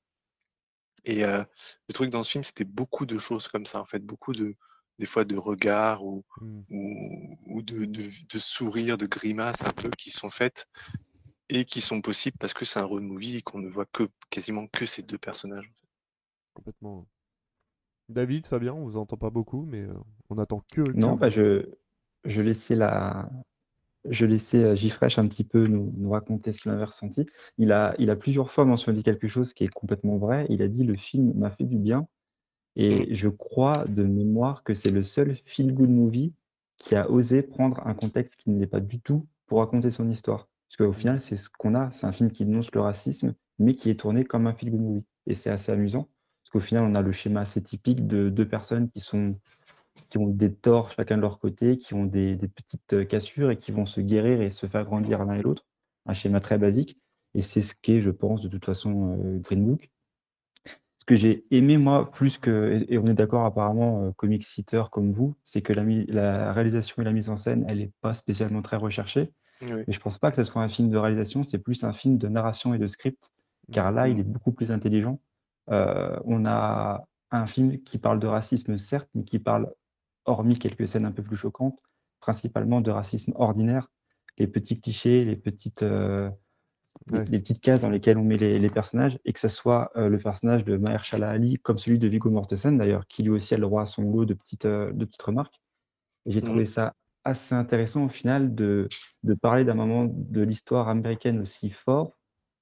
[1.05, 1.43] Et euh,
[1.87, 4.55] le truc dans ce film, c'était beaucoup de choses comme ça, en fait, beaucoup de,
[4.97, 6.61] des fois de regards ou, Mm.
[6.69, 10.67] ou, ou de, de, de sourires, de grimaces un peu qui sont faites
[11.49, 14.07] et qui sont possibles parce que c'est un road movie et qu'on ne voit que
[14.29, 15.67] quasiment que ces deux personnages.
[15.67, 15.87] en fait.
[16.55, 17.07] Complètement.
[18.09, 19.87] David, Fabien, on vous entend pas beaucoup, mais
[20.29, 20.81] on attend que.
[20.93, 21.69] Non, bah je,
[22.23, 23.29] je laissais la,
[24.09, 27.25] je laissais euh, Gifresh un petit peu nous, nous raconter ce qu'il avait ressenti.
[27.57, 30.45] Il a, il a plusieurs fois mentionné quelque chose qui est complètement vrai.
[30.49, 32.07] Il a dit le film m'a fait du bien.
[32.75, 36.33] Et je crois de mémoire que c'est le seul feel-good movie
[36.77, 40.09] qui a osé prendre un contexte qui ne l'est pas du tout pour raconter son
[40.09, 40.49] histoire.
[40.67, 41.91] Parce qu'au final, c'est ce qu'on a.
[41.93, 45.05] C'est un film qui dénonce le racisme, mais qui est tourné comme un feel-good movie.
[45.25, 46.09] Et c'est assez amusant.
[46.43, 49.37] Parce qu'au final, on a le schéma assez typique de deux personnes qui sont
[50.09, 53.51] qui ont des torts chacun de leur côté, qui ont des, des petites euh, cassures
[53.51, 55.65] et qui vont se guérir et se faire grandir l'un et l'autre.
[56.05, 56.97] Un schéma très basique.
[57.33, 59.89] Et c'est ce qu'est, je pense, de toute façon, euh, Green Book.
[60.97, 64.89] Ce que j'ai aimé, moi, plus que, et on est d'accord apparemment, euh, comic seater
[64.91, 68.61] comme vous, c'est que la, réalisation et la mise en scène, elle n'est pas spécialement
[68.61, 69.31] très recherchée.
[69.61, 69.83] Oui.
[69.87, 72.17] Mais je pense pas que ce soit un film de réalisation, c'est plus un film
[72.17, 73.29] de narration et de script,
[73.71, 75.19] car là, il est beaucoup plus intelligent.
[75.69, 79.71] Euh, on a un film qui parle de racisme, certes, mais qui parle,
[80.25, 81.79] hormis quelques scènes un peu plus choquantes,
[82.19, 83.89] principalement de racisme ordinaire,
[84.37, 86.29] les petits clichés, les petites, euh,
[87.07, 87.25] les- Ouais.
[87.25, 90.09] les petites cases dans lesquelles on met les, les personnages, et que ce soit euh,
[90.09, 93.57] le personnage de Mahershala Ali, comme celui de Viggo Mortensen d'ailleurs, qui lui aussi a
[93.57, 95.61] le droit à son lot de petites, euh, de petites remarques.
[96.25, 98.87] Et j'ai trouvé ça assez intéressant au final de,
[99.23, 102.17] de parler d'un moment de l'histoire américaine aussi fort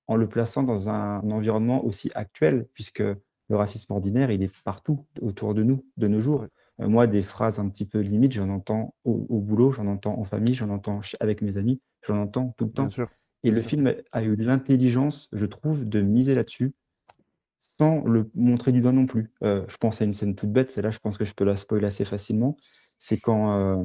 [0.07, 5.05] en le plaçant dans un, environnement aussi actuel, puisque le racisme ordinaire, il est partout
[5.21, 6.45] autour de nous, de nos jours.
[6.81, 10.17] Euh, moi, des phrases un petit peu limites, j'en entends au, au boulot, j'en entends
[10.19, 12.83] en famille, j'en entends avec mes amis, j'en entends tout le temps.
[12.83, 13.09] Bien sûr.
[13.43, 13.69] Et le sûr.
[13.69, 16.73] film a eu l'intelligence, je trouve, de miser là-dessus
[17.57, 19.31] sans le montrer du doigt non plus.
[19.43, 21.55] Euh, je pense à une scène toute bête, celle-là, je pense que je peux la
[21.55, 22.55] spoiler assez facilement.
[22.99, 23.83] C'est quand euh,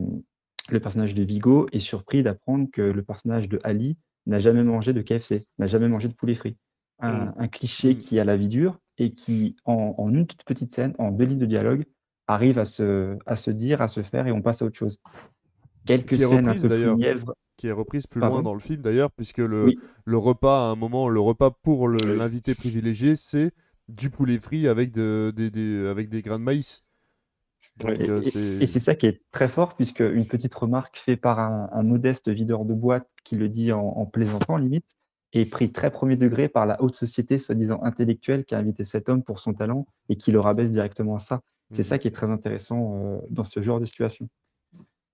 [0.70, 4.93] le personnage de Vigo est surpris d'apprendre que le personnage de Ali n'a jamais mangé
[4.93, 6.57] de KFC, n'a jamais mangé de poulet frit.
[7.01, 7.34] Un, Mm.
[7.39, 7.99] un cliché Mm.
[7.99, 11.24] qui a la vie dure et qui, en, en une toute petite scène, en deux
[11.24, 11.84] lignes de dialogue,
[12.29, 14.99] arrive à se, à se dire, à se faire et on passe à autre chose.
[15.87, 17.35] Quelques Qui est scènes un reprise, peu plus d'ailleurs.
[17.57, 19.79] qui est reprise plus loin dans le film d'ailleurs, puisque le, Oui.
[20.05, 23.51] le repas, à un moment, le repas pour le- l'invité privilégié, c'est
[23.89, 26.85] du poulet frit avec, de, des, des- avec des grains de maïs.
[27.83, 27.97] Ouais.
[27.97, 30.55] Donc, Et, euh, et- c'est- et c'est ça qui est très fort, puisque une petite
[30.55, 34.57] remarque faite par un, un modeste videur de boîte qui le dit en, en plaisantant,
[34.57, 34.87] limite,
[35.33, 39.09] est pris très premier degré par la haute société, soi-disant intellectuelle, qui a invité cet
[39.09, 41.41] homme pour son talent et qui le rabaisse directement à ça.
[41.73, 44.29] C'est ça qui est très intéressant euh, dans ce genre de situation.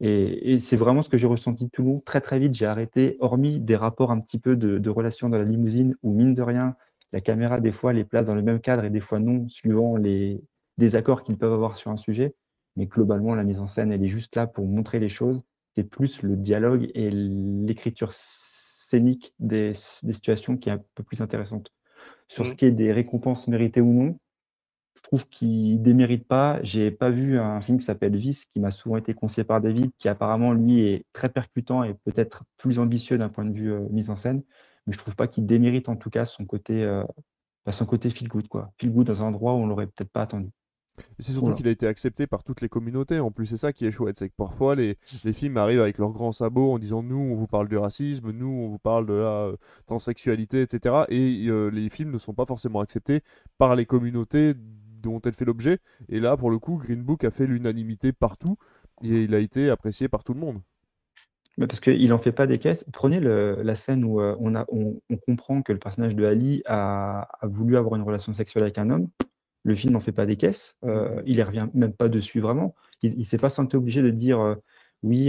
[0.01, 2.01] Et, et c'est vraiment ce que j'ai ressenti tout le long.
[2.01, 5.39] Très très vite, j'ai arrêté, hormis des rapports un petit peu de, de relations dans
[5.39, 6.77] la limousine, où mine de rien,
[7.13, 9.97] la caméra des fois les place dans le même cadre et des fois non, suivant
[9.97, 10.43] les
[10.79, 12.35] désaccords qu'ils peuvent avoir sur un sujet.
[12.77, 15.43] Mais globalement, la mise en scène, elle est juste là pour montrer les choses.
[15.77, 21.21] C'est plus le dialogue et l'écriture scénique des, des situations qui est un peu plus
[21.21, 21.73] intéressante.
[22.29, 22.57] Sur ce Mhm.
[22.57, 24.19] qui est des récompenses méritées ou non,
[25.05, 26.61] trouve qu'il ne démérite pas.
[26.63, 29.93] J'ai pas vu un film qui s'appelle Vice, qui m'a souvent été conseillé par David,
[29.99, 33.89] qui apparemment, lui, est très percutant et peut-être plus ambitieux d'un point de vue euh,
[33.91, 34.43] mise en scène.
[34.87, 37.05] Mais je trouve pas qu'il démérite en tout cas son côté, euh,
[37.67, 38.73] bah, son côté feel good, quoi.
[38.81, 40.51] Feel good dans un endroit où on l'aurait peut-être pas attendu.
[41.19, 41.57] C'est surtout Voilà.
[41.57, 43.19] qu'il a été accepté par toutes les communautés.
[43.19, 45.99] En plus, c'est ça qui est chouette, c'est que parfois les, les films arrivent avec
[45.99, 49.07] leurs grands sabots en disant nous, on vous parle du racisme, nous, on vous parle
[49.07, 51.05] de la euh, transsexualité, etc.
[51.09, 53.23] Et euh, les films ne sont pas forcément acceptés
[53.59, 54.55] par les communautés
[55.13, 55.79] dont elle fait l'objet.
[56.09, 58.57] Et là, pour le coup, Green Book a fait l'unanimité partout
[59.03, 60.61] et il a été apprécié par tout le monde.
[61.57, 62.85] Mais parce qu'il n'en fait pas des caisses.
[62.93, 66.25] Prenez le- la scène où euh, on, a, on, on comprend que le personnage de
[66.25, 69.09] Ali a, a voulu avoir une relation sexuelle avec un homme.
[69.65, 70.77] Le film n'en fait pas des caisses.
[70.85, 71.23] Euh, Mhm.
[71.27, 72.75] il ne revient même pas dessus vraiment.
[73.03, 74.57] Il ne s'est pas senti obligé de dire euh,
[75.03, 75.29] oui,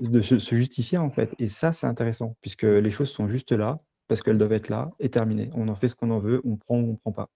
[0.00, 1.34] de se, se justifier en fait.
[1.38, 3.76] Et ça, c'est intéressant, puisque les choses sont juste là,
[4.08, 5.50] parce qu'elles doivent être là, et terminées.
[5.54, 7.30] On en fait ce qu'on en veut, on prend ou on ne prend pas.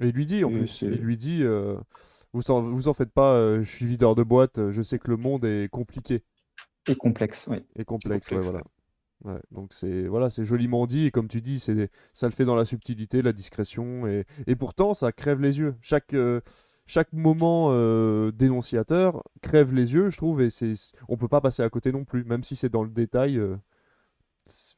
[0.00, 1.76] Et il lui dit en plus, il lui dit euh,
[2.32, 5.10] vous, en, vous en faites pas, euh, je suis videur de boîte, je sais que
[5.10, 6.22] le monde est compliqué.
[6.88, 7.64] Et complexe, oui.
[7.76, 8.62] Et complexe, ouais, complexe, voilà.
[9.24, 12.44] Ouais, donc c'est voilà, c'est joliment dit et comme tu dis, c'est ça le fait
[12.44, 15.74] dans la subtilité, la discrétion et, et pourtant ça crève les yeux.
[15.80, 16.42] Chaque euh,
[16.84, 20.72] chaque moment euh, dénonciateur crève les yeux, je trouve, et c'est
[21.08, 23.38] on peut pas passer à côté non plus, même si c'est dans le détail.
[23.38, 23.56] euh,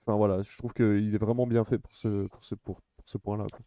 [0.07, 3.09] Enfin voilà, je trouve qu'il est vraiment bien fait pour ce pour ce pour, pour
[3.09, 3.45] ce point-là.
[3.51, 3.61] quoi.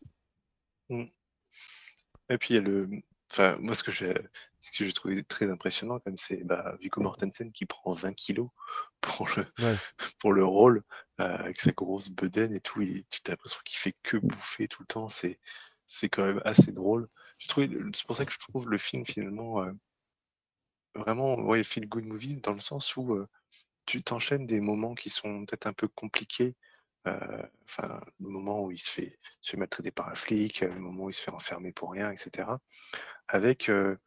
[2.30, 2.89] Et puis il y a le.
[3.32, 4.13] Enfin, moi, ce que j'ai
[4.59, 8.49] ce que j'ai trouvé très impressionnant, c'est bah, Viggo Mortensen qui prend 20 kilos
[9.01, 9.82] pour le, Ouais.
[10.19, 10.84] pour le rôle,
[11.22, 12.82] euh, avec sa grosse bedaine et tout.
[12.82, 15.09] Et tu as l'impression qu'il fait que bouffer tout le temps.
[15.09, 15.39] C'est
[15.88, 17.07] c'est quand même assez drôle.
[17.38, 19.72] J'ai trouvé- C'est pour ça que je trouve le film, finalement, euh,
[20.95, 23.28] vraiment, ouais, feel good movie, dans le sens où euh,
[23.86, 26.55] tu t'enchaînes des moments qui sont peut-être un peu compliqués.
[27.07, 30.79] Euh, Enfin, le moment où il se fait, se fait maltraiter par un flic, le
[30.79, 32.49] moment où il se fait enfermer pour rien, etc.
[33.27, 33.97] Avec euh,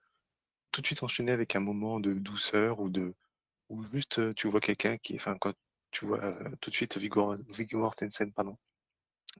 [0.72, 3.14] tout de suite enchaîné avec un moment de douceur ou de
[3.70, 5.55] ou juste euh, tu vois quelqu'un qui, enfin, quand
[5.92, 6.20] tu vois
[6.61, 8.59] tout de suite Viggo, Viggo Mortensen, pardon,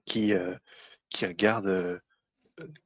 [0.05, 0.55] qui euh,
[1.09, 1.99] qui regarde euh,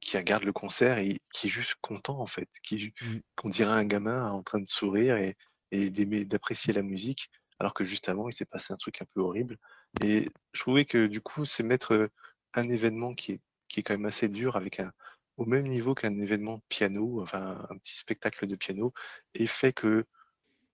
[0.00, 3.18] qui regarde le concert et qui est juste content en fait, qui Mm.
[3.36, 5.36] qu'on dirait un gamin en train de sourire et,
[5.70, 9.06] et d'aimer d'apprécier la musique, alors que juste avant il s'est passé un truc un
[9.14, 9.56] peu horrible.
[10.02, 12.10] Et je trouvais que du coup c'est mettre
[12.54, 14.92] un événement qui est qui est quand même assez dur avec un
[15.36, 18.92] au même niveau qu'un événement de piano, enfin un petit spectacle de piano,
[19.34, 20.04] et fait que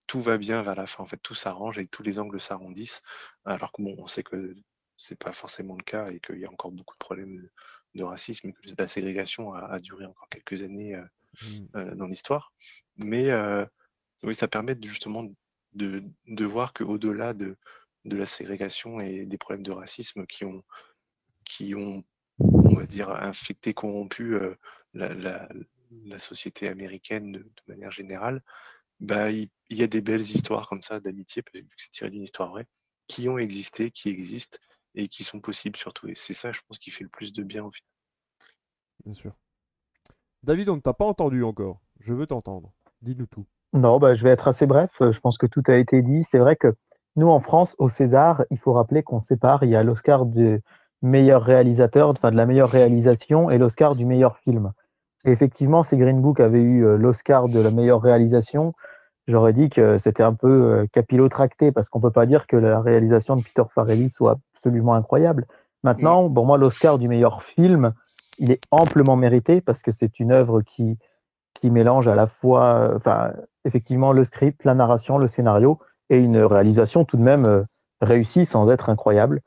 [0.07, 1.03] tout va bien vers la fin.
[1.03, 3.03] En fait, tout s'arrange et tous les angles s'arrondissent.
[3.45, 4.55] Alors que bon, on sait que
[4.97, 7.51] c'est pas forcément le cas et qu'il y a encore beaucoup de problèmes de,
[7.97, 11.05] de racisme et que la ségrégation a, a duré encore quelques années euh,
[11.43, 11.67] Mm.
[11.77, 12.53] euh, dans l'histoire.
[13.05, 13.65] Mais euh,
[14.23, 15.25] oui, ça permet justement
[15.75, 17.57] de, de voir qu'au-delà de,
[18.07, 20.63] de la ségrégation et des problèmes de racisme qui ont,
[21.45, 22.05] qui ont
[22.39, 24.55] on va dire, infecté, corrompu euh,
[24.95, 25.49] la, la-
[26.05, 28.43] la société américaine de, de manière générale,
[29.01, 32.11] bah, il, il y a des belles histoires comme ça d'amitié, vu que c'est tiré
[32.11, 32.67] d'une histoire vraie,
[33.07, 34.59] qui ont existé, qui existent
[34.95, 36.09] et qui sont possibles surtout.
[36.09, 37.89] Et c'est ça, je pense, qui fait le plus de bien au final.
[39.05, 39.37] Bien sûr.
[40.43, 41.81] David, on ne t'a pas entendu encore.
[42.01, 42.73] Je veux t'entendre.
[43.03, 43.47] Dis-nous tout.
[43.73, 44.91] Non, bah, je vais être assez bref.
[45.01, 46.25] Euh, Je pense que tout a été dit.
[46.31, 46.75] C'est vrai que
[47.17, 49.65] nous, en France, au César, il faut rappeler qu'on sépare.
[49.65, 50.61] Il y a l'Oscar du
[51.01, 54.73] meilleur réalisateur, enfin de la meilleure réalisation, et l'Oscar du meilleur film.
[55.25, 58.75] Et effectivement, si Green Book avait eu euh, l'Oscar de la meilleure réalisation,
[59.27, 62.81] j'aurais dit que c'était un peu euh, capillotracté, parce qu'on peut pas dire que la
[62.81, 65.47] réalisation de Peter Farrelly soit absolument incroyable.
[65.85, 67.93] Maintenant, pour moi, l'Oscar du meilleur film,
[68.39, 70.99] il est amplement mérité, parce que c'est une œuvre qui,
[71.55, 73.33] qui mélange à la fois, enfin,
[73.65, 75.79] effectivement, le script, la narration, le scénario,
[76.11, 77.63] et une réalisation tout de même euh,
[78.01, 79.41] réussie sans être incroyable.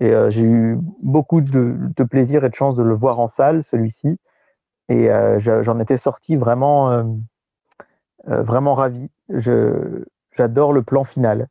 [0.00, 3.28] Et euh, j'ai eu beaucoup de, de plaisir et de chance de le voir en
[3.28, 4.18] salle, celui-ci.
[4.88, 7.04] Et euh, j'en étais sorti vraiment, euh,
[8.26, 9.08] vraiment ravi.
[10.36, 11.48] J'adore le plan final,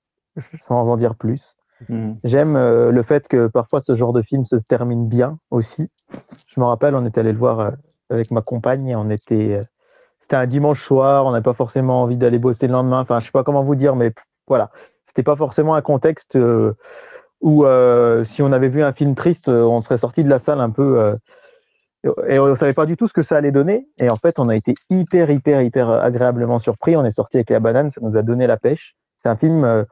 [0.67, 1.55] sans en dire plus.
[1.87, 2.13] Mm.
[2.25, 5.87] J'aime le fait que parfois ce genre de film se termine bien aussi.
[6.53, 7.73] Je me rappelle, on était allé le voir
[8.09, 9.61] avec ma compagne et on était.
[10.19, 12.99] c'était un dimanche soir, on n'avait pas forcément envie d'aller bosser le lendemain.
[12.99, 14.11] Enfin, je sais pas comment vous dire, mais
[14.49, 14.71] voilà.
[15.07, 16.73] C'était pas forcément un contexte euh,
[17.41, 20.39] où euh, si on avait vu un film triste, euh, on serait sorti de la
[20.39, 21.15] salle un peu.
[22.27, 23.87] et on savait pas du tout ce que ça allait donner.
[24.01, 26.97] Et en fait, on a été hyper, hyper, hyper agréablement surpris.
[26.97, 28.95] On est sorti avec la banane, ça nous a donné la pêche.
[29.21, 29.85] C'est un film,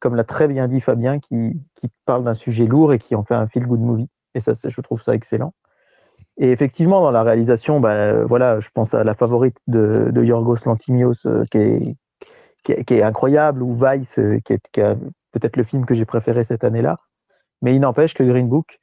[0.00, 3.24] comme l'a très bien dit Fabien, qui, qui parle d'un sujet lourd et qui en
[3.24, 4.08] fait un feel-good movie.
[4.34, 5.54] Et ça, je trouve ça excellent.
[6.36, 10.58] Et effectivement, dans la réalisation, bah, voilà, je pense à la favorite de, de Yorgos
[10.64, 11.96] Lanthimos, euh, qui, est,
[12.64, 16.64] qui, est, incroyable, ou Vice, euh, qui est, peut-être le film que j'ai préféré cette
[16.64, 16.96] année-là.
[17.62, 18.80] Mais il n'empêche que Green Book,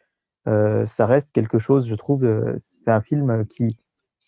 [0.48, 3.68] euh, ça reste quelque chose, je trouve, euh, c'est un film qui,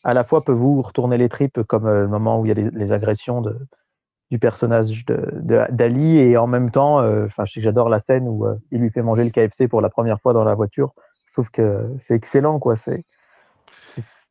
[0.04, 2.70] à la fois, peut vous retourner les tripes, comme le moment où il y a
[2.72, 3.58] les, agressions de,
[4.32, 8.46] du personnage d'Ali, et en même temps, enfin, je sais que j'adore la scène où
[8.72, 10.94] il lui fait manger le KFC pour la première fois dans la voiture.
[11.28, 12.76] Je trouve que c'est excellent, quoi.
[12.76, 13.06] C'est,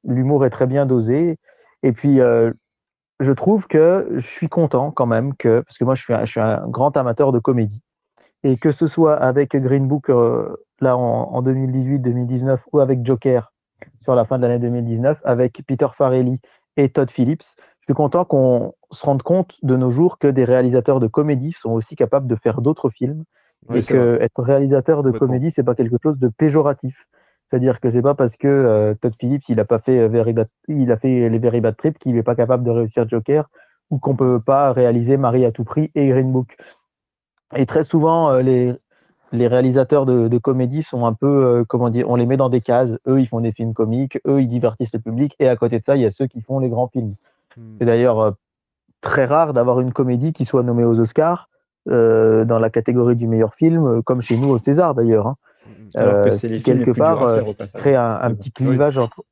[0.04, 1.38] l'humour est très bien dosé.
[1.82, 2.20] Et puis,
[3.22, 6.24] je trouve que je suis content quand même que, parce que moi, je suis un,
[6.24, 7.80] je suis un grand amateur de comédie.
[8.44, 13.52] Et que ce soit avec Green Book, euh, là, en, en 2018-2019, ou avec Joker,
[14.02, 16.40] sur la fin de l'année 2019, avec Peter Farrelly
[16.76, 17.44] et Todd Phillips,
[17.80, 21.52] je suis content qu'on se rende compte de nos jours que des réalisateurs de comédie
[21.52, 23.24] sont aussi capables de faire d'autres films
[23.68, 24.24] Oui, et que vrai.
[24.24, 27.06] être réalisateur de comédie, c'est pas quelque chose de péjoratif.
[27.52, 30.32] C'est-à-dire que c'est pas parce que euh, Todd Phillips il a pas fait euh, Very
[30.32, 33.50] Bad- il a fait les Very Bad Trip qu'il est pas capable de réussir Joker
[33.90, 36.56] ou qu'on peut pas réaliser Marie à tout prix et Green Book.
[37.54, 38.72] Et très souvent euh, les
[39.32, 42.48] les réalisateurs de, de comédie sont un peu euh, comment dire, on les met dans
[42.48, 42.92] des cases.
[43.06, 45.84] Eux ils font des films comiques, eux ils divertissent le public et à côté de
[45.84, 47.16] ça il y a ceux qui font les grands films.
[47.58, 47.76] Hmm.
[47.78, 48.34] C'est d'ailleurs
[49.02, 51.50] très rare d'avoir une comédie qui soit nommée aux Oscars
[51.90, 55.26] euh, dans la catégorie du meilleur film, comme chez nous au César d'ailleurs.
[55.26, 55.36] hein.
[55.94, 57.40] Alors que Euh, c'est les films les quelque part euh,
[57.74, 59.24] crée un, petit clivage entre.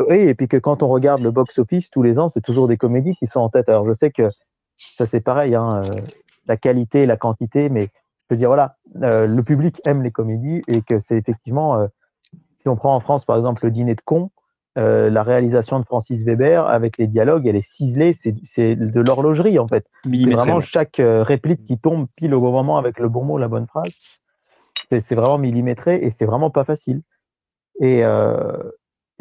[0.00, 2.76] Oui, et puis que quand on regarde le box-office tous les ans, c'est toujours des
[2.76, 3.68] comédies qui sont en tête.
[3.68, 4.28] Alors je sais que
[4.76, 5.94] ça c'est pareil, hein, euh,
[6.46, 7.88] la qualité et la quantité, mais
[8.28, 11.86] je veux dire voilà, euh, le public aime les comédies et que c'est effectivement, euh,
[12.60, 14.30] si on prend en France par exemple le dîner de con,
[14.76, 19.58] euh, la réalisation de Francis Weber avec les dialogues, elle est ciselée, c'est de l'horlogerie
[19.58, 19.86] en fait.
[20.04, 23.48] C'est vraiment chaque réplique qui tombe pile au bon moment avec le bon mot, la
[23.48, 23.90] bonne phrase.
[25.00, 27.02] C'est vraiment millimétré et c'est vraiment pas facile.
[27.80, 28.52] Et, euh,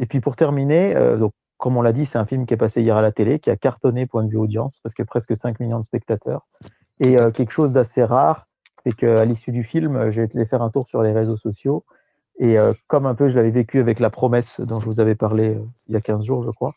[0.09, 2.97] puis pour terminer, euh, comme on l'a dit, c'est un film qui est passé hier
[2.97, 5.79] à la télé, qui a cartonné point de vue audience, parce que presque 5 millions
[5.79, 6.47] de spectateurs.
[6.99, 8.47] Et euh, quelque chose d'assez rare,
[8.85, 11.85] c'est qu'à l'issue du film, j'ai été faire un tour sur les réseaux sociaux.
[12.39, 12.57] Et
[12.87, 15.55] comme un peu je l'avais vécu avec La Promesse, dont je vous avais parlé
[15.87, 16.73] il y a 15 jours, je crois,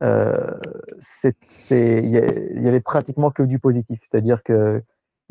[0.00, 3.98] il y, y avait pratiquement que du positif.
[4.04, 4.80] C'est-à-dire que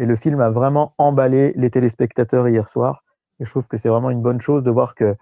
[0.02, 3.04] et le film a vraiment emballé les téléspectateurs hier soir.
[3.40, 5.16] Et je trouve que c'est vraiment une bonne chose de voir que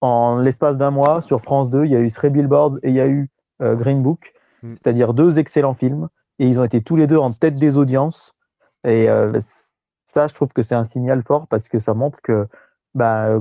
[0.00, 2.94] en l'espace d'un mois, sur France 2, il y a eu Three Billboards et il
[2.94, 3.30] y a eu
[3.62, 4.32] euh, Green Book,
[4.62, 4.74] Mm.
[4.74, 6.08] c'est-à-dire deux excellents films.
[6.38, 8.34] Et ils ont été tous les deux en tête des audiences.
[8.84, 9.40] Et euh,
[10.12, 12.46] ça, je trouve que c'est un signal fort parce que ça montre que
[12.94, 13.40] bah,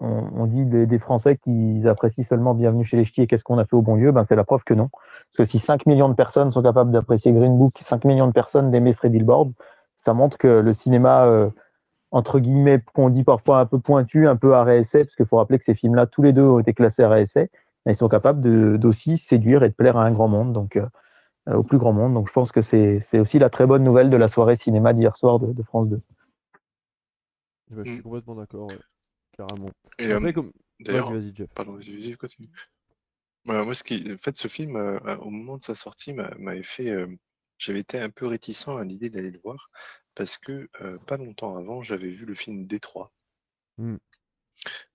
[0.00, 3.44] on, on dit des, des Français qu'ils apprécient seulement Bienvenue chez les Ch'tis et qu'est-ce
[3.44, 4.88] qu'on a fait au bon lieu, ben c'est la preuve que non.
[5.36, 8.32] Parce que si 5 millions de personnes sont capables d'apprécier Green Book, 5 millions de
[8.32, 9.52] personnes d'aimer Three Billboards,
[10.04, 11.50] ça montre que le cinéma, euh,
[12.10, 15.38] entre guillemets, qu'on dit parfois un peu pointu, un peu arrêt essai, parce qu'il faut
[15.38, 17.50] rappeler que ces films-là, tous les deux ont été classés essai,
[17.86, 20.86] mais ils sont capables d'aussi séduire et de plaire à un grand monde, donc euh,
[21.54, 22.14] au plus grand monde.
[22.14, 25.16] Donc je pense que c'est aussi la très bonne nouvelle de la soirée cinéma d'hier
[25.16, 26.00] soir de, de France 2.
[27.70, 28.78] Eh ben, je suis complètement d'accord, ouais.
[29.36, 29.70] Carrément.
[29.98, 30.50] Et, Après, euh, comme...
[30.80, 31.50] D'ailleurs, Vas-y, vas-y, Jeff.
[31.54, 32.50] pardon, vas-y, vas-y, continue.
[33.46, 36.34] Ouais, moi, ce qui, en fait, ce film, euh, au moment de sa sortie, m'a-
[36.38, 36.90] m'avait fait.
[37.62, 39.70] J'avais été un peu réticent à l'idée d'aller le voir
[40.14, 43.12] parce que euh, pas longtemps avant, j'avais vu le film Détroit.
[43.78, 43.96] Mm.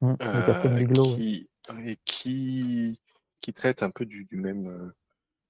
[0.02, 1.50] Mm, euh, qui,
[1.84, 3.00] et qui,
[3.42, 4.94] qui traite un peu du, du même,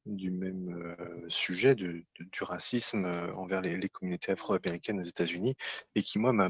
[0.05, 0.95] du même
[1.28, 3.05] sujet de, de- du racisme
[3.36, 5.55] envers les, les communautés afro-américaines aux États-Unis
[5.95, 6.49] et qui, moi, m'a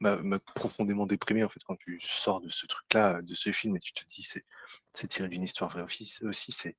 [0.00, 3.80] m'a profondément déprimé en fait quand tu sors de ce truc-là, de ce film et
[3.80, 4.44] tu te dis c'est
[4.94, 6.76] c'est tiré d'une histoire vraie aussi c'est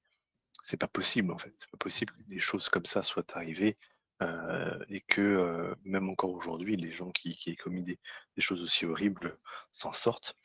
[0.61, 3.77] c'est pas possible en fait, c'est pas possible que des choses comme ça soient arrivées
[4.21, 7.97] euh, et que euh, même encore aujourd'hui les gens qui, qui aient commis des,
[8.37, 9.37] choses aussi horribles
[9.71, 10.35] s'en sortent.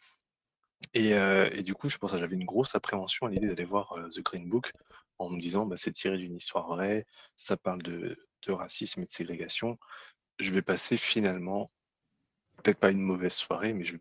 [0.94, 3.64] Et, euh, et du coup, pour ça que j'avais une grosse appréhension à l'idée d'aller
[3.64, 4.72] voir The Green Book
[5.18, 7.06] en me disant bah, c'est tiré d'une histoire vraie,
[7.36, 9.78] ça parle de, de racisme et de ségrégation.
[10.38, 11.70] Je vais passer finalement,
[12.62, 14.00] peut-être pas une mauvaise soirée, mais je ne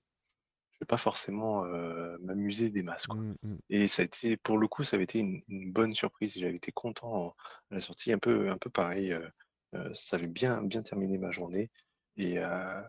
[0.86, 3.08] vais pas forcément euh, m'amuser des masses.
[3.08, 3.20] Quoi.
[3.22, 3.56] Mm, mm.
[3.70, 6.38] Et ça a été, pour le coup, ça avait été une, une bonne surprise.
[6.38, 7.36] J'avais été content en-
[7.72, 9.14] à la sortie, un peu, un peu pareil.
[9.14, 11.70] euh, ça avait bien, bien terminé ma journée.
[12.18, 12.82] Et, euh,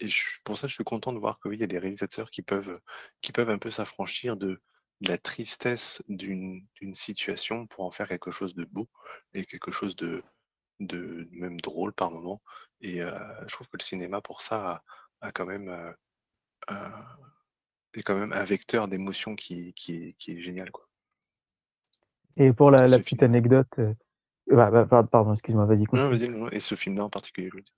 [0.00, 2.42] et je- pour ça, je suis content de voir qu'il y a des réalisateurs qui
[2.42, 2.80] peuvent,
[3.20, 4.60] qui peuvent un peu s'affranchir de,
[5.00, 8.88] de la tristesse d'une situation pour en faire quelque chose de beau
[9.34, 10.22] et quelque chose de,
[10.80, 12.42] de même drôle par moment.
[12.80, 13.10] Et euh,
[13.48, 14.82] je trouve que le cinéma, pour ça,
[15.20, 15.68] a, a quand même,
[17.94, 20.70] est quand même un vecteur d'émotion qui, qui, est, qui est génial.
[20.70, 20.86] Quoi.
[22.36, 23.92] Et pour la, petite anecdote, euh,
[24.50, 25.84] bah, bah, par- pardon, excuse-moi, vas-y.
[25.92, 27.48] Non, et ce film-là en particulier.
[27.50, 27.72] je veux dire.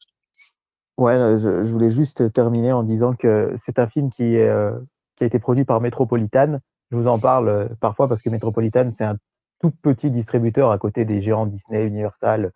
[0.96, 4.78] Ouais, je, je voulais juste terminer en disant que c'est un film qui, est, euh,
[5.16, 6.60] qui a été produit par Metropolitan.
[6.90, 9.16] Je vous en parle euh, parfois parce que Metropolitan, c'est un
[9.60, 12.52] tout petit distributeur à côté des géants Disney, Universal,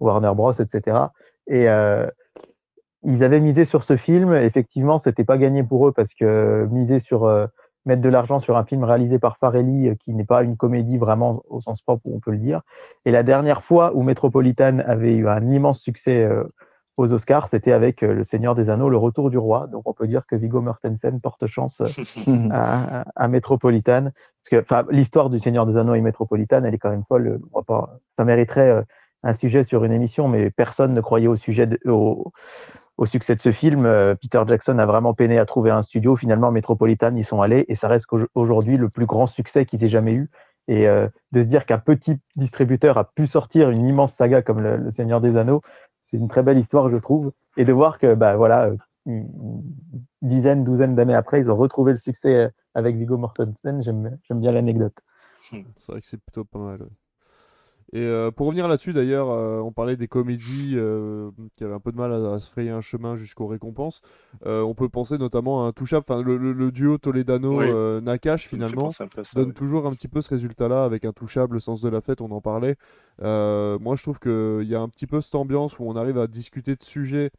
[0.00, 0.98] Warner Bros, etc.
[1.46, 2.06] Et euh,
[3.08, 4.34] ils avaient misé sur ce film.
[4.34, 7.46] Effectivement, c'était pas gagné pour eux parce que miser sur euh,
[7.86, 10.98] mettre de l'argent sur un film réalisé par Farelli, euh, qui n'est pas une comédie
[10.98, 12.60] vraiment au sens propre où on peut le dire.
[13.04, 16.42] Et la dernière fois où Metropolitan avait eu un immense succès euh,
[16.98, 19.68] aux Oscars, c'était avec euh, Le Seigneur des Anneaux, Le Retour du Roi.
[19.68, 21.86] Donc on peut dire que Viggo Mortensen porte chance euh,
[22.52, 24.10] à, à Metropolitan.
[24.50, 27.40] Parce que l'histoire du Seigneur des Anneaux et Metropolitan, elle est quand même folle.
[27.52, 28.82] On va pas, ça mériterait euh,
[29.24, 32.32] un sujet sur une émission, mais personne ne croyait au sujet de- au,
[32.98, 33.86] au succès de ce film.
[33.86, 36.16] Euh, Peter Jackson a vraiment peiné à trouver un studio.
[36.16, 39.88] Finalement, Metropolitan, ils sont allés et ça reste aujourd'hui le plus grand succès qu'ils aient
[39.88, 40.28] jamais eu.
[40.66, 44.60] Et euh, de se dire qu'un petit distributeur a pu sortir une immense saga comme
[44.60, 45.62] le, Seigneur des Anneaux,
[46.10, 47.32] c'est une très belle histoire, je trouve.
[47.56, 48.76] Et de voir que, bah voilà, euh,
[49.06, 49.62] une
[50.20, 53.82] dizaine, douzaine d'années après, ils ont retrouvé le succès avec Viggo Mortensen.
[53.82, 54.98] J'aime bien l'anecdote.
[55.40, 56.80] C'est vrai que c'est plutôt pas mal.
[57.94, 61.78] Et euh, pour revenir là-dessus, d'ailleurs, euh, on parlait des comédies euh, qui avaient un
[61.78, 64.02] peu de mal à, à se frayer un chemin jusqu'aux récompenses.
[64.44, 66.98] On peut penser notamment à Intouchable, enfin le, le- le duo.
[66.98, 69.52] Toledano-Nakash finalement un ça, donne ouais.
[69.54, 72.40] toujours un petit peu ce résultat-là avec Intouchable, le sens de la fête, on en
[72.40, 72.76] parlait.
[73.22, 76.26] Moi, je trouve qu'il y a un petit peu cette ambiance où on arrive à
[76.26, 77.30] discuter de sujets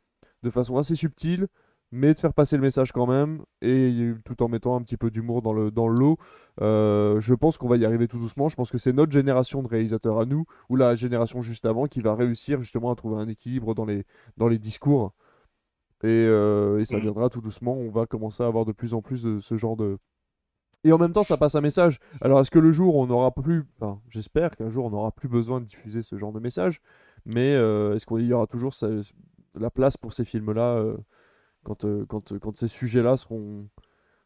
[0.41, 1.47] de façon assez subtile,
[1.91, 5.09] mais de faire passer le message quand même, et tout en mettant un petit peu
[5.09, 6.17] d'humour dans le, dans le lot.
[6.61, 8.47] Euh, je pense qu'on va y arriver tout doucement.
[8.49, 11.87] Je pense que c'est notre génération de réalisateurs à nous, ou la génération juste avant,
[11.87, 14.03] qui va réussir justement à trouver un équilibre dans les,
[14.37, 15.13] dans les discours.
[16.03, 17.03] Et, euh, et ça Mhm.
[17.03, 17.73] viendra tout doucement.
[17.73, 19.97] On va commencer à avoir de plus en plus de ce genre de,
[20.85, 21.99] et en même temps, ça passe un message.
[22.21, 25.27] Alors, est-ce que le jour on n'aura plus, enfin, j'espère qu'un jour on n'aura plus
[25.27, 26.79] besoin de diffuser ce genre de message,
[27.25, 28.87] mais euh, est-ce qu'il y aura toujours ça-
[29.55, 30.77] la place pour ces films-là
[31.63, 33.61] quand, euh, quand, quand ces sujets-là seront,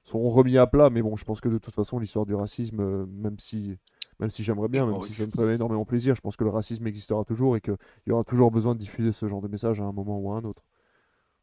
[0.04, 2.80] seront remis à plat Mais bon, je pense que de toute façon, l'histoire du racisme,
[2.82, 3.78] euh, même si,
[4.20, 6.44] même si j'aimerais bien, même Oh, si ça me ferait énormément plaisir, je pense que
[6.44, 7.78] le racisme existera toujours et qu'il
[8.08, 10.38] y aura toujours besoin de diffuser ce genre de message à un moment ou à
[10.38, 10.64] un autre.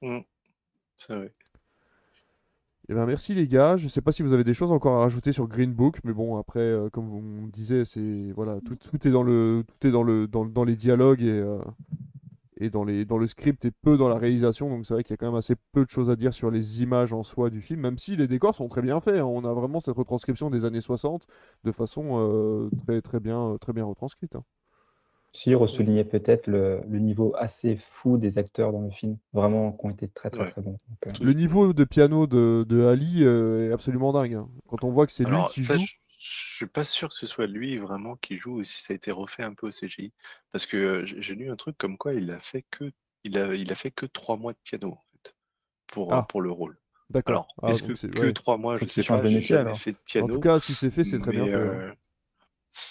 [0.03, 0.19] Mm.
[0.97, 1.33] C'est vrai.
[2.89, 3.77] Eh ben, merci les gars.
[3.77, 6.13] Je sais pas si vous avez des choses encore à rajouter sur Green Book, mais
[6.13, 9.87] bon après, euh, comme on me disait, c'est voilà, tout, tout est dans le, tout
[9.87, 11.61] est dans le, dans, dans les dialogues et, euh,
[12.61, 14.69] et dans les, dans le script et peu dans la réalisation.
[14.71, 16.51] Donc c'est vrai qu'il y a quand même assez peu de choses à dire sur
[16.51, 19.17] les images en soi du film, même si les décors sont très bien faits.
[19.21, 19.25] hein.
[19.25, 21.27] On a vraiment cette retranscription des années 60
[21.65, 24.37] de façon euh, très très bien, très bien retranscrite.
[24.37, 24.45] hein.
[25.33, 29.87] Si, ressouligner peut-être le, le niveau assez fou des acteurs dans le film, vraiment, qui
[29.87, 30.51] ont été très très Ouais.
[30.51, 30.79] très bons.
[30.89, 34.35] Donc, euh, Le niveau de piano de, de Ali euh, est absolument dingue.
[34.37, 34.49] hein.
[34.69, 35.85] Quand on voit que c'est lui qui ça, joue.
[35.85, 35.95] je
[36.29, 39.11] suis pas sûr que ce soit lui vraiment qui joue ou si ça a été
[39.13, 40.13] refait un peu au CGI.
[40.53, 42.93] Parce que euh, j'ai lu un truc comme quoi il a fait que
[43.25, 45.35] il a, il a fait que trois mois de piano en fait
[45.89, 46.27] pour, Ah.
[46.29, 46.79] pour le rôle.
[47.11, 47.35] D'accord.
[47.35, 48.33] Alors, Ah, est-ce que c'est- que ouais.
[48.33, 49.79] trois mois, je qu'il sais pas, j'ai jamais alors.
[49.79, 50.35] fait de En piano.
[50.35, 51.55] tout cas, si c'est fait, c'est très bien fait.
[51.57, 51.93] euh,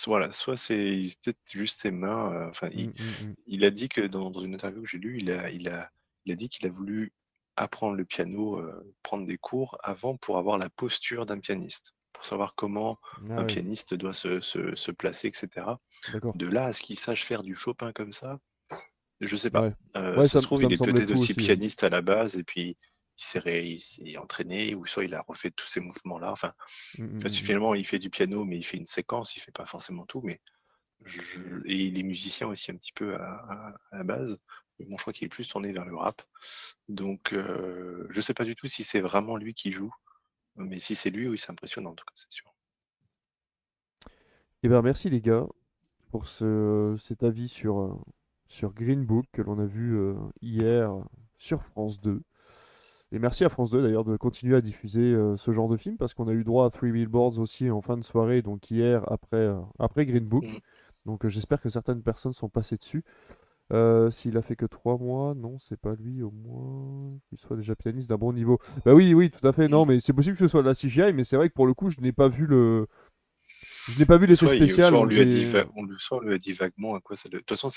[0.05, 2.31] voilà, soit c'est peut-être juste ses mains.
[2.33, 3.35] euh, Enfin, il, Mm, mm, mm.
[3.47, 5.91] il a dit que dans, dans une interview que j'ai lue, il a, il a,
[6.25, 7.13] il a dit qu'il a voulu
[7.55, 12.25] apprendre le piano, euh, prendre des cours avant pour avoir la posture d'un pianiste, pour
[12.25, 12.99] savoir comment
[13.29, 15.79] Ah un pianiste doit se, se, se placer, etc.
[16.35, 18.39] De là à ce qu'il sache faire du Chopin comme ça,
[19.21, 19.61] je sais pas.
[19.63, 19.73] Ouais.
[19.97, 22.01] Euh, Ouais, ça ça se me- trouve, ça il est peut-être aussi pianiste à la
[22.01, 22.77] base et puis
[23.17, 26.31] il s'est entraîné ou soit il a refait tous ces mouvements-là.
[26.31, 26.53] Enfin,
[26.97, 27.45] Mm, mm, parce que mm.
[27.45, 30.21] finalement, il fait du piano, mais il fait une séquence, il fait pas forcément tout.
[30.23, 30.39] Mais
[31.05, 34.37] je- Et il est musicien aussi un petit peu à, à- à la base.
[34.79, 36.21] Bon, je crois qu'il est plus tourné vers le rap.
[36.87, 39.93] Donc, euh, je sais pas du tout si c'est vraiment lui qui joue.
[40.59, 42.53] Mais si c'est lui, oui, c'est impressionnant, en tout cas, c'est sûr.
[44.61, 45.47] Eh ben, merci les gars
[46.11, 47.95] pour ce, cet avis sur, euh,
[48.47, 50.91] sur Green Book que l'on a vu euh, hier
[51.37, 52.21] sur France 2.
[53.11, 55.97] Et merci à France 2 d'ailleurs de continuer à diffuser euh, ce genre de film
[55.97, 59.09] parce qu'on a eu droit à Three Billboards aussi en fin de soirée, donc hier
[59.11, 59.49] après,
[59.79, 60.43] après Green Book.
[60.43, 60.59] Mhm.
[61.05, 63.03] Donc j'espère que certaines personnes sont passées dessus.
[63.71, 66.97] Euh, S'il a fait que trois mois, non, c'est pas lui au moins
[67.27, 68.59] qu'il soit déjà pianiste d'un bon niveau.
[68.85, 69.67] Bah oui, oui, tout à fait.
[69.67, 71.67] Non, mais c'est possible que ce soit de la CGI, mais c'est vrai que pour
[71.67, 72.87] le coup, je n'ai pas vu le,
[73.89, 74.89] je n'ai pas vu l'effet spécial.
[74.89, 76.99] soit on lui a dit, va- on lui, soit on lui a dit vaguement à
[76.99, 77.29] quoi ça.
[77.29, 77.69] De toute façon,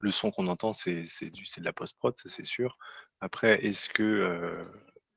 [0.00, 2.76] le son qu'on entend, c'est du, c'est de la post-prod, ça c'est sûr.
[3.20, 4.62] Après, est-ce que euh,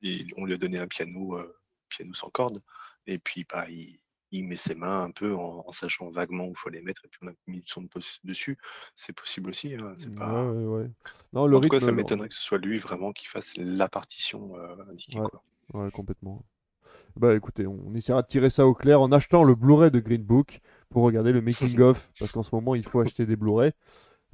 [0.02, 1.54] il- on lui a donné un piano, euh,
[1.88, 2.62] piano sans corde,
[3.06, 3.98] et puis bah, il,
[4.32, 7.04] il met ses mains un peu en, en sachant vaguement où il faut les mettre,
[7.04, 7.88] et puis on a mis le son de
[8.24, 8.58] dessus.
[8.94, 9.74] C'est possible aussi.
[9.76, 10.50] hein, c'est pas.
[10.52, 10.90] ouais, ouais.
[11.32, 11.86] Non, le En tout cas, rythme.
[11.86, 11.96] ça non.
[11.96, 15.20] m'étonnerait que ce soit lui vraiment qui fasse la partition euh, indiquée.
[15.20, 15.28] Ouais.
[15.72, 15.90] Quoi.
[15.92, 16.44] Complètement.
[17.16, 20.22] Bah écoutez, on essaiera de tirer ça au clair en achetant le Blu-ray de Green
[20.22, 20.60] Book
[20.90, 23.72] pour regarder le making of, parce qu'en ce moment il faut acheter des Blu-ray,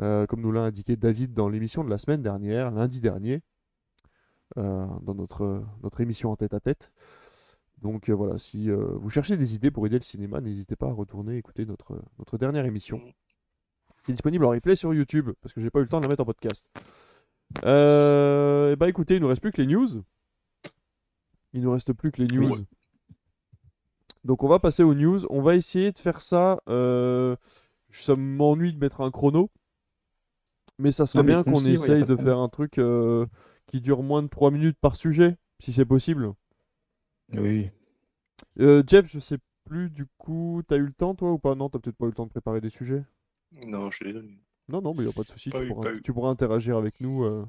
[0.02, 3.42] euh, comme nous l'a indiqué David dans l'émission de la semaine dernière, lundi dernier,
[4.56, 6.92] euh, dans notre, notre émission en tête à tête.
[7.82, 10.86] Donc euh, voilà, si euh, vous cherchez des idées pour aider le cinéma, n'hésitez pas
[10.88, 13.00] à retourner écouter notre, notre dernière émission,
[14.04, 16.02] qui est disponible en replay sur YouTube, parce que j'ai pas eu le temps de
[16.04, 16.70] la mettre en podcast.
[17.64, 19.86] Euh, et bah écoutez, il nous reste plus que les news.
[21.52, 22.48] Il nous reste plus que les news.
[24.24, 25.24] Donc on va passer aux news.
[25.30, 26.60] On va essayer de faire ça.
[26.68, 27.36] euh,
[27.90, 29.50] Ça m'ennuie de mettre un chrono.
[30.78, 33.26] Mais ça serait bien qu'on essaye de de faire un truc euh,
[33.66, 36.32] qui dure moins de 3 minutes par sujet, si c'est possible.
[37.34, 37.70] Oui.
[38.60, 41.54] Euh, Jeff, je sais plus du coup, t'as eu le temps toi ou pas?
[41.54, 43.04] Non, t'as peut-être pas eu le temps de préparer des sujets?
[43.66, 44.38] Non, je l'ai donné.
[44.68, 45.50] Non, non, mais il a pas de souci.
[45.50, 47.46] Pas Tu, eu, pourras, tu interagir avec nous, euh,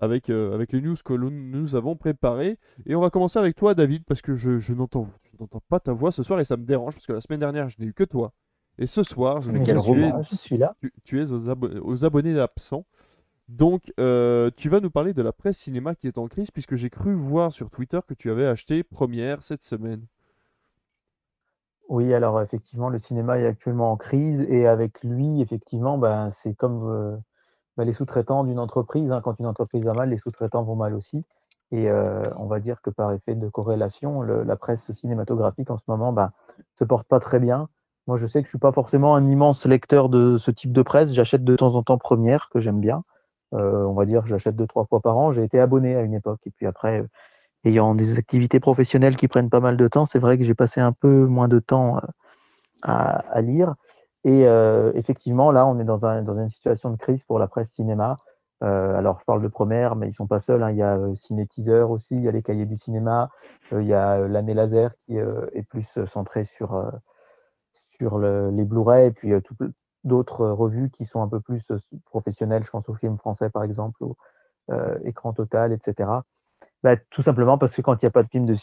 [0.00, 2.58] avec, euh, avec les news que nous avons préparées.
[2.86, 5.08] Et on va commencer avec toi, David, parce que je, je n'entends
[5.68, 7.76] pas ta voix ce soir et ça me dérange, parce que la semaine dernière, je
[7.78, 8.32] n'ai eu que toi.
[8.78, 10.74] Et ce soir, je n'ai que tu es, roman, je suis là.
[10.80, 12.86] tu, tu es aux, abo- aux abonnés absents.
[13.52, 16.74] Donc, euh, tu vas nous parler de la presse cinéma qui est en crise, puisque
[16.76, 20.06] j'ai cru voir sur Twitter que tu avais acheté Première cette semaine.
[21.90, 26.54] Oui, alors effectivement, le cinéma est actuellement en crise et avec lui, effectivement, ben, c'est
[26.54, 27.16] comme euh,
[27.76, 29.12] ben, les sous-traitants d'une entreprise.
[29.12, 29.20] hein.
[29.22, 31.24] Quand une entreprise va mal, les sous-traitants vont mal aussi.
[31.72, 35.84] Et euh, on va dire que par effet de corrélation, la presse cinématographique en ce
[35.88, 36.32] moment ben,
[36.78, 37.68] se porte pas très bien.
[38.06, 40.82] Moi, je sais que je suis pas forcément un immense lecteur de ce type de
[40.82, 41.12] presse.
[41.12, 43.04] J'achète de temps en temps Première, que j'aime bien.
[43.54, 45.32] Euh, on va dire j'achète deux, trois fois par an.
[45.32, 46.40] J'ai été abonné à une époque.
[46.46, 47.08] Et puis après, euh,
[47.64, 50.80] ayant des activités professionnelles qui prennent pas mal de temps, c'est vrai que j'ai passé
[50.80, 52.00] un peu moins de temps euh,
[52.82, 53.74] à, lire.
[54.24, 54.42] Et
[54.94, 58.16] effectivement, là, on est dans, un, dans une situation de crise pour la presse cinéma.
[58.60, 60.62] Alors, je parle de Première, mais ils sont pas seuls.
[60.62, 60.70] hein.
[60.70, 63.30] Il y a Ciné Teaser aussi, il y a les cahiers du cinéma,
[63.72, 66.92] il y a l'année laser qui est plus euh, centré sur,
[67.96, 69.56] sur le- les Blu-ray, et puis tout-
[70.04, 72.64] d'autres euh, revues qui sont un peu plus euh, professionnelles.
[72.64, 74.16] Je pense au film français, par exemple, au
[74.70, 76.10] euh, Écran Total, etc.
[76.82, 78.56] Bah, tout simplement parce que quand il n'y a pas de films de,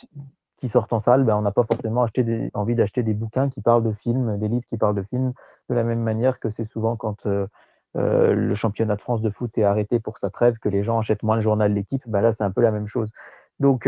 [0.57, 2.05] qui sortent en salle, bah, on n'a pas forcément
[2.53, 5.33] envie d'acheter des bouquins qui parlent de films, des livres qui parlent de films,
[5.69, 7.47] de la même manière que c'est souvent quand euh,
[7.95, 11.23] le championnat de France de foot est arrêté pour sa trêve que les gens achètent
[11.23, 12.03] moins le journal de l'équipe.
[12.07, 13.11] Bah, là, c'est un peu la même chose.
[13.59, 13.87] Donc,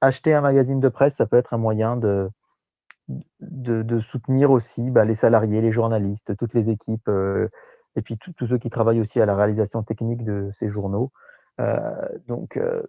[0.00, 2.28] acheter un magazine de presse, ça peut être un moyen de,
[3.08, 7.48] de, soutenir aussi bah, les salariés, les journalistes, toutes les équipes, euh,
[7.96, 11.12] et puis tous ceux qui travaillent aussi à la réalisation technique de ces journaux.
[11.60, 12.82] Euh, donc euh,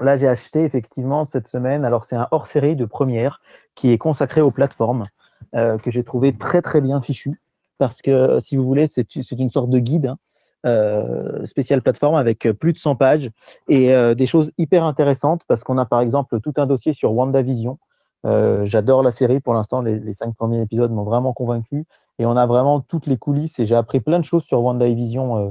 [0.00, 3.40] là, j'ai acheté effectivement cette semaine, alors c'est un hors-série de première
[3.74, 5.06] qui est consacré aux plateformes,
[5.52, 7.40] que j'ai trouvé très très bien fichu.
[7.78, 10.18] parce que si vous voulez, c'est une sorte de guide hein,
[10.66, 13.30] euh, spécial plateforme avec plus de 100 pages
[13.68, 17.78] et des choses hyper intéressantes parce qu'on a par exemple tout un dossier sur WandaVision.
[18.26, 21.84] Euh, J'adore la série pour l'instant, les, cinq premiers épisodes m'ont vraiment convaincu
[22.18, 25.36] et on a vraiment toutes les coulisses et j'ai appris plein de choses sur WandaVision
[25.36, 25.50] euh,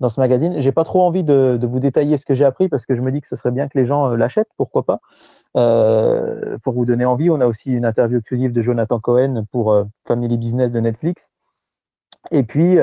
[0.00, 0.58] dans ce magazine.
[0.58, 3.12] J'ai pas trop envie de, vous détailler ce que j'ai appris parce que je me
[3.12, 5.00] dis que ce serait bien que les gens euh, l'achètent, pourquoi pas.
[5.56, 9.84] Euh, pour vous donner envie, on a aussi une interview exclusive de Jonathan Cohen pour
[10.06, 11.30] Family Business de Netflix.
[12.30, 12.78] Et puis,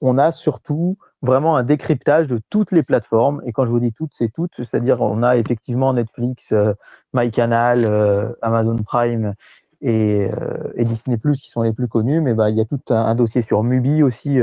[0.00, 3.42] on a surtout vraiment un décryptage de toutes les plateformes.
[3.44, 6.74] Et quand je vous dis toutes, c'est toutes, c'est-à-dire on a effectivement Netflix, euh,
[7.12, 9.34] MyCanal, euh, Amazon Prime
[9.82, 12.20] et, euh, et Disney Plus qui sont les plus connus.
[12.20, 14.38] Mais bah, il y a tout un, dossier sur Mubi aussi,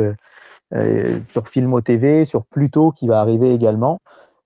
[1.32, 4.00] sur Filmo TV, sur Pluto qui va arriver également.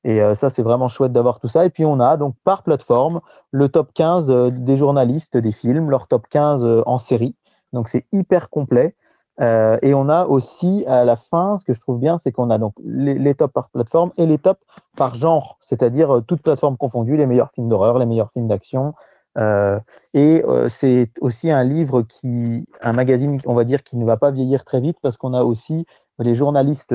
[0.04, 1.64] Et ça, c'est vraiment chouette d'avoir tout ça.
[1.66, 3.22] Et puis, on a donc par plateforme
[3.52, 7.36] le top 15 euh, des journalistes des films, leur top 15 euh, en série.
[7.74, 8.96] Donc, c'est hyper complet.
[9.42, 12.50] Euh, et on a aussi à la fin, ce que je trouve bien, c'est qu'on
[12.50, 14.62] a donc les, les, tops par plateforme et les tops
[14.96, 18.94] par genre, c'est-à-dire euh, toutes plateformes confondues, les meilleurs films d'horreur, les meilleurs films d'action.
[19.38, 19.80] Euh,
[20.14, 24.30] et c'est aussi un livre qui, un magazine, on va dire, qui ne va pas
[24.30, 25.86] vieillir très vite parce qu'on a aussi
[26.20, 26.94] les journalistes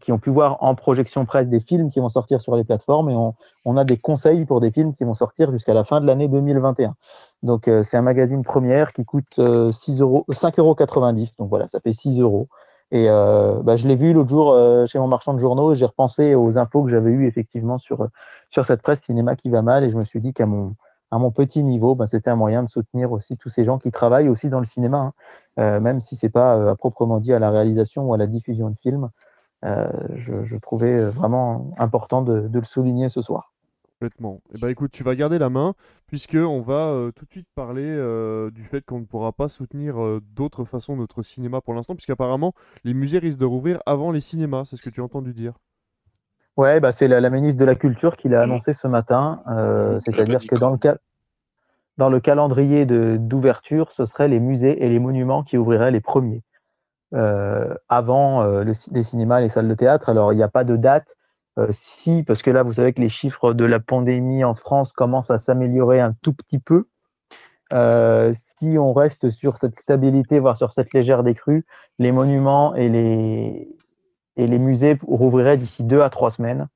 [0.00, 3.10] qui ont pu voir en projection presse des films qui vont sortir sur les plateformes
[3.10, 3.16] et
[3.66, 6.26] on a des conseils pour des films qui vont sortir jusqu'à la fin de l'année
[6.26, 6.96] 2021.
[7.44, 10.76] Donc euh, c'est un magazine première qui coûte euh, 6 euros, 5,90 euros.
[11.38, 12.48] Donc voilà, ça fait 6 euros.
[12.90, 15.86] Et euh, bah, je l'ai vu l'autre jour euh, chez mon marchand de journaux j'ai
[15.86, 18.08] repensé aux infos que j'avais eues effectivement sur,
[18.50, 20.74] sur cette presse cinéma qui va mal et je me suis dit qu'à mon,
[21.14, 23.92] à mon petit niveau, bah, c'était un moyen de soutenir aussi tous ces gens qui
[23.92, 25.12] travaillent aussi dans le cinéma, hein.
[25.60, 28.26] euh, même si c'est pas euh, à proprement dit à la réalisation ou à la
[28.26, 29.10] diffusion de films.
[29.64, 33.53] Euh, je, je, trouvais vraiment important de, de, le souligner ce soir.
[34.00, 34.34] Complètement.
[34.34, 35.74] Et eh bah ben, écoute, tu vas garder la main
[36.06, 39.48] puisque on va euh, tout de suite parler euh, du fait qu'on ne pourra pas
[39.48, 44.10] soutenir euh, d'autres façons notre cinéma pour l'instant, puisqu'apparemment les musées risquent de rouvrir avant
[44.10, 44.64] les cinémas.
[44.64, 45.54] C'est ce que tu as entendu dire.
[46.56, 49.42] Ouais, bah c'est la, la, ministre de la Culture qui l'a annoncé ce matin.
[50.04, 50.96] C'est-à-dire que dans le cas
[51.96, 56.42] dans le calendrier d'ouverture, ce seraient les musées et les monuments qui ouvriraient les premiers.
[57.14, 60.08] Euh, avant euh, le, les cinémas, les salles de théâtre.
[60.08, 61.13] Alors, il n'y a pas de date.
[61.58, 64.92] Euh, si, parce que là, vous savez que les chiffres de la pandémie en France
[64.92, 66.84] commencent à s'améliorer un tout petit peu.
[67.72, 71.64] Euh, si on reste sur cette stabilité, voire sur cette légère décrue,
[71.98, 76.68] les monuments et les, musées rouvriraient d'ici deux à trois semaines.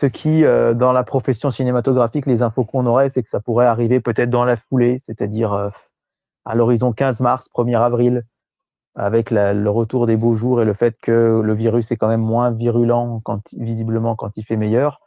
[0.00, 3.66] Ce qui, euh, dans la profession cinématographique, les infos qu'on aurait, c'est que ça pourrait
[3.66, 5.70] arriver peut-être dans la foulée, c'est-à-dire
[6.44, 8.24] à l'horizon 15 mars, 1er avril,
[8.94, 12.08] avec la, le retour des beaux jours et le fait que le virus est quand
[12.08, 15.00] même moins virulent quand, visiblement quand il fait meilleur.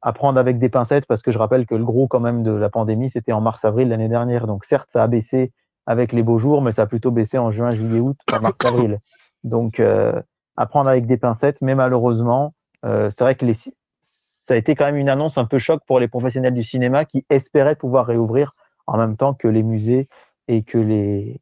[0.00, 2.52] À prendre avec des pincettes parce que je rappelle que le gros quand même de
[2.52, 4.46] la pandémie c'était en mars-avril l'année dernière.
[4.46, 5.52] Donc certes ça a baissé
[5.86, 8.98] avec les beaux jours, mais ça a plutôt baissé en juin, juillet, août, pas mars-avril.
[9.44, 10.20] Donc euh,
[10.56, 14.86] à avec des pincettes, mais malheureusement euh, c'est vrai que les, ça a été quand
[14.86, 18.54] même une annonce un peu choc pour les professionnels du cinéma qui espéraient pouvoir réouvrir
[18.86, 20.08] en même temps que les musées
[20.48, 21.40] et que les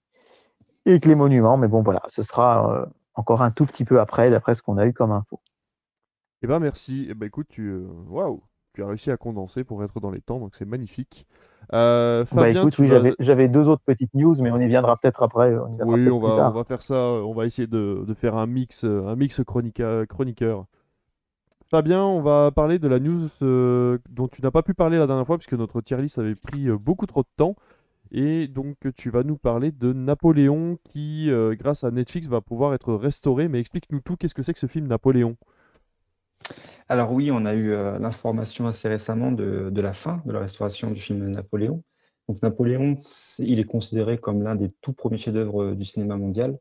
[0.87, 1.59] et que les monuments.
[1.59, 4.79] Mais bon, voilà, ce sera euh, encore un tout petit peu après, d'après ce qu'on
[4.79, 5.41] a eu comme info.
[6.43, 7.07] Eh ben merci.
[7.11, 7.77] Eh ben écoute, tu
[8.09, 8.43] waouh, wow.
[8.73, 11.27] tu as réussi à condenser pour être dans les temps, donc c'est magnifique.
[11.73, 13.11] Euh, Fabien, bah écoute, oui, vas...
[13.19, 15.55] j'avais deux autres petites news, mais on y viendra peut-être après.
[15.57, 16.95] On oui, on va, on va faire ça.
[16.95, 20.07] On va essayer de, de faire un mix, un mix chroniqueur.
[20.07, 20.67] chroniqueur.
[21.69, 25.09] Fabien, on va parler de la news euh, dont tu n'as pas pu parler la
[25.09, 27.57] dernière fois puisque notre tier list avait pris euh, beaucoup trop de temps.
[28.11, 32.75] Et donc tu vas nous parler de Napoléon qui, euh, grâce à Netflix, va pouvoir
[32.75, 33.49] être restauré.
[33.49, 35.37] Mais explique-nous tout, qu'est-ce que c'est que ce film Napoléon?
[36.89, 40.91] Alors oui, on a eu euh, l'information assez récemment de, la fin de la restauration
[40.91, 41.83] du film Napoléon.
[42.29, 42.95] Donc Napoléon,
[43.39, 46.59] il est considéré comme l'un des tout premiers chefs-d'œuvre euh, du cinéma mondial.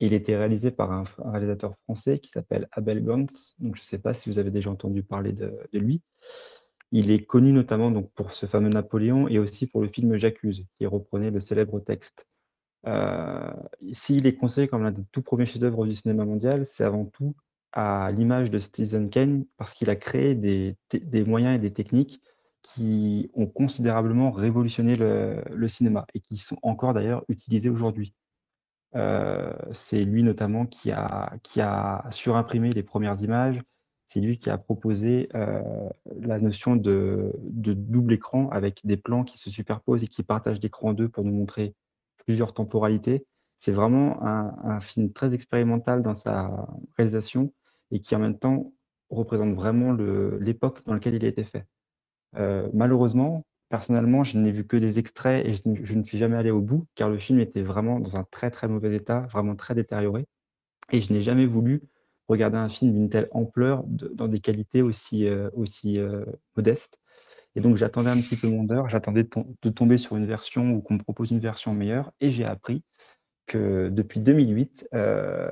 [0.00, 3.54] Il a été réalisé par un, réalisateur français qui s'appelle Abel Gance.
[3.58, 6.02] Donc je ne sais pas si vous avez déjà entendu parler de lui.
[6.90, 10.64] Il est connu notamment donc pour ce fameux Napoléon et aussi pour le film J'accuse,
[10.78, 12.26] qui reprenait le célèbre texte.
[12.86, 13.52] Euh,
[13.92, 17.34] S'il est considéré comme l'un des tout premiers chefs-d'œuvre du cinéma mondial, c'est avant tout
[17.72, 20.76] à l'image de Citizen Kane parce qu'il a créé des,
[21.24, 22.22] moyens et des techniques
[22.62, 28.14] qui ont considérablement révolutionné le, cinéma et qui sont encore d'ailleurs utilisés aujourd'hui.
[28.94, 33.60] Euh, c'est lui notamment qui a surimprimé les premières images,
[34.08, 35.62] c'est lui qui a proposé euh,
[36.20, 40.88] la notion de, double écran avec des plans qui se superposent et qui partagent l'écran
[40.88, 41.74] en deux pour nous montrer
[42.24, 43.26] plusieurs temporalités.
[43.58, 47.52] C'est vraiment un, film très expérimental dans sa réalisation
[47.90, 48.72] et qui en même temps
[49.10, 51.66] représente vraiment l'époque dans laquelle il a été fait.
[52.36, 56.36] Euh, malheureusement, personnellement, je n'ai vu que des extraits et je, je ne suis jamais
[56.36, 59.56] allé au bout, car le film était vraiment dans un très très mauvais état, vraiment
[59.56, 60.24] très détérioré.
[60.92, 61.82] Et je n'ai jamais voulu
[62.28, 66.24] regarder un film d'une telle ampleur, dans des qualités aussi, euh, aussi euh,
[66.56, 66.98] modestes.
[67.56, 70.26] Et donc j'attendais un petit peu mon heure, j'attendais de, tom- de tomber sur une
[70.26, 72.82] version ou qu'on me propose une version meilleure, et j'ai appris
[73.46, 75.50] que depuis 2008, euh,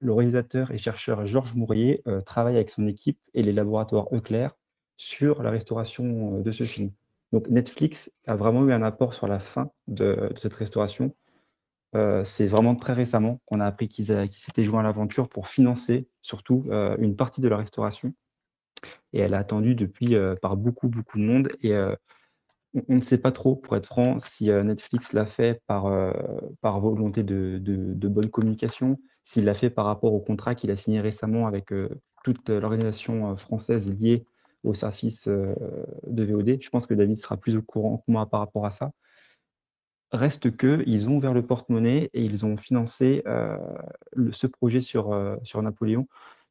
[0.00, 4.56] le réalisateur et chercheur Georges Mourier travaille avec son équipe et les laboratoires Euclair
[4.96, 6.90] sur la restauration de ce film.
[7.32, 11.14] Donc Netflix a vraiment eu un apport sur la fin de cette restauration.
[11.96, 16.08] Euh, c'est vraiment très récemment qu'on a appris qu'ils s'étaient joints à l'aventure pour financer
[16.20, 18.12] surtout euh, une partie de la restauration.
[19.14, 21.48] Et elle a attendu depuis euh, par beaucoup, beaucoup de monde.
[21.62, 21.74] Et
[22.88, 25.90] on ne sait pas trop, pour être franc, si Netflix l'a fait par,
[26.60, 30.70] par volonté de, de- de bonne communication, s'il l'a fait par rapport au contrat qu'il
[30.70, 31.72] a signé récemment avec
[32.22, 34.26] toute l'organisation française liée
[34.62, 36.58] au service de VOD.
[36.60, 38.92] Je pense que David sera plus au courant que moi par rapport à ça.
[40.12, 43.58] Reste que ils ont ouvert le porte-monnaie et ils ont financé euh,
[44.30, 46.06] ce projet sur, euh, sur Napoléon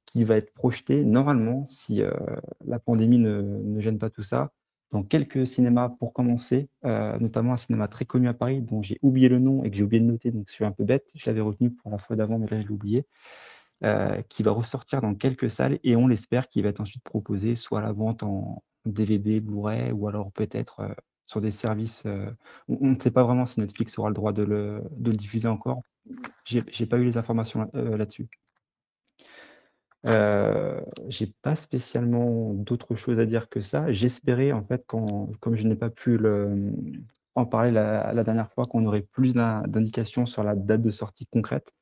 [0.06, 2.12] qui va être projeté normalement, si euh,
[2.66, 4.52] la pandémie ne, ne gêne pas tout ça,
[4.92, 9.28] dans quelques cinémas pour commencer, notamment un cinéma très connu à Paris dont j'ai oublié
[9.28, 11.30] le nom et que j'ai oublié de noter, donc je suis un peu bête, je
[11.30, 13.06] l'avais retenu pour la fois d'avant, mais là je l'ai oublié,
[14.30, 17.80] qui va ressortir dans quelques salles et on l'espère qu'il va être ensuite proposé soit
[17.80, 20.96] à la vente en DVD, Blu-ray ou alors peut-être
[21.26, 22.04] sur des services.
[22.06, 22.30] euh,
[22.68, 24.82] on ne sait pas vraiment si Netflix aura le droit de le,
[25.14, 25.82] diffuser encore.
[26.46, 28.28] J'ai pas eu les informations euh, là-dessus.
[30.06, 33.92] Euh, j'ai pas spécialement d'autres choses à dire que ça.
[33.92, 36.20] J'espérais, en fait, comme je n'ai pas pu
[37.34, 41.26] en parler la, dernière fois, qu'on aurait plus d'in- d'indications sur la date de sortie
[41.26, 41.74] concrète.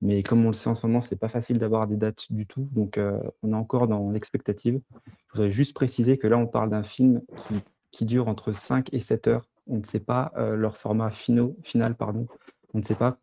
[0.00, 2.46] Mais comme on le sait en ce moment, c'est pas facile d'avoir des dates du
[2.46, 2.68] tout.
[2.72, 4.80] Donc, euh, on est encore dans l'expectative.
[5.04, 7.60] Je voudrais juste préciser que là, on parle d'un film qui,
[7.90, 9.42] qui dure entre 5 et 7 heures.
[9.66, 11.94] On ne sait pas euh, leur format finaux, final.
[11.94, 12.26] Pardon.
[12.74, 13.18] On ne sait pas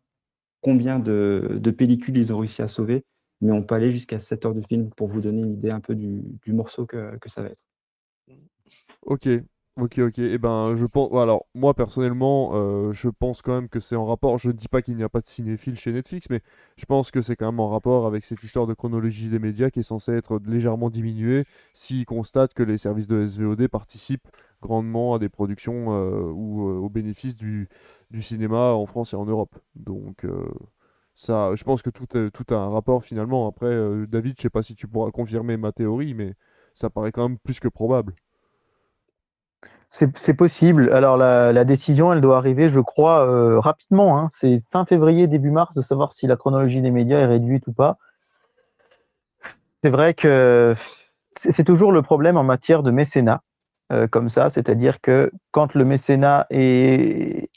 [0.62, 3.04] combien de, de pellicules ils ont réussi à sauver,
[3.40, 5.80] mais on peut aller jusqu'à 7 heures de film pour vous donner une idée un
[5.80, 7.60] peu du, du morceau que, que ça va être.
[9.02, 9.28] Ok,
[9.76, 10.18] ok, ok.
[10.18, 11.12] Et ben, je pense.
[11.14, 14.38] Alors, moi personnellement, euh, je pense quand même que c'est en rapport.
[14.38, 16.40] Je ne dis pas qu'il n'y a pas de cinéphile chez Netflix, mais
[16.76, 19.70] je pense que c'est quand même en rapport avec cette histoire de chronologie des médias
[19.70, 24.28] qui est censée être légèrement diminuée s'ils constatent que les services de SVOD participent
[24.62, 27.68] grandement à des productions euh, ou euh, au bénéfice du,
[28.10, 29.56] du cinéma en France et en Europe.
[29.74, 30.24] Donc.
[30.24, 30.48] euh,
[31.14, 33.48] ça, je pense que tout, a- tout a un rapport finalement.
[33.48, 33.74] Après,
[34.06, 36.34] David, je sais pas si tu pourras confirmer ma théorie, mais
[36.74, 38.14] ça paraît quand même plus que probable.
[39.88, 40.92] C'est possible.
[40.92, 44.18] Alors la, décision, elle doit arriver, je crois, rapidement.
[44.18, 44.28] hein.
[44.30, 47.72] C'est fin février, début mars, de savoir si la chronologie des médias est réduite ou
[47.72, 47.96] pas.
[49.82, 50.74] C'est vrai que
[51.36, 53.42] c'est toujours le problème en matière de mécénat,
[53.92, 57.48] euh, comme ça, c'est-à-dire que quand le mécénat est,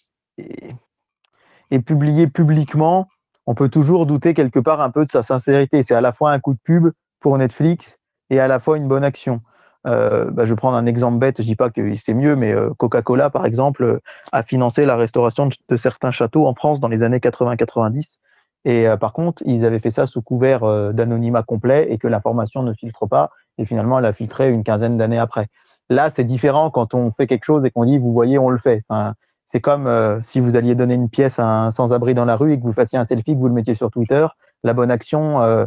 [1.86, 3.08] publié publiquement,
[3.48, 5.82] on peut toujours douter quelque part un peu de sa sincérité.
[5.82, 6.90] C'est à la fois un coup de pub
[7.20, 7.98] pour Netflix
[8.30, 9.42] et à la fois une bonne action.
[9.88, 12.54] Euh, bah, je vais prendre un exemple bête, je dis pas que c'est mieux, mais
[12.54, 14.00] euh, Coca-Cola, par exemple,
[14.32, 18.18] a financé la restauration de, certains châteaux en France dans les années 80-90.
[18.66, 22.74] Et par contre, ils avaient fait ça sous couvert d'anonymat complet et que l'information ne
[22.74, 23.32] filtre pas.
[23.58, 25.48] Et finalement, elle a filtré une quinzaine d'années après.
[25.90, 28.60] Là, c'est différent quand on fait quelque chose et qu'on dit, vous voyez, on le
[28.60, 28.84] fait.
[28.88, 29.14] Enfin,
[29.52, 32.54] c'est comme euh, si vous alliez donner une pièce à un sans-abri dans la rue
[32.54, 34.28] et que vous fassiez un selfie, que vous le mettiez sur Twitter.
[34.64, 35.66] La bonne action, euh,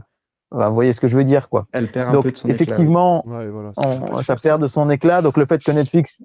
[0.53, 1.65] bah, vous voyez ce que je veux dire, quoi.
[1.73, 3.73] Elle perd un Donc, peu de son éclat, effectivement, Ouais, voilà.
[3.78, 5.23] on- ça perd de son éclat.
[5.23, 6.16] Donc le fait que Netflix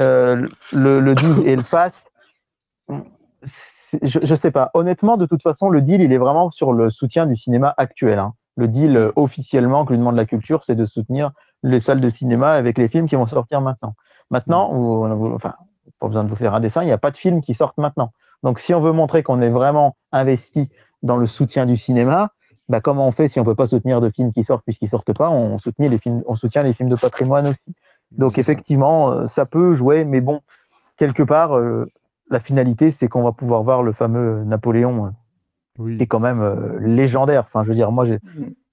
[0.00, 2.10] euh, le, le dise et le fasse,
[4.02, 4.70] je, je sais pas.
[4.74, 8.18] Honnêtement, de toute façon, le deal, il est vraiment sur le soutien du cinéma actuel.
[8.18, 8.34] hein.
[8.56, 11.30] Le deal euh, officiellement que lui demande la culture, c'est de soutenir
[11.64, 13.94] les salles de cinéma avec les films qui vont sortir maintenant.
[14.30, 15.54] Maintenant, vous- vous- enfin,
[15.98, 17.78] pas besoin de vous faire un dessin, il n'y a pas de films qui sortent
[17.78, 18.12] maintenant.
[18.42, 20.70] Donc si on veut montrer qu'on est vraiment investi
[21.02, 22.30] dans le soutien du cinéma,
[22.68, 25.12] bah, comment on fait si on peut pas soutenir de films qui sortent puisqu'ils sortent
[25.12, 25.30] pas?
[25.30, 27.74] On soutient les films, on soutient les films de patrimoine aussi.
[28.12, 30.40] Donc effectivement, euh, ça peut jouer, mais bon,
[30.96, 31.86] quelque part, euh,
[32.30, 35.10] la finalité, c'est qu'on va pouvoir voir le fameux Napoléon, euh,
[35.78, 35.96] Oui.
[35.96, 37.44] qui est quand même euh, légendaire.
[37.46, 38.06] Enfin, je veux dire, moi,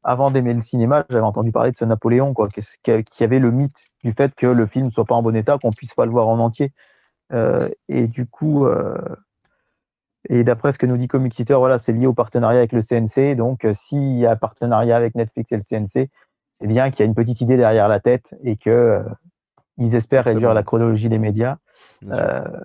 [0.04, 3.78] avant d'aimer le cinéma, j'avais entendu parler de ce Napoléon, quoi, qui, avait le mythe
[4.04, 6.28] du fait que le film soit pas en bon état, qu'on puisse pas le voir
[6.28, 6.72] en entier.
[7.34, 8.98] Euh, et du coup, euh,
[10.30, 12.82] et d'après ce que nous dit Comic Eater, voilà, c'est lié au partenariat avec le
[12.82, 13.36] CNC.
[13.36, 16.10] Donc, euh, s'il y a un partenariat avec Netflix et le CNC,
[16.60, 19.04] c'est bien qu'il y a une petite idée derrière la tête et que
[19.78, 21.58] ils espèrent réduire la chronologie des médias.
[22.02, 22.24] Bien sûr.
[22.24, 22.60] Euh,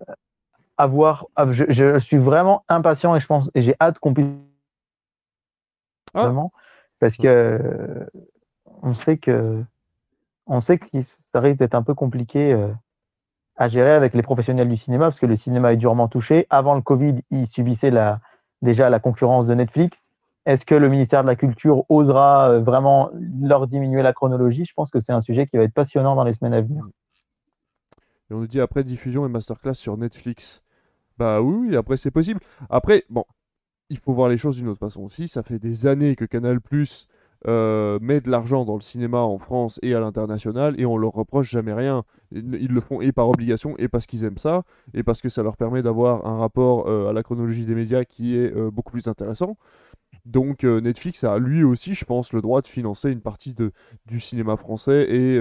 [0.78, 1.26] à voir.
[1.36, 4.26] Ah, Je, je suis vraiment impatient et je pense et j'ai hâte qu'on puisse
[6.16, 6.24] Ah.
[6.24, 6.52] vraiment
[6.98, 8.06] parce que euh,
[8.82, 9.60] on sait que
[10.46, 10.86] on sait que
[11.32, 12.68] ça risque d'être un peu compliqué euh,
[13.56, 16.46] à gérer avec les professionnels du cinéma, parce que le cinéma est durement touché.
[16.50, 18.20] Avant le Covid, ils subissaient la,
[18.62, 19.96] déjà la concurrence de Netflix.
[20.44, 23.10] Est-ce que le ministère de la Culture osera euh, vraiment
[23.40, 24.64] leur diminuer la chronologie?
[24.64, 26.84] Je pense que c'est un sujet qui va être passionnant dans les semaines à venir.
[28.30, 30.62] Et on nous dit après diffusion et masterclass sur Netflix.
[31.18, 32.40] Bah oui, après c'est possible.
[32.68, 33.24] Après, bon,
[33.90, 35.28] il faut voir les choses d'une autre façon aussi.
[35.28, 37.06] Ça fait des années que Canal Plus
[37.46, 41.12] euh, met de l'argent dans le cinéma en France et à l'international et on leur
[41.12, 42.04] reproche jamais rien.
[42.32, 44.64] Ils, le font et par obligation et parce qu'ils aiment ça
[44.94, 48.04] et parce que ça leur permet d'avoir un rapport euh, à la chronologie des médias
[48.04, 49.56] qui est euh, beaucoup plus intéressant.
[50.24, 53.70] Donc Netflix a lui aussi, je pense, le droit de financer une partie de,
[54.06, 55.38] du cinéma français et,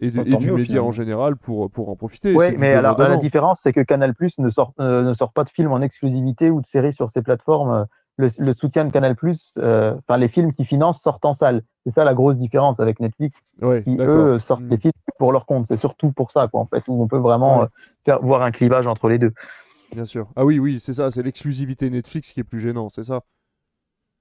[0.00, 2.34] et, de- et du média en général pour, pour en profiter.
[2.34, 3.20] Oui, mais alors la donnant-donnant.
[3.20, 6.50] différence, c'est que Canal Plus ne sort, euh, ne sort pas de films en exclusivité
[6.50, 7.86] ou de séries sur ses plateformes.
[8.16, 11.62] Le, le soutien de Canal Plus, euh, enfin les films qu'ils financent sortent en salle.
[11.86, 14.68] C'est ça la grosse différence avec Netflix, Ouais, qui eux sortent Mm.
[14.70, 15.66] les films pour leur compte.
[15.68, 17.64] C'est surtout pour ça, quoi, en fait, où on peut vraiment Ouais.
[17.64, 17.68] euh,
[18.04, 19.32] faire voir un clivage entre les deux.
[19.94, 20.28] Bien sûr.
[20.36, 23.22] Ah oui, oui, c'est ça, c'est l'exclusivité Netflix qui est plus gênant, c'est ça.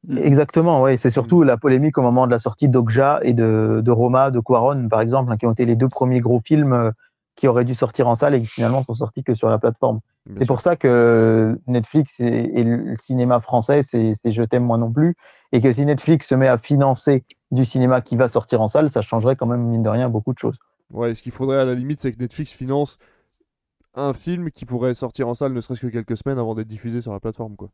[0.07, 0.17] Mm.
[0.17, 0.97] Exactement, ouais.
[0.97, 4.39] C'est surtout la polémique au moment de la sortie d'Okja et de, de Roma, de
[4.39, 6.91] Quaron, par exemple, hein, qui ont été les deux premiers gros films euh,
[7.35, 9.99] qui auraient dû sortir en salle et qui finalement sont sortis que sur la plateforme.
[10.39, 14.77] C'est pour ça que Netflix et, et le cinéma français, c'est c'est je t'aime moi
[14.77, 15.15] non plus.
[15.51, 18.91] Et que si Netflix se met à financer du cinéma qui va sortir en salle,
[18.91, 20.57] ça changerait quand même, mine de rien, beaucoup de choses.
[20.91, 22.99] Ouais, ce qu'il faudrait à la limite, c'est que Netflix finance
[23.95, 27.01] un film qui pourrait sortir en salle ne serait-ce que quelques semaines avant d'être diffusé
[27.01, 27.69] sur la plateforme, quoi.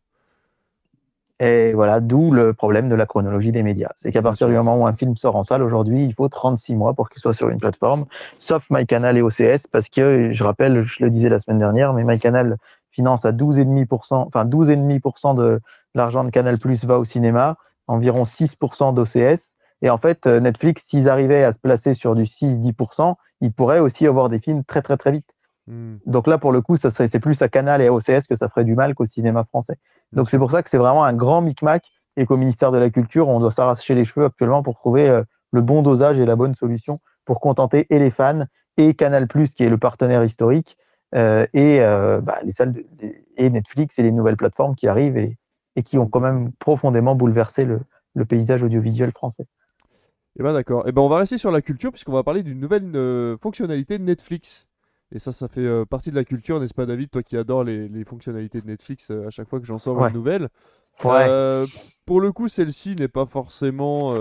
[1.39, 3.91] Et voilà, d'où le problème de la chronologie des médias.
[3.97, 6.75] C'est qu'à partir du moment où un film sort en salle aujourd'hui, il faut 36
[6.75, 8.05] mois pour qu'il soit sur une plateforme,
[8.39, 12.05] sauf MyCanal et OCS, parce que, je rappelle, je le disais la semaine dernière, mais
[12.05, 12.57] MyCanal
[12.91, 15.59] finance à 12,5%, enfin 12,5% de
[15.93, 17.57] l'argent de Canal Plus va au cinéma,
[17.87, 19.41] environ 6% d'OCS.
[19.81, 24.07] Et en fait, Netflix, s'ils arrivaient à se placer sur du 6-10%, ils pourraient aussi
[24.07, 25.34] avoir des films très très très vite.
[25.67, 28.27] Hmm, Donc là, pour le coup, ça serait, c'est plus à Canal et à OCS
[28.29, 29.77] que ça ferait du mal qu'au cinéma français.
[30.13, 31.83] Donc c'est pour ça que c'est vraiment un grand micmac
[32.17, 35.23] et qu'au ministère de la Culture, on doit s'arracher les cheveux actuellement pour trouver euh,
[35.51, 38.45] le bon dosage et la bonne solution pour contenter et les fans
[38.77, 40.77] et Canal+, qui est le partenaire historique,
[41.15, 42.85] euh, et euh, bah, les salles de-
[43.37, 45.37] et Netflix et les nouvelles plateformes qui arrivent et,
[45.75, 47.79] et qui ont quand même profondément bouleversé le,
[48.13, 49.45] le paysage audiovisuel français.
[50.37, 50.83] Eh ben d'accord.
[50.85, 53.97] Eh ben on va rester sur la culture puisqu'on va parler d'une nouvelle euh, fonctionnalité
[53.97, 54.67] de Netflix.
[55.11, 57.63] Et ça, ça fait euh, partie de la culture, n'est-ce pas, David, toi qui adores
[57.63, 60.07] les, les fonctionnalités de Netflix euh, à chaque fois que j'en sors Ouais.
[60.09, 60.49] une nouvelle.
[61.03, 61.25] Ouais.
[61.27, 61.65] Euh,
[62.05, 64.15] pour le coup, celle-ci n'est pas forcément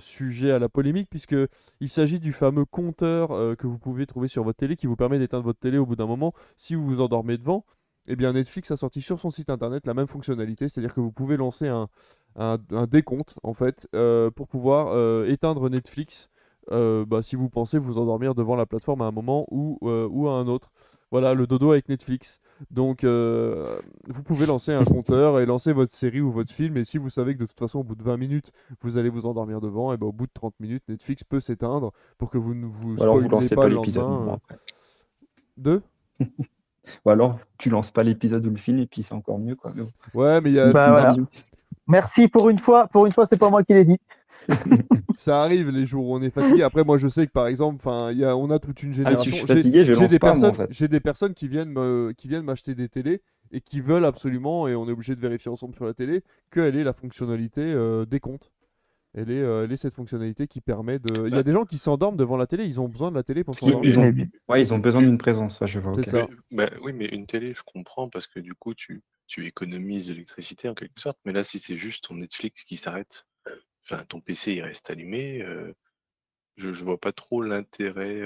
[0.00, 1.36] sujet à la polémique puisque
[1.80, 3.28] il s'agit du fameux compteur
[3.58, 5.96] que vous pouvez trouver sur votre télé qui vous permet d'éteindre votre télé au bout
[5.96, 7.64] d'un moment si vous vous endormez devant.
[8.06, 11.12] Eh bien, Netflix a sorti sur son site internet la même fonctionnalité, c'est-à-dire que vous
[11.12, 11.88] pouvez lancer un,
[12.36, 13.86] un- un décompte en fait
[14.34, 16.30] pour pouvoir éteindre Netflix
[16.72, 20.08] euh, bah, si vous pensez vous endormir devant la plateforme à un moment ou, euh,
[20.10, 20.70] ou à un autre.
[21.10, 22.40] Voilà, le dodo avec Netflix.
[22.70, 23.78] Donc, euh,
[24.08, 26.76] vous pouvez lancer un compteur et lancer votre série ou votre film.
[26.76, 28.50] Et si vous savez que de toute façon, au bout de 20 minutes,
[28.80, 31.92] vous allez vous endormir devant, et ben, au bout de 30 minutes, Netflix peut s'éteindre
[32.18, 34.38] pour que vous ne vous Ou alors vous lancez pas l'épisode.
[35.56, 35.82] Deux
[37.06, 39.72] Ou alors tu lances pas l'épisode ou le film et puis c'est encore mieux quoi.
[40.12, 41.16] Ouais, mais il y a- Bah, voilà.
[41.86, 42.88] Merci pour une fois.
[42.88, 43.98] Pour une fois, c'est pas moi qui l'ai dit.
[45.14, 46.62] ça arrive les jours où on est fatigué.
[46.62, 49.46] Après, moi, je sais que par exemple, enfin, on a toute une Ah, si génération.
[49.46, 50.66] J'ai- des en personnes, fait.
[50.70, 53.22] j'ai des personnes qui viennent me, qui viennent m'acheter des télés
[53.52, 56.76] et qui veulent absolument, et on est obligé de vérifier ensemble sur la télé, qu'elle
[56.76, 58.50] ait la fonctionnalité euh, décompte.
[59.16, 61.28] Elle est, euh, elle est cette fonctionnalité qui permet de.
[61.28, 62.64] Il y a des gens qui s'endorment devant la télé.
[62.64, 63.88] Ils ont besoin de la télé pour s'endormir.
[63.88, 64.12] Ils ont,
[64.48, 65.92] ouais, ils ont besoin d'une présence, ça je vois.
[65.94, 66.06] C'est ok.
[66.06, 66.26] ça.
[66.50, 70.10] Mais- bah oui, mais une télé, je comprends parce que du coup, tu, tu économises
[70.10, 71.16] l'électricité en quelque sorte.
[71.24, 73.24] Mais là, si c'est juste ton Netflix qui s'arrête,
[73.84, 75.72] enfin, ton PC il reste allumé, euh,
[76.56, 78.22] je, je vois pas trop l'intérêt.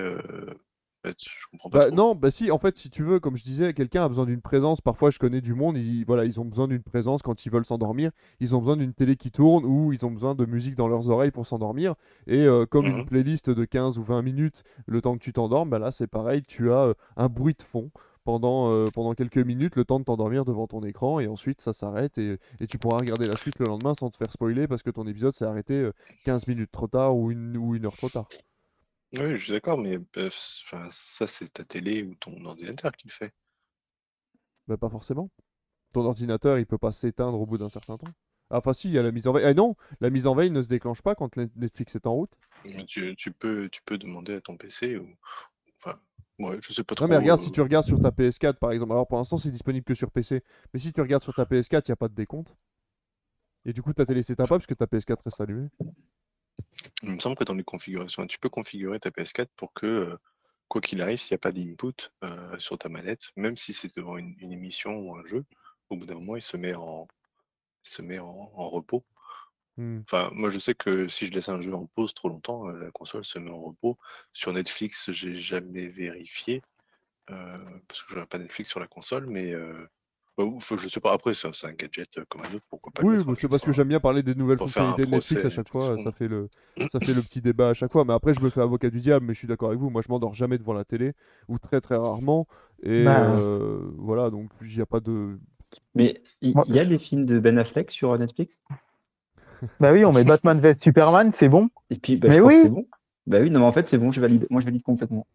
[1.04, 1.92] en fait, je comprends pas Bah, trop.
[1.92, 4.40] non, bah si, en fait, si tu veux, comme je disais, quelqu'un a besoin d'une
[4.40, 4.80] présence.
[4.80, 7.66] Parfois, je connais du monde, ils, voilà, ils ont besoin d'une présence quand ils veulent
[7.66, 8.10] s'endormir.
[8.40, 11.10] Ils ont besoin d'une télé qui tourne ou ils ont besoin de musique dans leurs
[11.10, 11.94] oreilles pour s'endormir.
[12.26, 13.04] Et euh, comme une Mhm.
[13.04, 16.40] playlist de 15 ou 20 minutes, le temps que tu t'endormes, bah là, c'est pareil,
[16.42, 17.90] tu as euh, un bruit de fond.
[18.28, 21.72] Pendant, euh, pendant quelques minutes, le temps de t'endormir devant ton écran, et ensuite ça
[21.72, 24.82] s'arrête, et, et tu pourras regarder la suite le lendemain sans te faire spoiler parce
[24.82, 25.92] que ton épisode s'est arrêté euh,
[26.26, 28.28] 15 minutes trop tard ou une, ou une heure trop tard.
[29.14, 33.12] Oui, je suis d'accord, mais bah, ça, c'est ta télé ou ton ordinateur qui le
[33.12, 33.32] fait.
[34.66, 35.30] Bah, pas forcément.
[35.94, 38.12] Ton ordinateur, il peut pas s'éteindre au bout d'un certain temps.
[38.50, 39.46] Ah, Enfin, si, il y a la mise en veille.
[39.46, 42.34] Ah non, la mise en veille ne se déclenche pas quand Netflix est en route.
[42.64, 45.08] Mais Tu, tu peux, tu peux demander à ton PC ou.
[45.80, 45.98] Enfin,
[46.38, 47.06] ouais, je sais pas trop.
[47.06, 48.92] Non, mais regarde, euh, si tu regardes sur ta PS4, par exemple.
[48.92, 50.42] Alors, pour l'instant, c'est disponible que sur PC.
[50.72, 52.54] Mais si tu regardes sur ta PS4, il n'y a pas de décompte.
[53.64, 55.68] Et du coup, ta télé s'éteint pas parce que ta PS4 reste allumée.
[57.02, 60.16] Il me semble que dans les configurations, tu peux configurer ta PS4 pour que euh,
[60.68, 63.94] quoi qu'il arrive, s'il n'y a pas d'input euh, sur ta manette, même si c'est
[63.96, 65.44] devant une, une émission ou un jeu,
[65.90, 67.06] au bout d'un moment, il se met en,
[67.84, 69.04] il se met en, en repos.
[69.78, 70.00] Hmm.
[70.06, 72.78] Enfin, moi, je sais que si je laisse un jeu en pause trop longtemps, euh,
[72.78, 73.98] la console se met en repos.
[74.32, 76.62] Sur Netflix, j'ai jamais vérifié
[77.30, 79.86] euh, parce que je pas Netflix sur la console, mais euh,
[80.36, 81.12] bah, ou- enfin, je sais pas.
[81.12, 83.88] Après, c'est un gadget euh, comme un autre, pourquoi pas Oui, c'est parce que j'aime
[83.88, 86.48] bien parler des nouvelles fonctionnalités de Netflix à chaque fois, ça fait, le,
[86.86, 88.04] ça fait le petit débat à chaque fois.
[88.04, 89.90] Mais après, je me fais avocat du diable, mais je suis d'accord avec vous.
[89.90, 91.12] Moi, je m'endors jamais devant la télé,
[91.48, 92.46] ou très très rarement.
[92.82, 93.20] Et Bah.
[93.22, 95.38] euh, voilà, donc il n'y a pas de.
[95.94, 98.60] Mais il y a des films de Ben Affleck sur Netflix?
[99.80, 101.68] Bah oui, on met Batman vs Superman, c'est bon.
[101.90, 102.62] Et puis, bah, Mais je crois que oui.
[102.64, 102.86] c'est bon.
[103.26, 104.46] Bah oui, non, mais en fait, c'est bon, je valide.
[104.50, 105.26] Moi, je valide complètement.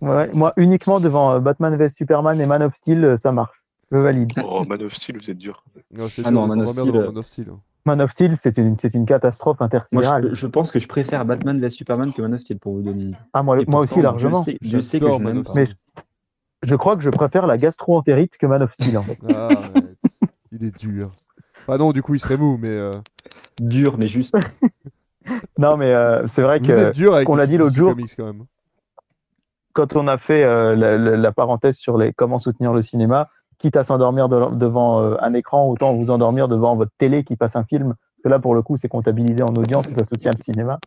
[0.00, 3.62] Ouais, moi, uniquement devant euh, Batman vs Superman et Man of Steel, euh, ça marche.
[3.90, 4.30] Je valide.
[4.42, 5.62] Oh, Man of Steel, vous êtes dur.
[5.92, 7.46] Non, c'est Ah dur non, Man of Steel, euh, Man of Steel.
[7.50, 7.58] hein.
[7.84, 10.28] Man of Steel, c'est une, c'est une catastrophe Moi, intersidérale.
[10.30, 12.80] je, je pense que je préfère Batman vs Superman que Man of Steel pour vous
[12.82, 13.16] donner une idée.
[13.34, 14.44] Ah, moi, moi pourtant, aussi, largement.
[14.44, 15.52] Je sais, je sais que je Man of pas.
[15.56, 15.76] Mais Steel.
[16.62, 19.18] je crois que je préfère la gastro-entérite que Man of Steel, en fait.
[19.28, 19.98] Ah, arrête.
[20.52, 21.10] Il est dur.
[21.68, 22.68] Ah non, du coup, il serait mou, mais.
[22.68, 22.92] euh,
[23.60, 24.34] Dur, mais juste.
[25.56, 27.90] Non, mais euh, c'est vrai Vous que êtes dur avec on l'a dit l'autre jour.
[27.90, 28.42] Comics quand même.
[29.72, 33.28] quand on a fait euh, la, la- la parenthèse sur les comment soutenir le cinéma,
[33.58, 37.54] quitte à s'endormir de- devant un écran, autant vous endormir devant votre télé qui passe
[37.54, 37.90] un film.
[37.94, 40.78] Parce que là, pour le coup, c'est comptabilisé en audience et ça soutient le cinéma.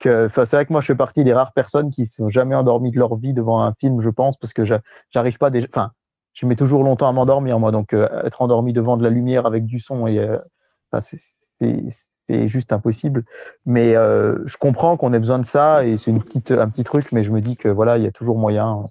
[0.00, 2.54] Que, c'est vrai que moi, je fais partie des rares personnes qui se sont jamais
[2.54, 4.80] endormies de leur vie devant un film, je pense, parce que j'a-
[5.10, 5.66] j'arrive pas déjà.
[5.70, 5.92] Enfin,
[6.34, 7.70] je mets toujours longtemps à m'endormir, moi.
[7.70, 10.38] Donc, euh, être endormi devant de la lumière avec du son et euh,
[10.92, 11.20] enfin, c'est-
[12.48, 13.24] juste impossible.
[13.66, 16.82] Mais euh, je comprends qu'on ait besoin de ça et c'est une petite, un petit
[16.84, 18.82] truc, mais je me dis que voilà, il y a toujours moyen.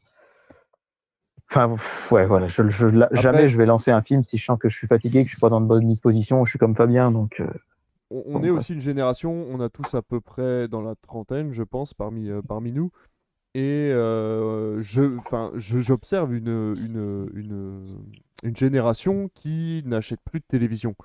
[1.50, 1.76] Enfin,
[2.12, 4.70] ouais, voilà, je, je- la- jamais je vais lancer un film si je sens que
[4.70, 7.12] je suis fatigué, que je suis pas dans de bonnes dispositions, je suis comme Fabien,
[7.12, 7.42] donc.
[8.10, 11.64] On, est aussi une génération, on a tous à peu près dans la trentaine, je
[11.64, 12.92] pense, parmi, parmi nous.
[13.56, 15.20] Et euh, je,
[15.80, 17.84] j'observe une, une,
[18.44, 20.96] une, génération qui n'achète plus de télévision.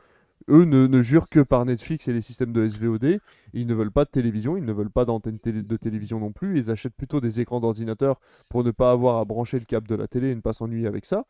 [0.49, 3.21] Eux ne, ne jurent que par Netflix et les systèmes de SVOD.
[3.53, 6.59] Ils ne veulent pas de télévision, ils ne veulent pas d'antenne de télévision non plus.
[6.59, 8.19] Ils achètent plutôt des écrans d'ordinateur
[8.49, 10.87] pour ne pas avoir à brancher le câble de la télé et ne pas s'ennuyer
[10.87, 11.27] avec ça.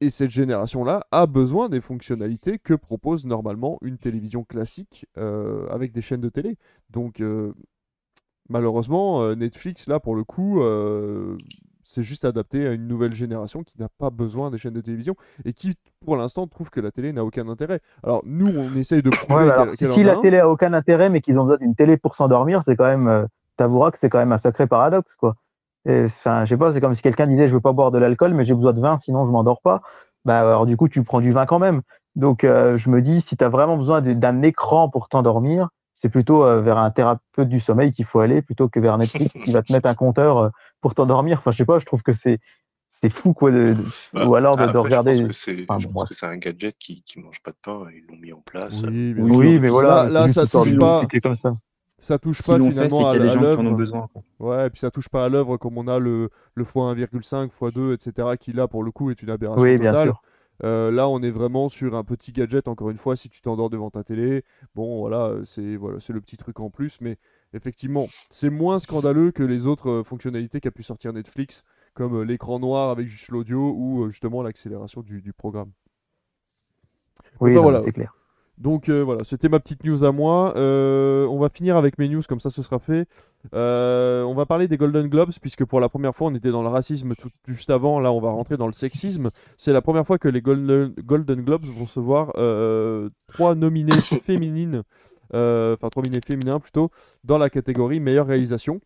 [0.00, 5.92] Et cette génération-là a besoin des fonctionnalités que propose normalement une télévision classique euh, avec
[5.92, 6.56] des chaînes de télé.
[6.88, 7.52] Donc, euh,
[8.50, 11.36] malheureusement, euh, Netflix, là, pour le coup, euh,
[11.82, 15.14] c'est juste adapté à une nouvelle génération qui n'a pas besoin des chaînes de télévision
[15.44, 15.74] et qui,
[16.04, 17.80] pour l'instant, trouve que la télé n'a aucun intérêt.
[18.02, 20.20] Alors, nous, on essaye de prouver Ouais, qu'elle alors, si, qu'elle si la un.
[20.20, 23.08] télé a aucun intérêt, mais qu'ils ont besoin d'une télé pour s'endormir, c'est quand même.
[23.08, 25.34] Euh, T'avoueras que c'est quand même un sacré paradoxe, quoi.
[25.86, 28.32] Enfin, je sais pas, c'est comme si quelqu'un disait je veux pas boire de l'alcool,
[28.32, 29.82] mais j'ai besoin de vin, sinon je m'endors pas.
[30.24, 31.82] Bah, alors du coup, tu prends du vin quand même.
[32.16, 35.68] Donc, euh, je me dis, si tu as vraiment besoin d'un écran pour t'endormir,
[36.00, 39.32] c'est plutôt euh, vers un thérapeute du sommeil qu'il faut aller plutôt que vers Netflix
[39.44, 40.48] qui va te mettre un compteur euh,
[40.80, 41.38] pour t'endormir.
[41.38, 42.38] Enfin, je sais pas, je trouve que c'est
[43.02, 43.50] c'est fou, quoi.
[43.50, 43.74] de- de-
[44.12, 45.14] Bah, ou alors de, de après, regarder.
[45.14, 46.08] Je pense que c'est Enfin, je bon, pense bref.
[46.08, 47.86] que c'est un gadget qui, qui mange pas de pain.
[47.94, 48.82] Ils l'ont mis en place.
[48.82, 51.06] Oui, mais voilà, Là, ça touche de pas.
[51.22, 51.54] comme ça.
[51.98, 54.08] Ça touche pas fait, finalement à, l'œuvre.
[54.38, 57.92] Ouais, et puis ça touche pas à l'œuvre comme on a le, le x1,5, x2,
[57.92, 58.38] etc.
[58.38, 60.08] qui là pour le coup est une aberration Oui, bien totale.
[60.08, 60.22] sûr.
[60.62, 63.70] Euh, là, on est vraiment sur un petit gadget, encore une fois, si tu t'endors
[63.70, 64.44] devant ta télé.
[64.74, 67.16] Bon, voilà, euh, c'est voilà, c'est le petit truc en plus, mais
[67.54, 71.64] effectivement, c'est moins scandaleux que les autres euh, fonctionnalités qu'a pu sortir Netflix,
[71.94, 75.70] comme l'écran noir avec juste l'audio ou justement l'accélération du, du programme.
[77.40, 77.82] Oui, voilà.
[77.82, 78.14] c'est clair.
[78.60, 80.52] Donc euh, voilà, c'était ma petite news à moi.
[80.56, 83.06] Euh, on va finir avec mes news, comme ça ce sera fait.
[83.54, 86.62] Euh, on va parler des Golden Globes, puisque pour la première fois on était dans
[86.62, 89.30] le racisme tout, juste avant, là on va rentrer dans le sexisme.
[89.56, 93.92] C'est la première fois que les Golden, Golden Globes vont recevoir euh, trois nominées
[94.24, 94.82] féminines,
[95.32, 96.90] enfin trois nominés féminins plutôt,
[97.24, 98.80] dans la catégorie meilleure réalisation.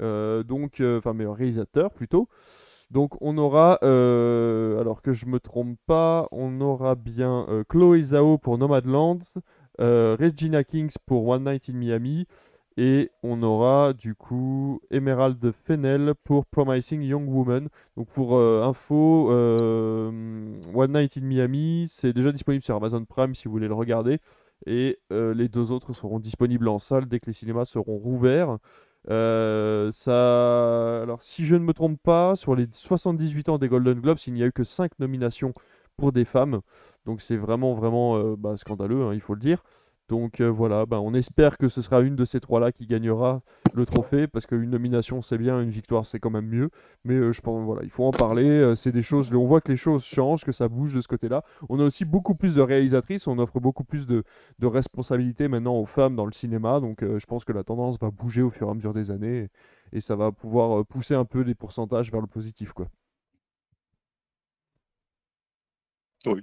[0.00, 2.26] Donc, enfin meilleur réalisateur plutôt.
[2.90, 8.02] Donc on aura, euh, alors que je me trompe pas, on aura bien euh, Chloé
[8.02, 9.20] Zhao pour Nomadland,
[9.80, 12.26] euh, Regina Kings pour One Night in Miami,
[12.76, 17.68] et on aura du coup Emerald Fennell pour Promising Young Woman.
[17.96, 23.46] Donc pour euh, info, One Night in Miami, c'est déjà disponible sur Amazon Prime si
[23.46, 24.18] vous voulez le regarder,
[24.66, 28.58] et les deux autres seront disponibles en salle dès que les cinémas seront rouverts.
[29.08, 31.02] Euh, ça...
[31.02, 34.34] Alors, si je ne me trompe pas, sur les 78 ans des Golden Globes, il
[34.34, 35.54] n'y a eu que 5 nominations
[35.96, 36.60] pour des femmes.
[37.06, 39.62] Donc, c'est vraiment, vraiment euh, bah, scandaleux, hein, il faut le dire.
[40.10, 43.38] Donc euh, voilà, ben, on espère que ce sera une de ces trois-là qui gagnera
[43.74, 46.70] le trophée, parce qu'une nomination c'est bien, une victoire c'est quand même mieux.
[47.04, 48.48] Mais euh, je pense voilà, il faut en parler.
[48.48, 51.06] euh, c'est des choses, on voit que les choses changent, que ça bouge de ce
[51.06, 51.44] côté-là.
[51.68, 54.24] On a aussi beaucoup plus de réalisatrices, on offre beaucoup plus de,
[54.60, 56.80] responsabilités maintenant aux femmes dans le cinéma.
[56.80, 59.48] Donc je pense que la tendance va bouger au fur et à mesure des années,
[59.92, 62.72] et, ça va pouvoir pousser un peu les pourcentages vers le positif.
[66.26, 66.42] Oui.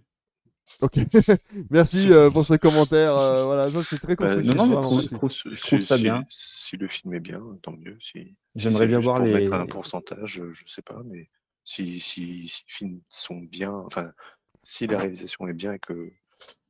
[0.82, 0.98] Ok,
[1.72, 3.16] merci euh, pour ce commentaire.
[3.16, 4.56] euh, voilà, c'est très Bah, constructif.
[4.56, 6.26] non, mais je trouve- je trouve ça si- bien.
[6.30, 7.98] si le film est bien, tant mieux.
[8.00, 9.34] Si, J'aimerais bien voir pour les.
[9.34, 11.30] mettre un pourcentage, euh, je sais pas, mais
[11.64, 14.12] si, si, si les films sont bien, enfin,
[14.62, 16.12] si la réalisation est bien et que,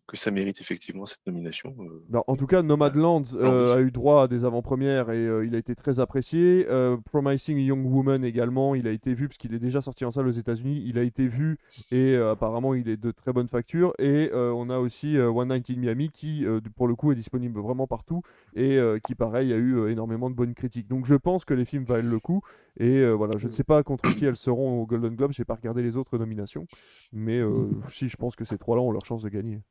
[0.07, 3.91] que ça mérite effectivement cette nomination, euh, Ben, en tout cas, Nomadland euh, a eu
[3.91, 6.65] droit à des avant-premières et euh, il a été très apprécié.
[6.69, 10.11] Euh, Promising Young Woman également, il a été vu parce qu'il est déjà sorti en
[10.11, 10.81] salle aux États-Unis.
[10.85, 11.57] Il a été vu
[11.91, 13.93] et euh, apparemment il est de très bonne facture.
[13.99, 17.11] Et euh, on a aussi euh, One Night in Miami qui, euh, pour le coup,
[17.11, 18.21] est disponible vraiment partout
[18.55, 20.87] et euh, qui, pareil, a eu euh, énormément de bonnes critiques.
[20.87, 22.41] Donc je pense que les films valent le coup.
[22.79, 25.31] Et euh, voilà, je ne sais pas contre qui elles seront au Golden Globe.
[25.33, 26.65] J'ai pas regardé les autres nominations,
[27.11, 29.61] mais euh, si je pense que ces trois-là ont leur chance de gagner.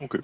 [0.00, 0.20] Ok.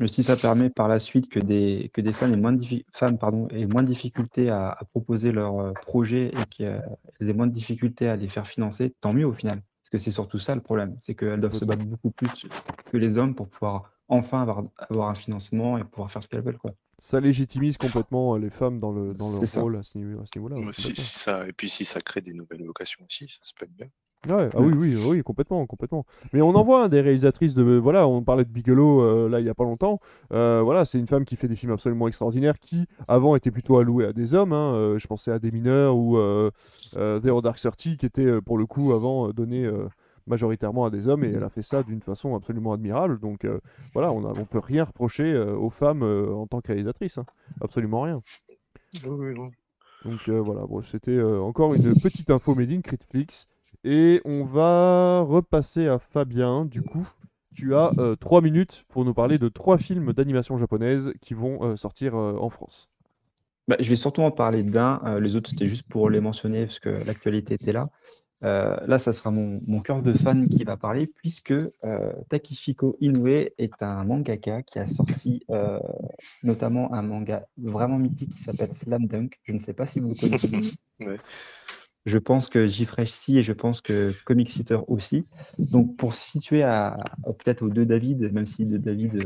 [0.00, 2.64] Mais si ça permet par la suite que des, que des femmes, aient moins de,
[2.92, 6.80] femmes pardon, aient moins de difficultés à, à proposer leurs euh, projets et qu'elles
[7.20, 9.60] aient moins de difficultés à les faire financer, tant mieux au final.
[9.82, 12.46] Parce que c'est surtout ça le problème, c'est qu'elles doivent se battre beaucoup plus
[12.92, 16.42] que les hommes pour pouvoir enfin avoir, avoir un financement et pouvoir faire ce qu'elles
[16.42, 16.58] veulent.
[16.58, 16.70] Quoi.
[16.98, 20.26] ça légitimise complètement euh, les femmes dans, le, dans leur rôle à ce niveau- à
[20.26, 20.56] ce niveau-là.
[20.64, 23.52] Ouais, si, si ça, et puis si ça crée des nouvelles vocations aussi, ça, ça
[23.58, 23.88] peut être bien.
[24.26, 26.04] Ouais, ah oui, oui, oui, complètement, complètement.
[26.32, 29.38] Mais on en voit hein, des réalisatrices de, voilà, on parlait de Bigelow euh, là
[29.38, 30.00] il y a pas longtemps.
[30.32, 33.78] Euh, voilà, c'est une femme qui fait des films absolument extraordinaires, qui avant était plutôt
[33.78, 34.52] allouée à des hommes.
[34.52, 34.74] hein.
[34.74, 36.50] Euh, je pensais à des mineurs ou euh,
[36.96, 39.86] euh, Zero Dark Thirty, qui était pour le coup avant donné euh,
[40.26, 43.20] majoritairement à des hommes, et elle a fait ça d'une façon absolument admirable.
[43.20, 43.60] Donc euh,
[43.94, 47.18] voilà, on, a, on peut rien reprocher euh, aux femmes euh, en tant que réalisatrices,
[47.18, 47.24] hein.
[47.60, 48.20] absolument rien.
[49.06, 49.50] Oui, oui.
[50.04, 53.48] Donc euh, voilà, bon, c'était euh, encore une petite info made in Critflix.
[53.84, 56.64] Et on va repasser à Fabien.
[56.64, 57.08] Du coup,
[57.54, 61.62] tu as euh, trois minutes pour nous parler de trois films d'animation japonaise qui vont
[61.62, 62.88] euh, sortir euh, en France.
[63.66, 66.66] Bah, je vais surtout en parler d'un, euh, les autres c'était juste pour les mentionner
[66.66, 67.90] parce que l'actualité était là.
[68.44, 72.96] Euh, là, ça sera mon, mon cœur de fan qui va parler puisque euh, Takishiko
[73.00, 73.26] Inoue
[73.58, 75.80] est un mangaka qui a sorti euh,
[76.44, 79.38] notamment un manga vraiment mythique qui s'appelle Slam Dunk.
[79.42, 80.60] Je ne sais pas si vous le connaissez.
[81.00, 81.18] Ouais.
[82.08, 85.24] Je pense que J-Fresh si et je pense que Comic Sitter aussi.
[85.58, 86.94] Donc pour situer à, à-
[87.44, 89.16] peut-être aux deux David, même si de David.
[89.16, 89.24] euh,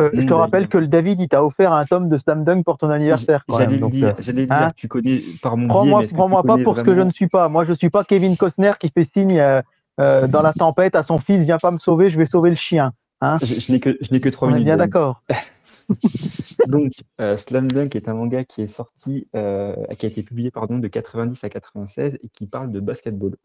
[0.00, 2.44] Euh, je te rappelle David- que le David, il t'a offert un tome de Slam
[2.44, 3.44] Dunk pour ton anniversaire.
[3.48, 4.58] J'allais dire, euh, j'allais hein.
[4.66, 6.02] dire, tu connais par mon Prends-moi
[6.42, 7.48] pas pour ce que je ne suis pas.
[7.48, 9.62] Moi, je suis pas Kevin Costner qui fait signe euh,
[10.00, 12.56] euh, dans la tempête à son fils Viens pas me sauver, je vais sauver le
[12.56, 12.92] chien.
[13.24, 14.64] Hein Je, je n'ai que, que trois On est minutes.
[14.64, 14.92] bien David.
[14.92, 15.22] d'accord.
[16.68, 20.50] Donc, euh, Slam Dunk est un manga qui est sorti, euh, qui a été publié
[20.50, 23.36] pardon, de 90 à 96 et qui parle de basketball.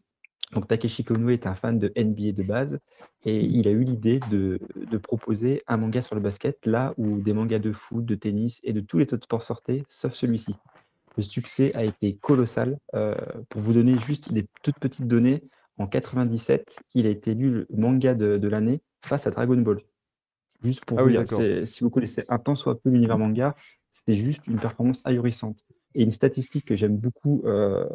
[0.52, 2.78] Donc, Takeshi Kono est un fan de NBA de base
[3.24, 7.20] et il a eu l'idée de, de proposer un manga sur le basket là où
[7.20, 10.54] des mangas de foot, de tennis et de tous les autres sports sortaient, sauf celui-ci.
[11.16, 12.78] Le succès a été colossal.
[12.94, 13.14] Euh,
[13.48, 15.42] pour vous donner juste des toutes petites données,
[15.78, 19.78] en 97, il a été élu le manga de, de l'année face à Dragon Ball.
[20.62, 23.54] Juste pour Ah vous oui, dire, si vous connaissez un tant soit peu l'univers manga,
[23.94, 25.64] c'était juste une performance ahurissante.
[25.94, 27.86] Et une statistique que j'aime beaucoup euh,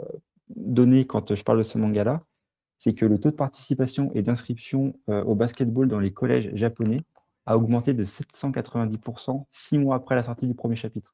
[0.50, 2.24] donner quand je parle de ce manga-là,
[2.78, 7.02] c'est que le taux de participation et d'inscription euh, au basketball dans les collèges japonais
[7.46, 11.14] a augmenté de 790% six mois après la sortie du premier chapitre.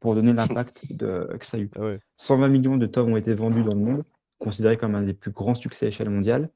[0.00, 1.70] Pour donner l'impact que ça a eu.
[1.76, 2.00] Ah ouais.
[2.16, 4.04] 120 millions de tomes ont été vendus dans le monde,
[4.38, 6.50] considéré comme un des plus grands succès à échelle mondiale.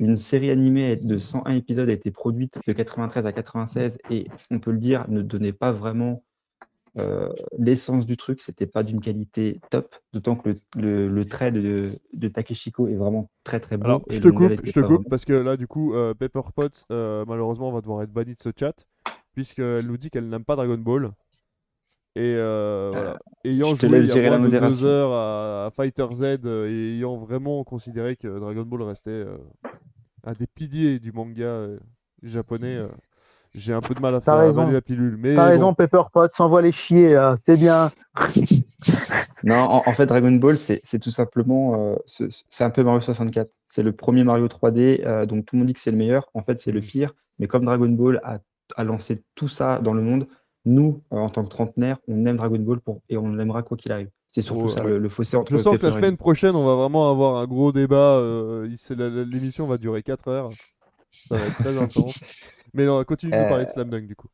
[0.00, 4.58] Une série animée de 101 épisodes a été produite de 93 à 96 et on
[4.60, 6.22] peut le dire, ne donnait pas vraiment
[6.98, 8.40] euh, l'essence du truc.
[8.40, 12.94] C'était pas d'une qualité top, d'autant que le, le- le trait de, de Takeshiko est
[12.96, 13.76] vraiment très très.
[13.76, 15.10] Alors, et je te coupe, je te coupe, vraiment.
[15.10, 18.40] parce que là, du coup, euh, Pepper Potts, euh, malheureusement, va devoir être bannie de
[18.40, 18.86] ce chat,
[19.34, 21.10] puisqu'elle nous dit qu'elle n'aime pas Dragon Ball.
[22.16, 23.18] Et euh, voilà.
[23.44, 26.06] Ayant je joué il y gérer a la moins de deux heures à, à Fighter
[26.12, 29.36] Z euh, et ayant vraiment considéré que Dragon Ball restait euh,
[30.24, 31.78] un des piliers du manga euh,
[32.24, 32.88] japonais, euh,
[33.54, 35.16] j'ai un peu de mal à faire avaler la pilule.
[35.18, 35.50] Mais T'as bon.
[35.50, 37.36] raison, Pepper Pot, s'envoie les chier, là.
[37.46, 37.90] c'est bien.
[39.44, 42.70] Non, en, en fait, Dragon Ball, c'est c'est tout simplement, euh, ce- ce- c'est un
[42.70, 43.50] peu Mario 64.
[43.68, 46.28] C'est le premier Mario 3D, euh, donc tout le monde dit que c'est le meilleur.
[46.34, 47.14] En fait, c'est le pire.
[47.38, 48.38] Mais comme Dragon Ball a,
[48.76, 50.26] a lancé tout ça dans le monde,
[50.68, 53.76] nous, euh, en tant que trentenaires, on aime Dragon Ball pour, et on l'aimera quoi
[53.76, 54.08] qu'il arrive.
[54.28, 54.90] C'est surtout Oh, ça, ouais.
[54.92, 57.46] le, le fossé entre Je sens que la semaine prochaine, on va vraiment avoir un
[57.46, 58.18] gros débat.
[58.18, 58.68] euh,
[59.24, 60.50] L'émission va durer 4 heures.
[61.10, 62.44] Ça va être très intense.
[62.74, 64.28] Mais non, continue de nous parler de Euh, Slam Dunk du coup.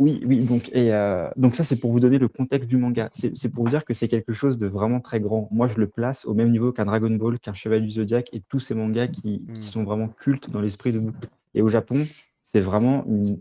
[0.00, 3.10] Oui, oui, donc, et, euh, donc ça, c'est pour vous donner le contexte du manga.
[3.12, 5.48] C'est pour vous dire que c'est quelque chose de vraiment très grand.
[5.52, 8.40] Moi, je le place au même niveau qu'un Dragon Ball, qu'un Chevalier du Zodiac et
[8.48, 9.66] tous ces mangas qui, qui Mm.
[9.66, 11.26] sont vraiment cultes dans l'esprit de beaucoup.
[11.54, 12.04] Et au Japon,
[12.48, 13.38] c'est vraiment une,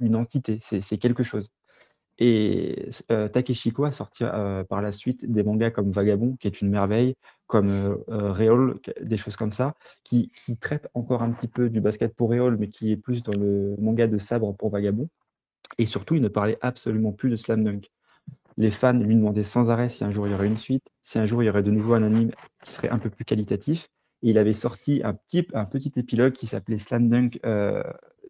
[0.00, 1.50] une entité, c'est quelque chose.
[2.24, 6.60] Et euh, Takeshiko a sorti euh, par la suite des mangas comme Vagabond, qui est
[6.60, 7.16] une merveille,
[7.48, 9.74] comme euh, euh, Réol, des choses comme ça,
[10.04, 10.30] qui,
[10.60, 13.74] traitent encore un petit peu du basket pour Réol, mais qui est plus dans le
[13.76, 15.08] manga de sabre pour Vagabond.
[15.78, 17.90] Et surtout, il ne parlait absolument plus de Slam Dunk.
[18.56, 21.18] Les fans lui demandaient sans arrêt si un jour il y aurait une suite, si
[21.18, 22.30] un jour il y aurait de nouveau un anime
[22.62, 23.88] qui serait un peu plus qualitatif.
[24.22, 27.40] Et il avait sorti un petit, épilogue qui s'appelait Slam Dunk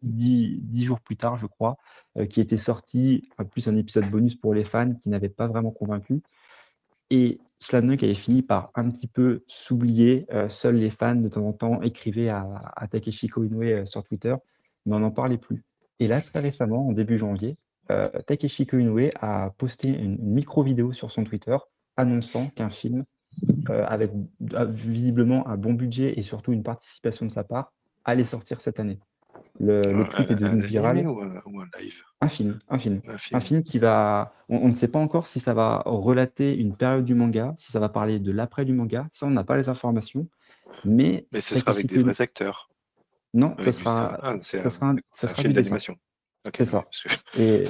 [0.02, 1.76] dix, dix jours plus tard, je crois,
[2.16, 5.46] euh, qui était sorti, en plus un épisode bonus pour les fans qui n'avait pas
[5.46, 6.22] vraiment convaincu.
[7.10, 10.26] Et Slam Dunk avait fini par un petit peu s'oublier.
[10.32, 14.02] Euh, seuls les fans, de temps en temps, écrivaient à, à Takeshiko Inoue euh, sur
[14.02, 14.32] Twitter,
[14.84, 15.62] mais on n'en parlait plus.
[16.00, 17.54] Et là, très récemment, en début janvier,
[17.90, 21.56] euh, Takeshiko Inoue a posté une, une micro-vidéo sur son Twitter
[21.96, 23.04] annonçant qu'un film
[23.68, 24.10] avec
[24.70, 27.72] visiblement un bon budget et surtout une participation de sa part
[28.04, 28.98] allait sortir cette année.
[29.60, 31.06] Le, le tweet est un devenu viral.
[31.06, 32.02] ou un, ou un live?
[32.20, 33.00] Un film, un film.
[33.06, 33.40] Un film.
[33.40, 34.34] film qui va.
[34.48, 37.70] On, on ne sait pas encore si ça va relater une période du manga, si
[37.70, 39.08] ça va parler de l'après du manga.
[39.12, 40.26] Ça, on n'a pas les informations.
[40.84, 41.26] Mais.
[41.32, 42.70] Mais ce sera avec des vrais acteurs.
[43.34, 44.18] Non, ça Avec du- sera.
[44.22, 45.96] ah, ça sera un- ça sera film d'animation.
[46.54, 46.84] C'est ça.
[47.34, 47.64] que- Et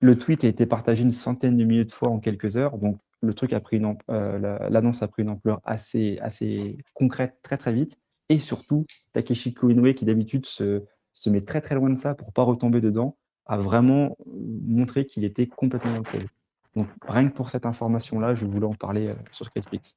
[0.00, 2.76] le tweet a été partagé une centaine de milliers de fois en quelques heures.
[2.78, 6.76] Donc, le truc a pris une euh, la- l'annonce a pris une ampleur assez, assez
[6.94, 7.96] concrète très très vite.
[8.28, 8.84] Et surtout,
[9.14, 10.84] Takeshiko Inoue, qui d'habitude se,
[11.16, 13.16] se met très très loin de ça pour pas retomber dedans,
[13.46, 14.32] a vraiment euh,
[14.66, 16.26] montré qu'il était complètement dans le projet.
[16.76, 19.96] Donc, rien que pour cette information-là, je voulais en parler euh, sur Sketchpix.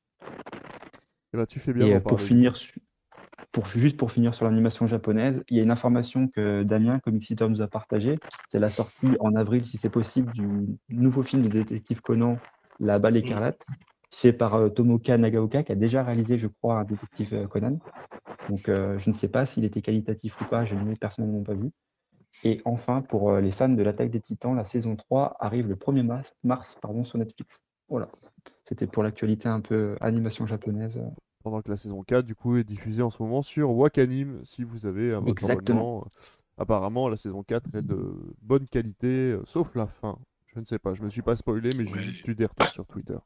[1.33, 2.25] Et bah, tu fais bien Et euh, pour parler.
[2.25, 2.55] finir,
[3.51, 7.49] pour, juste pour finir sur l'animation japonaise, il y a une information que Damien, Comixitor,
[7.49, 8.17] nous a partagée.
[8.49, 10.47] C'est la sortie en avril, si c'est possible, du
[10.87, 12.37] nouveau film de détective Conan,
[12.79, 13.65] La Balle écarlate,
[14.11, 17.79] fait par euh, Tomoka Nagaoka, qui a déjà réalisé, je crois, un détective euh, Conan.
[18.49, 21.43] Donc, euh, je ne sais pas s'il était qualitatif ou pas, je ne l'ai personnellement
[21.43, 21.71] pas vu.
[22.43, 25.75] Et enfin, pour euh, les fans de l'Attaque des Titans, la saison 3 arrive le
[25.75, 27.59] 1er mars, mars pardon, sur Netflix.
[27.89, 28.09] Voilà.
[28.65, 31.01] C'était pour l'actualité un peu animation japonaise.
[31.43, 34.63] Pendant que la saison 4, du coup, est diffusée en ce moment sur Wakanim, si
[34.63, 35.79] vous avez un votre Exactement.
[35.79, 36.07] abonnement.
[36.57, 40.19] Apparemment, la saison 4 est de bonne qualité, sauf la fin.
[40.53, 42.69] Je ne sais pas, je me suis pas spoilé, mais j'ai juste eu des retours
[42.69, 43.17] sur Twitter.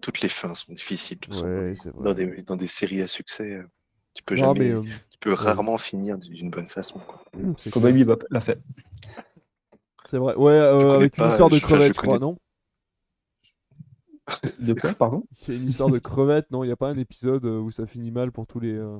[0.00, 1.18] Toutes les fins sont difficiles.
[1.20, 1.34] de
[1.74, 2.00] façon.
[2.00, 3.64] Dans, des, dans des séries à succès, euh,
[4.14, 7.00] tu peux Non, jamais, mais, euh, tu peux rarement finir d'une bonne façon.
[7.70, 7.92] Cowboy clair.
[7.92, 8.58] Bebop l'a fait.
[10.06, 10.34] C'est vrai.
[10.36, 12.36] Ouais, euh, avec une histoire de je crevettes, je crois, connais- non?
[14.58, 15.24] De quoi, pardon?
[15.32, 16.64] C'est une histoire de crevettes, non?
[16.64, 18.98] Il n'y a pas un épisode où ça finit mal pour tous les, euh,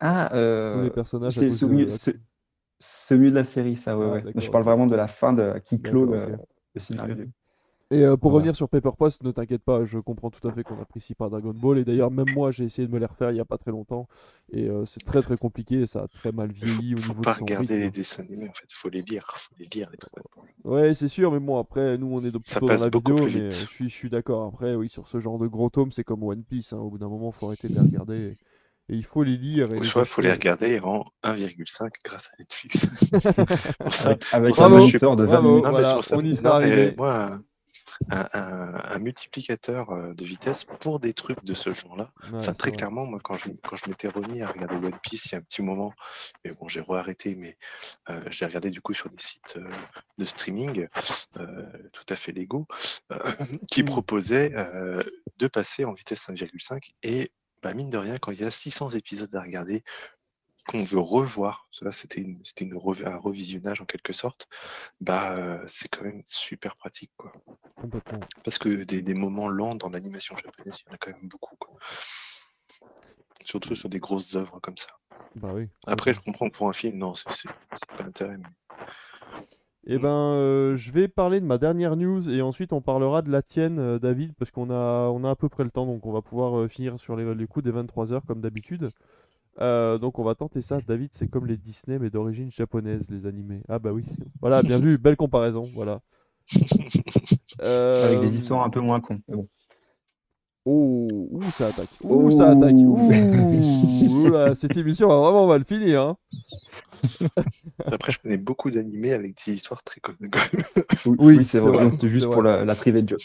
[0.00, 0.28] Ah,
[0.70, 4.32] tous les personnages c'est cause ce de milieu, la- série, ça, ouais, Ah, ouais.
[4.36, 6.36] Je parle vraiment de la fin de qui clôt le,
[6.76, 7.14] scénario.
[7.14, 7.30] du-
[7.90, 8.36] Et euh, pour Voilà.
[8.36, 11.28] revenir sur Paper Post, ne t'inquiète pas, je comprends tout à fait qu'on apprécie pas
[11.30, 11.78] Dragon Ball.
[11.78, 13.70] Et d'ailleurs, même moi, j'ai essayé de me les refaire il y a pas très
[13.70, 14.08] longtemps.
[14.52, 15.80] Et euh, c'est très très compliqué.
[15.82, 17.80] et Ça a très mal Faut, vieilli au faut niveau pas de son regarder rythme.
[17.80, 20.24] les dessins animés, en fait, faut les lire, faut les lire les Ball.
[20.64, 23.16] Ouais, c'est sûr, mais bon, après, nous, on est plutôt dans la vidéo.
[23.16, 23.62] plus Mais vite.
[23.62, 24.46] euh, je suis, je suis d'accord.
[24.48, 26.72] Après, oui, sur ce genre de gros tomes, c'est comme One Piece.
[26.72, 26.78] hein.
[26.78, 28.36] Au bout d'un moment, faut arrêter de les regarder.
[28.90, 29.72] Et, et il faut les lire.
[29.72, 32.88] Et soit faut les regarder en 1,5 grâce à Netflix.
[33.82, 35.48] pour ça, Avec, pour ça, un de 20 bravo.
[35.48, 35.64] minutes.
[35.64, 36.94] Non, mais Voilà, on y sera mais arrivé.
[36.96, 37.38] Moi,
[38.10, 42.12] un, un- un multiplicateur euh, de vitesse pour des trucs de ce genre-là.
[42.22, 42.72] Ouais, Enfin, très vrai.
[42.72, 45.38] clairement, moi, quand je, quand je m'étais remis à regarder One Piece il y a
[45.38, 45.94] un petit moment,
[46.44, 47.56] mais bon, j'ai re-arrêté, mais
[48.10, 49.86] euh, j'ai regardé du coup sur des sites euh,
[50.18, 50.88] de streaming
[51.38, 52.66] euh, tout à fait légaux
[53.12, 53.32] euh,
[53.70, 53.86] qui Mhm.
[53.86, 54.54] proposaient
[55.38, 57.32] de passer en vitesse 1,5 et
[57.62, 59.82] bah, mine de rien, quand il y a 600 épisodes à regarder,
[60.68, 64.46] qu'on veut revoir, cela c'était une, c'était une rev- un revisionnage en quelque sorte,
[65.00, 67.32] bah euh, c'est quand même super pratique quoi.
[68.44, 71.28] Parce que des, des moments lents dans l'animation japonaise, il y en a quand même
[71.28, 71.56] beaucoup.
[71.56, 71.74] quoi.
[73.44, 74.88] Surtout sur des grosses œuvres comme ça.
[75.36, 75.68] Bah oui.
[75.86, 77.48] Après, je comprends que pour un film, non, c'est
[77.96, 78.36] pas intérêt.
[78.38, 78.44] mais-
[79.86, 83.30] Eh ben, euh, je vais parler de ma dernière news et ensuite on parlera de
[83.30, 86.04] la tienne, euh, David, parce qu'on a, on a à peu près le temps, donc
[86.04, 88.90] on va pouvoir euh, finir sur les, les coups des 23h comme d'habitude.
[89.60, 90.78] Euh, donc on va tenter ça.
[90.86, 93.62] David, c'est comme les Disney, mais d'origine japonaise, les animés.
[93.68, 94.04] Ah bah oui.
[94.40, 95.68] Voilà, bien vu, belle comparaison.
[95.74, 96.00] Voilà.
[97.60, 99.20] Avec des histoires un peu moins cons.
[99.28, 99.48] bon.
[100.70, 101.88] Oh, ouh, ça attaque.
[102.02, 102.74] Ouh, ça attaque.
[102.76, 102.92] Ouh,
[104.10, 106.02] ouh là, cette émission va vraiment mal finir.
[106.02, 106.16] Hein.
[107.86, 110.16] Après, je connais beaucoup d'animés avec des histoires très connes.
[111.06, 111.70] Oui, c'est vrai.
[111.72, 113.16] vrai, C'était c'est juste pour la, la privée de.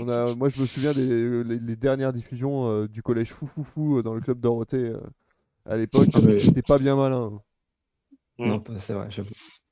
[0.00, 3.98] On a, moi, je me souviens des les, les dernières diffusions euh, du collège Foufoufou
[3.98, 5.00] euh, dans le club Dorothée euh,
[5.68, 6.08] à l'époque.
[6.14, 7.40] Ah, mais- C'était pas bien malin.
[8.38, 8.46] Mm.
[8.48, 9.30] Non, pas- c'est vrai, j'avoue.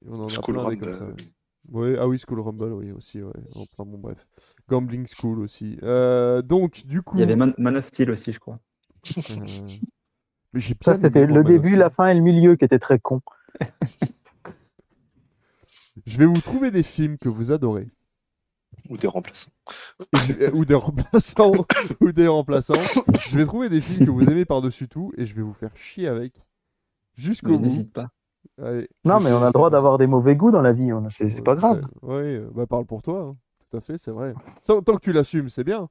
[0.08, 1.04] On en a School plein Rumble, comme ça.
[1.06, 1.14] ouais.
[1.68, 3.32] Ouais, ah oui, School Rumble, oui, aussi, ouais.
[3.56, 4.24] Enfin bon, bref.
[4.68, 5.78] Gambling School aussi.
[5.82, 7.16] Euh, donc, du coup.
[7.16, 8.60] Il y avait Man, Man of Steel aussi, je crois.
[9.18, 9.20] euh,
[10.52, 13.20] Mais j'ai Ça, c'était le début, la fin et le milieu qui étaient très cons.
[16.06, 17.88] Je vais vous trouver des films que vous adorez.
[18.90, 19.50] Ou des remplaçants.
[20.52, 21.52] Ou des remplaçants.
[22.00, 22.74] ou des remplaçants.
[23.30, 25.76] Je vais trouver des films que vous aimez par-dessus tout et je vais vous faire
[25.76, 26.40] chier avec.
[27.14, 27.66] Jusqu'au bout.
[27.66, 28.08] n'hésite pas.
[28.62, 30.92] Allez, Non, mais on a le droit d'avoir des mauvais goûts dans la vie.
[30.92, 31.82] on- C'est c'est pas grave.
[32.02, 33.20] Oui, euh, bah parle pour toi.
[33.22, 33.36] hein.
[33.70, 34.34] Tout à fait, c'est vrai.
[34.66, 35.88] Tant, tant que tu l'assumes, c'est bien.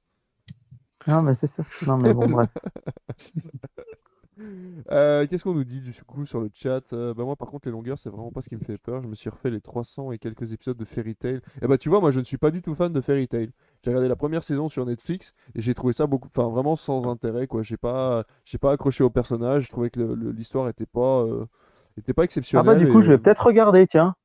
[1.08, 1.64] Non, mais c'est ça.
[1.88, 2.50] Non, mais bon, bref.
[4.92, 6.94] Euh, Qu'est-ce qu'on nous dit du coup sur le chat?
[6.94, 9.02] Euh, bah Moi, par contre, les longueurs, c'est vraiment pas ce qui me fait peur.
[9.02, 11.40] Je me suis refait les 300 et quelques épisodes de Fairy Tail.
[11.62, 13.52] Et bah, tu vois, moi, je ne suis pas du tout fan de Fairy Tail.
[13.84, 17.08] J'ai regardé la première saison sur Netflix et j'ai trouvé ça beaucoup, enfin, vraiment sans
[17.08, 17.62] intérêt, quoi.
[17.62, 19.64] J'ai pas, j'ai pas accroché au personnage.
[19.66, 20.00] Je trouvais que
[20.32, 21.46] l'histoire était pas, euh,
[21.98, 22.64] était pas Ah exceptionnelle.
[22.64, 24.16] bah, du coup, et- je vais peut-être regarder, tiens.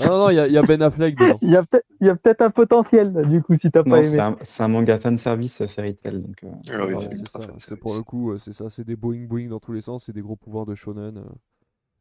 [0.00, 1.38] Ah non, non, il y, a- il y a Ben Affleck dedans.
[1.42, 4.02] Il y a peut-être il y a peut-être un potentiel, du coup, si t'as pas
[4.02, 4.20] c'est aimé.
[4.20, 6.20] un, c'est un manga fan service Fairy Tail.
[6.20, 7.38] Donc, euh, Ah oui, Voilà, c'est ça.
[7.38, 8.00] pour le service.
[8.04, 8.68] coup, euh, c'est ça.
[8.68, 10.04] C'est des boing boing dans tous les sens.
[10.04, 11.16] C'est des gros pouvoirs de shonen.
[11.16, 11.22] euh.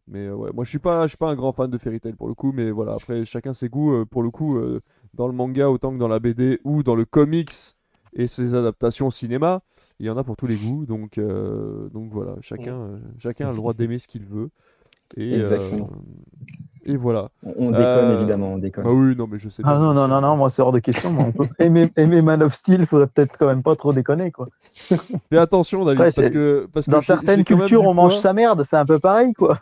[0.10, 2.02] Mais euh, ouais, moi je suis pas, je suis pas un grand fan de Fairy
[2.02, 2.52] Tail pour le coup.
[2.52, 3.94] Mais voilà, après chacun ses goûts.
[3.94, 4.60] euh, pour le coup,
[5.14, 7.52] dans le manga autant que dans la BD ou dans le comics
[8.16, 9.62] et ses adaptations au cinéma,
[10.00, 10.86] il y en a pour tous les goûts.
[10.86, 14.50] Donc, euh, donc voilà, chacun, chacun a le droit d'aimer ce qu'il veut.
[15.16, 15.90] Et, euh, Exactement.
[16.86, 17.30] Et voilà.
[17.46, 18.84] on, on déconne, Euh, évidemment, on déconne.
[18.84, 20.72] Bah oui, non, mais je sais Ah bien, non, non, non, non, moi, c'est hors
[20.72, 21.12] de question.
[21.12, 24.32] Moi, on peut aimer, aimer Man of Steel, faudrait peut-être quand même pas trop déconner,
[24.32, 24.50] quoi.
[24.74, 28.66] Fais attention, David, Ouais, parce que parce que Dans certaines cultures, on mange sa merde,
[28.70, 29.60] c'est un peu pareil, quoi.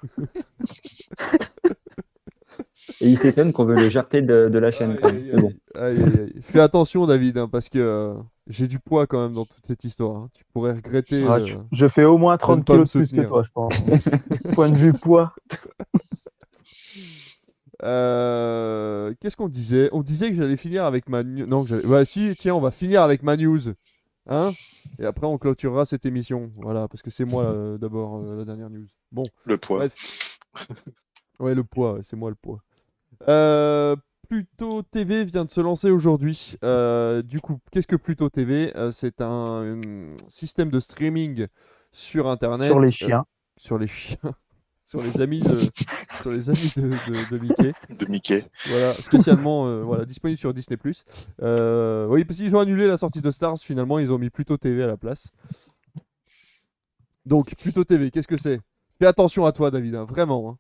[3.00, 4.96] Et il s'étonne qu'on veut le jarter de, de la chaîne.
[5.04, 5.54] Aïe, bon.
[5.76, 6.34] aïe, aïe, aïe.
[6.42, 8.14] Fais attention, David, hein, parce que euh,
[8.48, 10.16] j'ai du poids quand même dans toute cette histoire.
[10.18, 10.30] hein.
[10.34, 11.24] Tu pourrais regretter.
[11.28, 13.28] Ah, euh, je, fais au moins de 30 ne pas me kilos de plus que
[13.28, 13.74] toi, je pense.
[14.56, 15.34] Point de vue poids.
[17.84, 19.90] euh, Qu'est-ce qu'on disait?
[19.92, 21.46] On disait que j'allais finir avec ma news.
[21.48, 23.60] Non, bah si, tiens, on va finir avec ma news.
[24.28, 24.52] Hein?
[25.00, 26.52] Et après, on clôturera cette émission.
[26.62, 28.86] Voilà, parce que c'est moi euh, d'abord euh, la dernière news.
[29.12, 29.78] Bon, Le poids.
[29.80, 30.40] bref.
[31.40, 32.60] Ouais, le poids, c'est moi le poids.
[33.28, 33.96] Euh,
[34.30, 36.56] Pluto TV vient de se lancer aujourd'hui.
[36.64, 39.76] Euh, du coup, qu'est-ce que Pluto TV Euh, C'est un
[40.28, 41.48] système de streaming
[41.92, 42.70] sur Internet.
[42.70, 43.26] Sur les euh, chiens.
[43.58, 44.36] sur les chiens.
[44.84, 45.58] Sur les amis de,
[46.22, 46.82] sur les amis de,
[47.12, 47.74] de- de Mickey.
[47.98, 48.44] De Mickey.
[48.68, 50.78] Voilà, spécialement euh, voilà, disponible sur Disney+.
[51.42, 54.58] Euh, oui, parce qu'ils ont annulé la sortie de Stars, finalement, ils ont mis Pluto
[54.58, 55.32] TV à la place.
[57.26, 58.60] Donc, Pluto TV, qu'est-ce que c'est?
[59.00, 60.50] Fais attention à toi, David, hein, vraiment.
[60.50, 60.58] hein.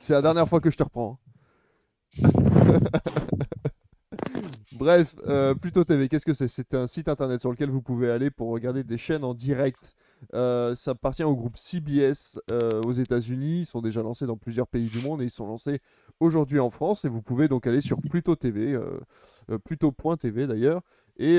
[0.00, 1.18] C'est la dernière fois que je te reprends.
[2.22, 2.22] hein.
[4.78, 6.48] Bref, euh, Pluto TV, qu'est-ce que c'est?
[6.48, 9.94] C'est un site internet sur lequel vous pouvez aller pour regarder des chaînes en direct.
[10.34, 13.60] Euh, ça appartient au groupe CBS euh, aux États-Unis.
[13.60, 15.80] Ils sont déjà lancés dans plusieurs pays du monde et ils sont lancés
[16.20, 17.04] aujourd'hui en France.
[17.04, 18.78] Et vous pouvez donc aller sur Pluto TV,
[19.64, 20.80] Pluto.tv d'ailleurs.
[21.18, 21.38] Et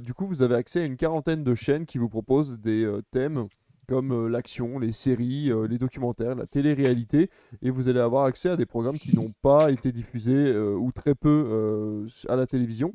[0.00, 3.48] du coup, vous avez accès à une quarantaine de chaînes qui vous proposent des thèmes
[3.88, 7.30] comme euh, l'action, les séries, euh, les documentaires, la télé-réalité,
[7.62, 10.92] et vous allez avoir accès à des programmes qui n'ont pas été diffusés euh, ou
[10.92, 12.92] très peu à la télévision.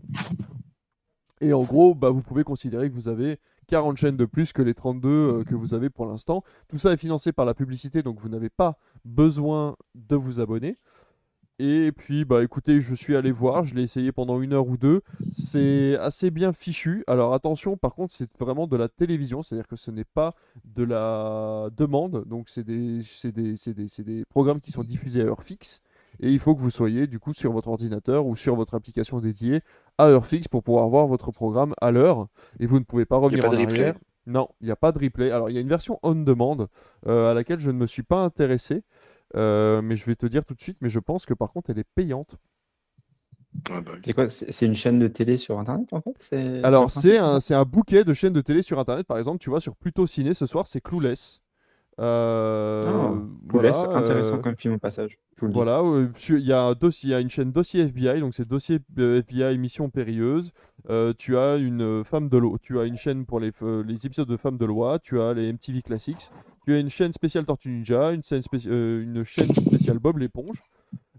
[1.42, 3.38] Et en gros, bah, vous pouvez considérer que vous avez
[3.68, 6.44] 40 chaînes de plus que les 32 euh, que vous avez pour l'instant.
[6.70, 10.78] Tout ça est financé par la publicité, donc vous n'avez pas besoin de vous abonner.
[11.60, 14.76] Et puis, bah écoutez, je suis allé voir, je l'ai essayé pendant une heure ou
[14.76, 15.02] deux.
[15.36, 17.04] C'est assez bien fichu.
[17.06, 20.32] Alors attention, par contre, c'est vraiment de la télévision, c'est-à-dire que ce n'est pas
[20.66, 22.26] de la demande.
[22.28, 25.82] Donc c'est des, des, des, des programmes qui sont diffusés à heure fixe.
[26.20, 29.20] Et il faut que vous soyez du coup sur votre ordinateur ou sur votre application
[29.20, 29.62] dédiée
[29.98, 32.28] à heure fixe pour pouvoir voir votre programme à l'heure.
[32.60, 33.96] Et vous ne pouvez pas revenir pas en arrière.
[34.26, 35.32] Non, il n'y a pas de replay.
[35.32, 36.58] Alors il y a une version on demand
[37.08, 38.84] euh, à laquelle je ne me suis pas intéressé.
[39.36, 41.70] Euh, mais je vais te dire tout de suite, mais je pense que par contre
[41.72, 42.38] elle est payante.
[43.72, 46.62] Ah bah, C'est quoi C'est une chaîne de télé sur Internet, en fait?
[46.64, 49.06] Alors c'est un, c'est un bouquet de chaînes de télé sur internet.
[49.06, 51.42] Par exemple, tu vois sur Pluto Ciné ce soir, c'est Clueless.
[52.00, 53.14] Euh, Ah,
[53.48, 55.20] voilà, Clueless, intéressant euh, comme film au passage.
[55.42, 58.34] Voilà, euh, il y, a un dossier- il y a une chaîne dossier FBI, donc
[58.34, 60.52] c'est dossier FBI mission périlleuse.
[60.90, 63.52] Euh, tu as une femme de loi, tu as une chaîne pour les,
[63.86, 66.30] les épisodes de femmes de loi, tu as les MTV Classics,
[66.66, 70.18] tu as une chaîne spéciale Tortue Ninja, une chaîne, spéci- euh, une chaîne spéciale Bob
[70.18, 70.62] l'éponge.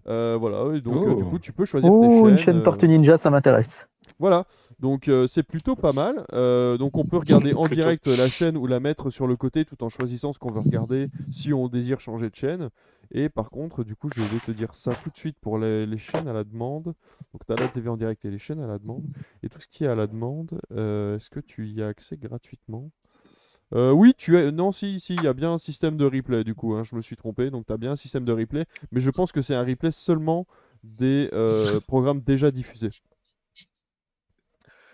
[0.07, 1.29] Euh, voilà, et donc euh, du Oh.
[1.29, 2.29] coup tu peux choisir tes Oh, chaînes.
[2.33, 3.87] une chaîne euh, Tortue Ninja, ça m'intéresse.
[4.19, 4.45] voilà,
[4.79, 6.23] donc euh, c'est plutôt pas mal.
[6.33, 9.65] Euh, donc on peut regarder en direct la chaîne ou la mettre sur le côté
[9.65, 12.69] tout en choisissant ce qu'on veut regarder si on désire changer de chaîne.
[13.11, 15.85] Et par contre, du coup, je vais te dire ça tout de suite pour les,
[15.87, 16.85] les chaînes à la demande.
[17.33, 19.03] Donc tu as la TV en direct et les chaînes à la demande.
[19.41, 22.15] Et tout ce qui est à la demande, euh, est-ce que tu y as accès
[22.17, 22.91] gratuitement?
[23.73, 24.51] Euh, oui, tu es.
[24.51, 26.75] Non, si, si, il y a bien un système de replay du coup.
[26.75, 27.49] hein, je me suis trompé.
[27.49, 28.65] Donc, tu as bien un système de replay.
[28.91, 30.45] Mais je pense que c'est un replay seulement
[30.83, 32.91] des euh, programmes déjà diffusés.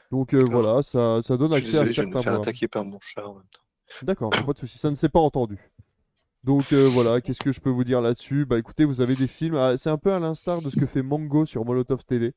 [0.09, 2.31] Donc, euh, voilà, ça, ça donne Je suis accès à désolé, je vais me certains
[2.31, 3.61] faire attaquer par mon chat en même temps.
[4.03, 4.77] D'accord, pas de souci.
[4.77, 5.71] Ça ne s'est pas entendu.
[6.43, 8.45] Donc euh, voilà, qu'est-ce que je peux vous dire là-dessus?
[8.45, 9.55] Bah écoutez, vous avez des films.
[9.55, 12.33] ah, c'est un peu à l'instar de ce que fait Mango sur Molotov TV.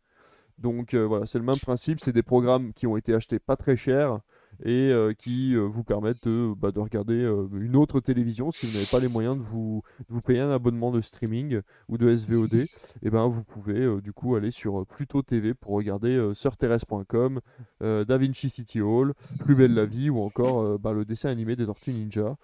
[0.58, 2.00] Donc euh, voilà, c'est le même principe.
[2.00, 4.20] C'est des programmes qui ont été achetés pas très cher
[4.62, 8.66] et euh, qui euh, vous permettent de, bah, de regarder euh, une autre télévision si
[8.66, 9.82] vous n'avez pas les moyens de vous,
[10.24, 12.66] payer un abonnement de streaming ou de SVOD.
[13.02, 18.50] Et ben vous pouvez du coup aller sur Pluto TV pour regarder euh, Da Vinci
[18.50, 22.36] City Hall, Plus belle la vie ou encore bah, le dessin animé des Tortues Ninja.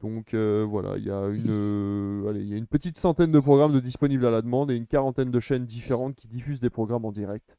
[0.00, 4.74] Donc voilà, il y, a une, petite centaine de programmes disponibles à la demande et
[4.74, 7.56] une quarantaine de chaînes différentes qui diffusent des programmes en direct.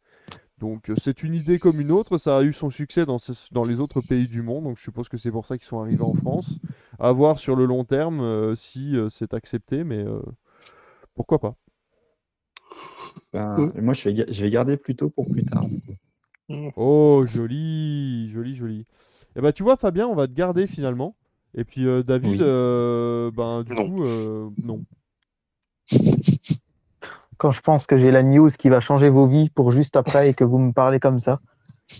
[0.63, 3.53] Donc euh, c'est une idée comme une autre, ça a eu son succès dans, ce-
[3.53, 5.81] dans les autres pays du monde, donc je suppose que c'est pour ça qu'ils sont
[5.81, 6.61] arrivés en France.
[6.99, 10.21] À voir sur le long terme euh, si euh, c'est accepté, mais euh,
[11.15, 11.57] pourquoi pas.
[13.33, 15.65] Ben, Moi, je vais, ga- je vais garder plutôt pour plus tard.
[16.77, 18.85] Oh, joli, joli, joli.
[19.35, 21.17] Et bah tu vois Fabien, on va te garder finalement.
[21.55, 22.37] Et puis euh, David, Oui.
[22.41, 23.89] euh, ben du Non.
[23.89, 24.85] coup, euh, non.
[27.37, 30.29] Quand je pense que j'ai la news qui va changer vos vies pour juste après
[30.29, 31.39] et que vous me parlez comme ça.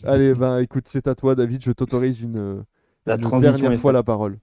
[0.04, 2.64] Allez, ben écoute, c'est à toi David, je t'autorise une, euh,
[3.06, 4.38] La une dernière fois la parole.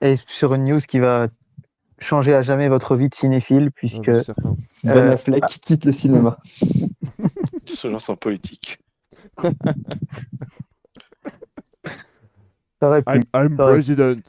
[0.00, 1.28] Et sur une news qui va
[1.98, 4.56] changer à jamais votre vie de cinéphile, Ah, puisque certain.
[4.84, 6.38] Ben Affleck qui quitte le cinéma.
[7.66, 8.78] Il se lance en politique.
[9.36, 9.48] pu.
[12.82, 14.22] I'm, I'm president.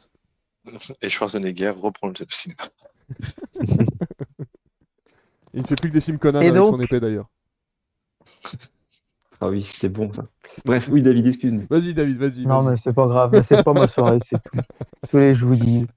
[1.02, 2.64] Et Schwarzenegger reprend le cinéma.
[5.54, 7.28] Il ne fait plus que des films Conan avec donc son épée d'ailleurs.
[9.40, 10.26] Ah oui, c'était bon ça.
[10.66, 11.64] Bref, oui, David, excuse-moi.
[11.70, 12.46] Vas-y David, vas-y.
[12.46, 12.74] Non, vas-y.
[12.76, 14.60] mais c'est pas grave, c'est pas ma soirée, c'est tout.
[15.04, 15.88] Désolé, je vous dis.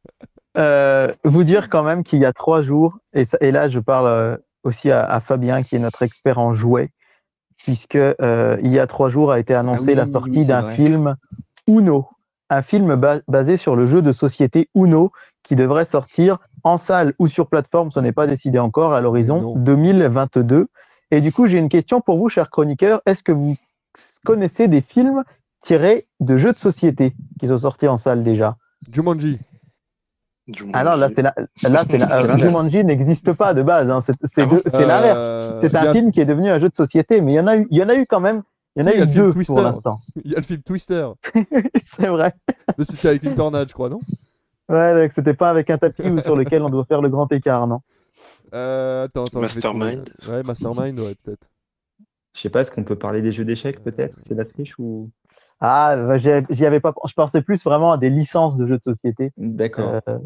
[0.57, 3.81] Euh, vous dire quand même qu'il y a trois jours, et, ça- et là je
[3.81, 6.91] parle euh, aussi à, à Fabien qui est notre expert en jouets,
[7.59, 11.17] puisque euh, il y a trois jours a été annoncé oui, la sortie d'un film
[11.67, 12.09] Uno,
[12.51, 15.11] un film ba- basé sur le jeu de société Uno
[15.43, 19.55] qui devrait sortir en salle ou sur plateforme, ce n'est pas décidé encore, à l'horizon
[19.57, 20.67] 2022.
[21.11, 23.01] Et du coup, j'ai une question pour vous, chers chroniqueurs.
[23.07, 23.57] Est-ce que vous
[24.25, 25.23] connaissez des films
[25.63, 28.57] tirés de jeux de société qui sont sortis en salle déjà?
[28.91, 29.39] Jumanji.
[30.49, 30.85] Jumanji.
[30.85, 31.35] Non, là, c'est la,
[31.71, 32.37] là, c'est la, euh.
[32.39, 33.91] Jumanji n'existe pas de base.
[33.91, 34.03] hein.
[34.25, 35.17] C'est Ah bon l'inverse.
[35.19, 37.41] Euh, C'est un a- film qui est devenu un jeu de société, mais il y
[37.41, 38.43] en a eu, il y en a eu quand même.
[38.77, 39.55] Il y en Si, a il y a eu le film deux Twister.
[39.55, 39.99] pour l'instant.
[40.25, 41.09] Il y a le film Twister.
[41.97, 42.35] c'est vrai.
[42.77, 44.01] Mais C'était avec une tornade, je crois, non?
[44.69, 47.31] Ouais, donc c'était pas avec un tapis ou sur lequel on doit faire le grand
[47.33, 47.81] écart, non?
[48.55, 49.41] Euh, Attends, attends.
[49.41, 50.05] Mastermind.
[50.21, 50.33] trouver.
[50.33, 51.49] Ouais, Mastermind, ouais, peut-être.
[52.35, 54.17] Je sais pas, est-ce qu'on peut parler des jeux d'échecs peut-être?
[54.27, 55.11] C'est la triche ou?
[55.61, 56.93] Ah, bah, j'y avais pas.
[57.07, 59.33] Je pensais plus vraiment à des licences de jeux de société.
[59.37, 60.01] D'accord.
[60.09, 60.19] Euh,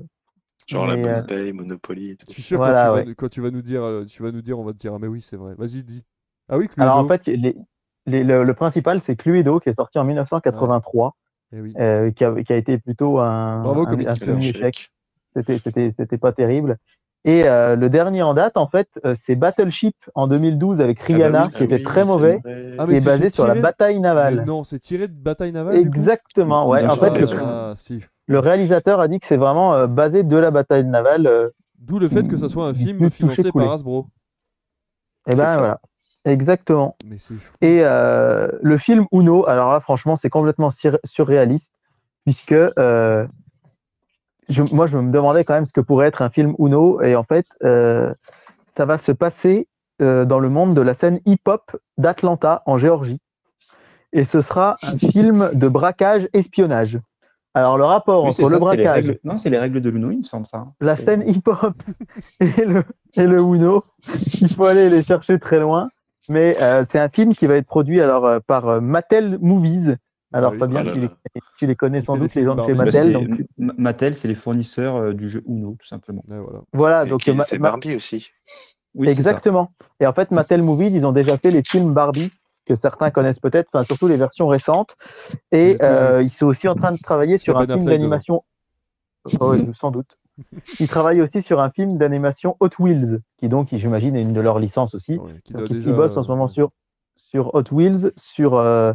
[0.67, 2.27] Genre la bonne euh, Monopoly et tout.
[2.29, 3.05] Je suis sûr Voilà, quand, tu ouais.
[3.05, 4.99] vas, quand tu vas nous dire, tu vas nous dire, on va te dire, ah
[4.99, 5.55] mais oui, c'est vrai.
[5.55, 6.05] Vas-y, dis.
[6.49, 6.91] Ah oui, Cluedo.
[6.91, 7.57] Alors en fait, les-
[8.07, 11.15] les- le, le principal, c'est Cluedo qui est sorti en 1983,
[11.53, 11.73] Eh oui.
[11.79, 14.91] euh, qui, a, qui a été plutôt un, Bravo, un, un semi-échec.
[15.35, 16.77] C'était, pas terrible.
[17.25, 21.41] Et euh, le dernier en date, en fait, euh, c'est Battleship en 2012 avec Rihanna,
[21.41, 22.41] Ah bah oui, qui était ah oui, très mauvais.
[22.79, 24.45] Ah, c'était basé sur la bataille Mais navale.
[24.47, 25.77] non, c'est tiré de Bataille Navale.
[25.77, 26.85] Exactement, ouais.
[26.87, 28.03] En D'accord, fait, le, ouais, Ah, si.
[28.27, 31.27] le réalisateur a dit que c'est vraiment euh, basé de la bataille navale.
[31.27, 31.49] euh,
[31.79, 34.07] D'où le fait que ça soit un film financé par Hasbro.
[35.27, 35.81] et C'est ben voilà,
[36.29, 36.97] exactement.
[37.05, 37.57] Mais c'est fou.
[37.61, 41.73] Et euh, le film Uno, alors là, franchement, c'est complètement sur- surréaliste,
[42.25, 43.27] puisque euh,
[44.49, 47.17] je- moi, je me demandais quand même ce que pourrait être un film Uno, et
[47.17, 48.13] en fait, euh,
[48.77, 49.69] ça va se passer
[50.01, 53.21] euh, dans le monde de la scène hip-hop d'Atlanta, en Géorgie.
[54.13, 56.99] Et ce sera un film de braquage-espionnage.
[57.55, 60.11] Alors, le rapport Oui, entre le ça, braquage, règles- Non, c'est les règles de l'Uno,
[60.13, 60.59] il me semble ça.
[60.59, 60.73] hein.
[60.81, 61.75] la C'est- scène hip-hop
[62.41, 62.85] et le,
[63.17, 63.85] et le Uno,
[64.41, 65.89] il faut aller les chercher très loin.
[66.29, 69.97] Mais euh, c'est un film qui va être produit alors euh, par euh, Mattel Movies.
[70.33, 70.59] Alors Ah oui.
[70.59, 71.13] Fabien, tu, les, là.
[71.59, 72.79] tu les connais sans doute, les gens de chez Barbie.
[72.79, 73.07] Bah, Mattel.
[73.07, 73.29] c'est- donc,
[73.59, 76.23] M- Mattel, c'est les fournisseurs euh, du jeu Uno, tout simplement.
[76.29, 76.61] Voilà.
[76.75, 78.31] voilà, Et donc c'est Ma- Barbie aussi.
[78.95, 79.19] Oui, c'est ça.
[79.21, 79.71] exactement.
[80.01, 82.31] Et en fait, Mattel Movies, ils ont déjà fait les films Barbie
[82.67, 84.97] que certains connaissent peut-être, enfin surtout les versions récentes.
[85.53, 88.45] Et euh, ils sont aussi en train de travailler sur un Ben film d'animation.
[89.41, 90.18] Oh, oui, sans doute.
[90.81, 94.41] Ils travaillent aussi sur un film d'animation Hot Wheels, qui donc, j'imagine, est une de
[94.41, 95.19] leurs licences aussi.
[95.19, 96.71] Ouais, qui Donc, déjà, bossent en ce moment euh, sur,
[97.17, 98.93] sur Hot Wheels, sur, euh,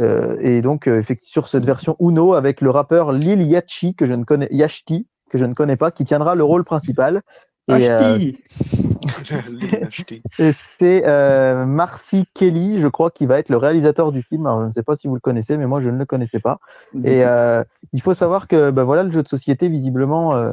[0.00, 4.14] euh, et donc euh, sur cette version Uno avec le rappeur Lil Yachty, que je
[4.14, 7.22] ne connais, Yachty, que je ne connais pas, qui tiendra le rôle principal.
[7.68, 8.18] Et, euh,
[10.38, 14.46] et c'est euh, Marcy Kelly, je crois, qui va être le réalisateur du film.
[14.46, 16.40] Alors, je ne sais pas si vous le connaissez, mais moi, je ne le connaissais
[16.40, 16.58] pas.
[17.04, 17.62] Et euh,
[17.92, 20.52] il faut savoir que bah, voilà, le jeu de société, visiblement,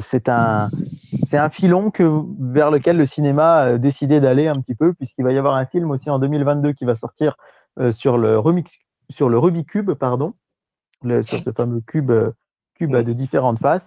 [0.00, 0.68] c'est un,
[1.32, 5.32] un filon que, vers lequel le cinéma a décidé d'aller un petit peu, puisqu'il va
[5.32, 7.36] y avoir un film aussi en 2022 qui va sortir
[7.92, 8.72] sur le remix,
[9.10, 10.34] sur le Rubik's Cube, pardon,
[11.04, 12.10] le, sur ce fameux cube,
[12.74, 13.82] cube à de différentes faces.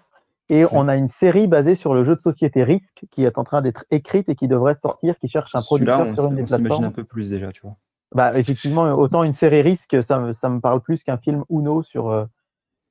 [0.49, 3.43] Et on a une série basée sur le jeu de société Risk qui est en
[3.43, 6.41] train d'être écrite et qui devrait sortir, qui cherche un producteur on, sur une des
[6.43, 6.85] on s'imagine plateformes.
[6.85, 7.77] un peu plus déjà, tu vois.
[8.13, 11.83] Bah, effectivement, autant une série risque, ça, me- ça me parle plus qu'un film Uno
[11.83, 12.25] sur, euh,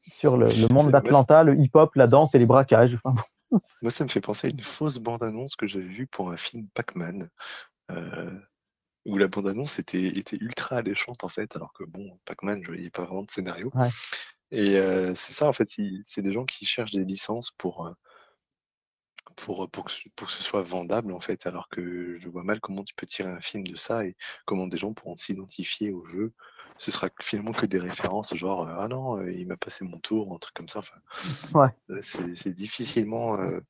[0.00, 2.96] sur le, le monde d'Atlanta, le hip-hop, la danse et les braquages.
[3.04, 3.14] Enfin,
[3.82, 6.66] Moi, ça me fait penser à une fausse bande-annonce que j'avais vue pour un film
[6.72, 7.28] Pac-Man,
[7.90, 8.30] euh,
[9.04, 12.90] où la bande-annonce était, était ultra alléchante en fait, alors que bon, Pac-Man, je voyais
[12.90, 13.70] pas vraiment de scénario.
[13.74, 13.88] Ouais.
[14.52, 15.68] Et euh, c'est ça en fait,
[16.02, 17.92] c'est des gens qui cherchent des licences pour,
[19.36, 22.42] pour, pour, que, ce- pour que ce soit vendable en fait, alors que je vois
[22.44, 25.92] mal comment tu peux tirer un film de ça et comment des gens pourront s'identifier
[25.92, 26.32] au jeu.
[26.76, 30.38] Ce sera finalement que des références, genre ah non, il m'a passé mon tour, un
[30.38, 30.80] truc comme ça.
[30.80, 30.96] Enfin,
[31.54, 31.70] Ouais.
[32.00, 33.60] c'est c'est difficilement, euh,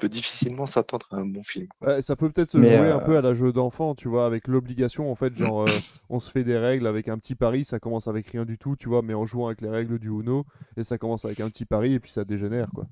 [0.00, 1.68] peut difficilement s'attendre à un bon film.
[1.82, 4.08] Ouais, ça peut peut-être se Mais, jouer un euh, peu à la jeu d'enfant, tu
[4.08, 5.66] vois, avec l'obligation, en fait, genre, euh,
[6.10, 8.76] on se fait des règles avec un petit pari, ça commence avec rien du tout,
[8.76, 10.44] tu vois, mais en jouant avec les règles du Uno,
[10.76, 12.86] et ça commence avec un petit pari, et puis ça dégénère, quoi.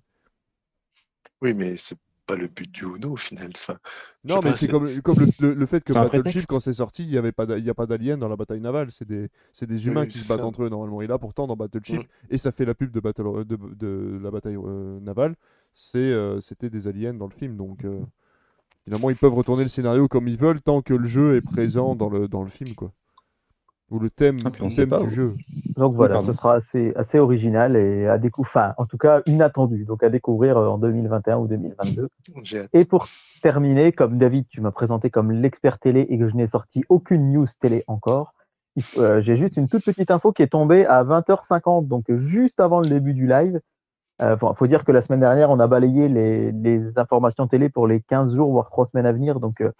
[1.43, 3.51] Oui, mais c'est pas le but du Uno au final.
[3.55, 3.78] Enfin,
[4.24, 7.09] Non, mais c'est comme, comme le, le- le fait que Battleship, quand c'est sorti, il
[7.10, 9.28] n'y avait pas d'a- il y a pas d'aliens dans la bataille navale, c'est des,
[9.52, 10.44] c'est des humains oui, qui se battent ça.
[10.44, 11.01] entre eux normalement.
[11.02, 12.06] Et là, pourtant, dans Battleship, Mm.
[12.30, 15.36] et ça fait la pub de, Battle, de, de la bataille euh, navale,
[15.73, 18.01] c'était des aliens dans le film, donc euh,
[18.85, 21.95] finalement, ils peuvent retourner le scénario comme ils veulent tant que le jeu est présent
[21.95, 22.90] dans le, dans le film, quoi.
[23.90, 25.32] Ou le thème, Ah, le thème pas, du jeu.
[25.77, 29.86] donc voilà, ce sera assez, assez original et à découvrir, enfin, en tout cas, inattendu.
[29.86, 32.09] Donc à découvrir euh, en 2021 ou 2022.
[32.43, 32.69] j'ai hâte.
[32.74, 33.09] Et pour
[33.40, 37.32] terminer, comme David, tu m'as présenté comme l'expert télé et que je n'ai sorti aucune
[37.32, 38.35] news télé encore,
[38.99, 42.81] euh, j'ai juste une toute petite info qui est tombée à 20h50, donc juste avant
[42.81, 43.59] le début du live.
[44.20, 48.01] Il faut dire que la semaine dernière, on a balayé les, informations télé pour les
[48.01, 49.39] 15 jours, voire 3 semaines à venir.
[49.39, 49.70] Donc, euh,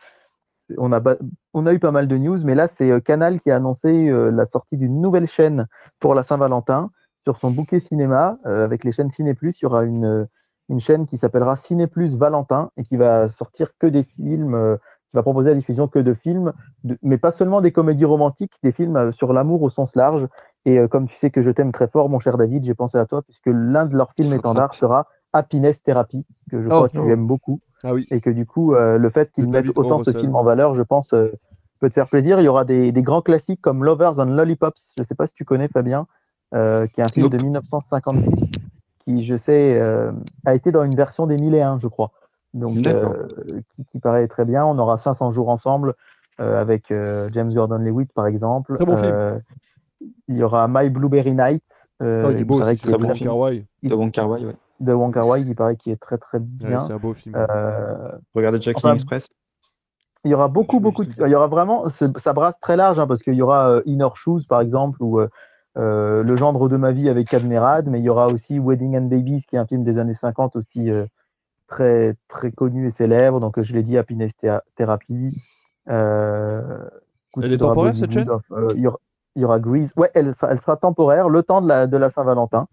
[0.77, 2.39] on, a, eu pas mal de news.
[2.45, 5.67] Mais là, c'est euh, Canal qui a annoncé euh, la sortie d'une nouvelle chaîne
[5.99, 6.91] pour la Saint-Valentin
[7.25, 8.39] sur son bouquet cinéma.
[8.47, 11.87] Euh, avec les chaînes Ciné Plus, il y aura une, euh, chaîne qui s'appellera Ciné
[11.87, 15.89] Plus Valentin et qui va sortir que des films, euh, qui va proposer la diffusion
[15.89, 16.53] que de films,
[17.03, 20.27] mais pas seulement des comédies romantiques, des films euh, sur l'amour au sens large.
[20.69, 22.99] Et euh, comme tu sais que je t'aime très fort, mon cher David, j'ai pensé
[22.99, 26.71] à toi puisque l'un de leurs films étendards sera Happiness Therapy, que je Oh.
[26.71, 27.61] crois que tu aimes beaucoup.
[27.85, 28.07] Ah oui.
[28.11, 30.83] Et que du coup, euh, le fait qu'ils mettent autant ce film en valeur, je
[30.83, 31.33] pense, euh,
[31.81, 32.39] peut te faire plaisir.
[32.41, 35.27] Il y aura des, des grands classiques comme Lovers and Lollipops, je ne sais pas
[35.27, 36.07] si tu connais Fabien,
[36.55, 37.33] euh, qui est un film Nope.
[37.37, 38.31] de 1956,
[39.05, 39.81] qui, je sais,
[40.45, 42.11] a été dans une version des 1001, je crois.
[42.53, 44.67] Donc, qui, qui paraît très bien.
[44.67, 45.95] On aura 500 jours ensemble
[46.39, 46.93] avec
[47.33, 48.75] James Gordon-Levitt, par exemple.
[48.75, 49.41] Très bon film.
[50.29, 51.63] Il y aura My Blueberry Night.
[52.03, 53.31] euh, Oh, il est beau paraît aussi, qu'il est très bon film.
[53.83, 54.57] De Wong Kar-wai, ouais.
[54.81, 56.81] de Wong Kar-wai, il paraît qu'il est très très Ouais, bien.
[56.81, 57.35] c'est un beau film.
[57.37, 59.27] Euh, Regardez Jackie Enfin, Express.
[60.25, 61.05] il y aura beaucoup, beaucoup.
[61.05, 61.11] De...
[61.27, 63.83] Il y aura vraiment, c'est- ça brasse très large, hein, parce qu'il y aura euh,
[63.87, 65.29] Inner Shoes, par exemple, ou euh,
[65.77, 69.43] Le gendre de ma vie avec Cadmerade, mais il y aura aussi Wedding and Babies,
[69.49, 71.07] qui est un film des années 50 aussi euh,
[71.69, 73.39] très, très connu et célèbre.
[73.41, 74.33] Donc, je l'ai dit, Happiness
[74.77, 75.37] Therapy.
[75.89, 76.79] Euh,
[77.43, 78.39] Elle est temporaire, cette euh,
[79.39, 79.93] il, y aura, Grease.
[79.97, 82.67] Ouais, elle, sera- temporaire, le temps de la, Saint-Valentin,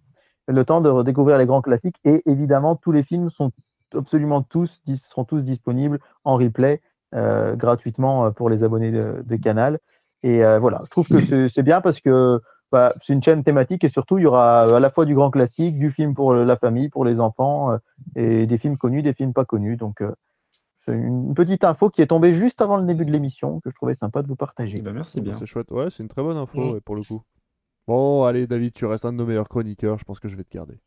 [0.47, 1.97] le temps de redécouvrir les grands classiques.
[2.03, 3.51] Et évidemment, tous les films sont
[3.95, 6.81] absolument tous, seront tous disponibles en replay
[7.13, 9.79] euh, gratuitement euh, pour les abonnés de, Canal.
[10.23, 13.83] Et euh, voilà, je trouve que c'est- bien parce que bah, c'est une chaîne thématique
[13.83, 16.57] et surtout il y aura à la fois du grand classique, du film pour la
[16.57, 17.77] famille, pour les enfants,
[18.15, 19.77] et des films connus, des films pas connus.
[19.77, 20.01] Donc
[20.85, 23.75] c'est une petite info qui est tombée juste avant le début de l'émission que je
[23.75, 24.75] trouvais sympa de vous partager.
[24.77, 25.33] Eh ben, merci bien.
[25.33, 25.71] C'est chouette.
[25.71, 26.73] Ouais, c'est une très bonne info, Mm.
[26.73, 27.21] ouais, pour le coup.
[27.87, 29.97] Bon, allez, David, tu restes un de nos meilleurs chroniqueurs.
[29.97, 30.79] Je pense que je vais te garder.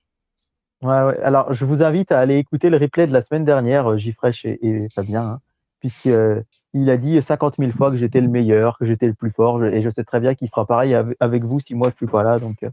[0.83, 1.19] Ouais, ouais.
[1.21, 4.45] Alors, je vous invite à aller écouter le replay de la semaine dernière, euh, Gifresh
[4.45, 5.41] et, et Fabien, hein,
[5.81, 9.65] puisqu'il a dit 50 000 fois que j'étais le meilleur, que j'étais le plus fort,
[9.65, 12.23] et je sais très bien qu'il fera pareil avec, vous si moi je suis pas
[12.23, 12.39] là.
[12.39, 12.71] Donc, euh,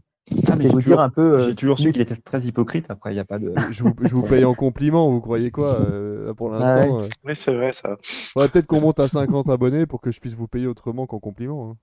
[0.48, 1.20] Ah, mais je vous toujours, dire un peu.
[1.40, 2.86] euh, j'ai toujours su qu'il était très hypocrite.
[2.88, 3.54] Après, il n'y a pas de.
[3.70, 7.08] Je vous, je vous paye en compliment, vous croyez quoi euh, là, Pour l'instant, euh,
[7.24, 7.96] Oui, c'est vrai ça.
[8.02, 11.20] faudrait peut-être qu'on monte à 50 abonnés pour que je puisse vous payer autrement qu'en
[11.20, 11.76] compliment.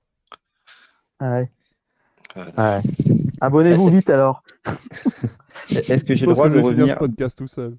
[1.22, 1.40] hein.
[1.40, 1.52] Ouais.
[2.36, 2.78] Voilà.
[2.78, 2.82] Ouais.
[3.40, 4.44] Abonnez-vous vite alors.
[5.70, 7.78] Est-ce que j'ai le droit que de ce revenir podcast tout seul.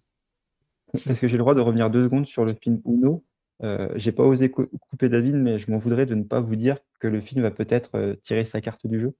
[0.95, 3.25] Est-ce que j'ai le droit de revenir deux secondes sur le film Uno?
[3.63, 6.57] Euh, J'ai pas osé cou- couper David, mais je m'en voudrais de ne pas vous
[6.57, 9.15] dire que le film va peut-être euh, tirer sa carte du jeu.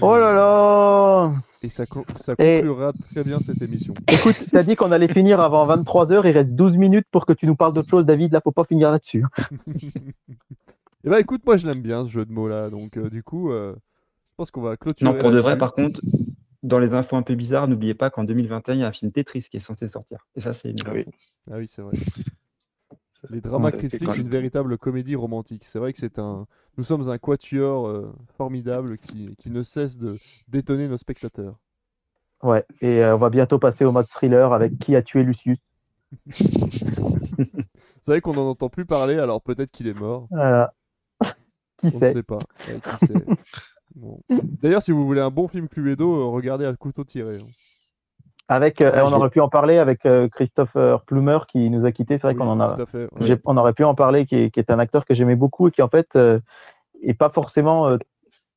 [0.00, 1.32] Oh là là
[1.62, 3.94] Et ça, co- ça Et- conclura très bien cette émission.
[4.10, 7.46] Écoute, t'as dit qu'on allait finir avant 23h, il reste 12 minutes pour que tu
[7.46, 8.32] nous parles d'autre chose, David.
[8.32, 9.24] Là, faut pas finir là-dessus.
[11.04, 13.22] Et bah écoute, moi je l'aime bien ce jeu de mots là, donc euh, du
[13.22, 15.12] coup, euh, je pense qu'on va clôturer.
[15.12, 16.00] Non, pour de vrai, par contre,
[16.62, 19.12] dans les infos un peu bizarres, n'oubliez pas qu'en 2021, il y a un film
[19.12, 20.26] Tetris qui est censé sortir.
[20.36, 20.76] Et ça, c'est une.
[20.86, 21.04] Ah oui.
[21.50, 21.94] Ah oui, c'est vrai.
[23.30, 25.64] Les dramas c'est critiques, quand une véritable comédie romantique.
[25.64, 26.46] C'est vrai que c'est un.
[26.76, 30.14] Nous sommes un quatuor euh, formidable qui, qui ne cesse de
[30.48, 31.56] détonner nos spectateurs.
[32.42, 35.58] Ouais, et euh, on va bientôt passer au mode thriller avec Qui a tué Lucius?
[36.30, 40.28] C'est vrai qu'on n'en entend plus parler, alors peut-être qu'il est mort.
[40.30, 40.74] Voilà.
[41.78, 42.22] Qui On ne sait?
[42.22, 42.38] pas.
[42.68, 42.80] Ouais.
[43.94, 44.18] Bon.
[44.60, 47.36] D'ailleurs, si vous voulez un bon film Cluedo, euh, regardez à couteau tiré.
[47.36, 47.44] hein.
[48.48, 52.18] Avec, euh, on aurait pu en parler avec euh, Christopher Plumer qui nous a quittés.
[52.18, 53.08] C'est vrai Oui, qu'on en a, fait.
[53.46, 55.70] on aurait pu en parler, qui est, qui est un acteur que j'aimais beaucoup et
[55.70, 56.40] qui en fait euh,
[57.02, 57.88] est pas forcément.
[57.88, 57.96] euh,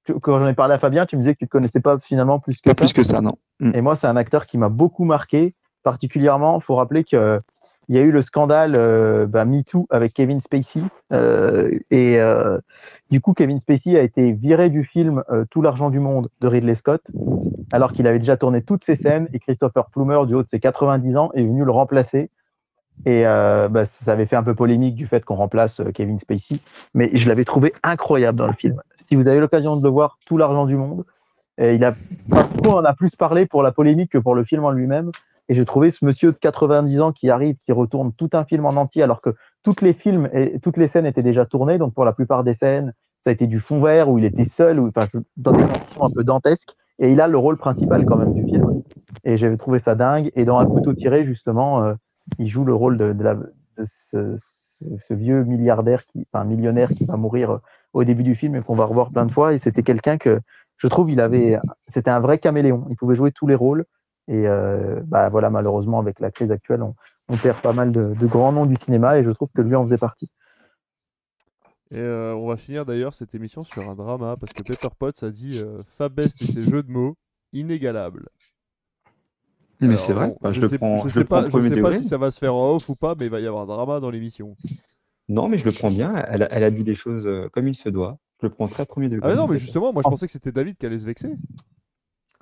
[0.04, 2.00] que- quand j'en ai parlé à Fabien, tu me disais que tu ne connaissais pas
[2.00, 2.76] finalement plus que Pas ça.
[2.76, 3.38] plus que ça, non.
[3.60, 3.72] Mm.
[3.76, 5.54] Et moi, c'est un acteur qui m'a beaucoup marqué,
[5.84, 6.60] particulièrement.
[6.60, 7.04] Il faut rappeler
[7.88, 10.82] qu'il y a eu le scandale euh, bah, MeToo avec Kevin Spacey.
[11.14, 12.60] euh, et euh,
[13.10, 16.48] du coup, Kevin Spacey a été viré du film euh, Tout l'argent du monde de
[16.48, 17.02] Ridley Scott,
[17.72, 19.30] alors qu'il avait déjà tourné toutes ses scènes.
[19.34, 22.30] Et Christopher Plummer, du haut de ses 90 ans, est venu le remplacer.
[23.06, 26.60] Et bah, ça avait fait un peu polémique du fait qu'on remplace Kevin Spacey.
[26.94, 28.82] Mais je l'avais trouvé incroyable dans le film.
[29.08, 31.06] Si vous avez l'occasion de le voir, Tout l'argent du monde,
[31.58, 31.94] et il a
[32.68, 35.12] on a plus parlé pour la polémique que pour le film en lui-même.
[35.50, 38.66] Et j'ai trouvé ce monsieur de 90 ans qui arrive, qui retourne tout un film
[38.66, 39.30] en entier, alors que
[39.64, 41.78] toutes les films et toutes les scènes étaient déjà tournées.
[41.78, 42.94] Donc pour la plupart des scènes,
[43.24, 45.08] ça a été du fond vert où il était seul, ou enfin
[45.38, 46.76] dans des conditions un peu dantesques.
[47.00, 48.82] Et il a le rôle principal quand même du film.
[49.24, 50.32] Et j'avais trouvé ça dingue.
[50.36, 51.94] Et dans Un couteau tiré, justement, euh,
[52.40, 53.16] il joue le rôle de,
[53.86, 54.36] ce,
[55.10, 56.00] vieux milliardaire,
[56.34, 57.58] enfin millionnaire qui va mourir euh,
[57.94, 59.54] au début du film et qu'on va revoir plein de fois.
[59.54, 60.40] Et c'était quelqu'un que
[60.78, 61.58] je trouve il avait
[61.88, 63.86] c'était un vrai caméléon il pouvait jouer tous les rôles
[64.28, 66.96] et euh, bah voilà malheureusement avec la crise actuelle on,
[67.30, 69.76] on perd pas mal de, de grands noms du cinéma et je trouve que lui
[69.76, 70.30] en faisait partie
[71.92, 75.24] Et euh, on va finir d'ailleurs cette émission sur un drama parce que Pepper Potts
[75.24, 77.16] a dit euh, Fabest et ses jeux de mots
[77.54, 78.28] inégalables.
[79.80, 80.34] Mais c'est vrai.
[80.44, 82.32] je je, sais, le prends, je je sais pas, je sais pas si ça va
[82.32, 84.56] se faire en off ou pas, mais il va y avoir un drama dans l'émission.
[85.30, 86.16] Non, mais je le prends bien.
[86.30, 88.18] Elle, a- elle a dit les choses comme il se doit.
[88.42, 89.32] Je le prends très premier degré.
[89.32, 91.32] Ah non, mais justement, moi je pensais que c'était David qui allait se vexer.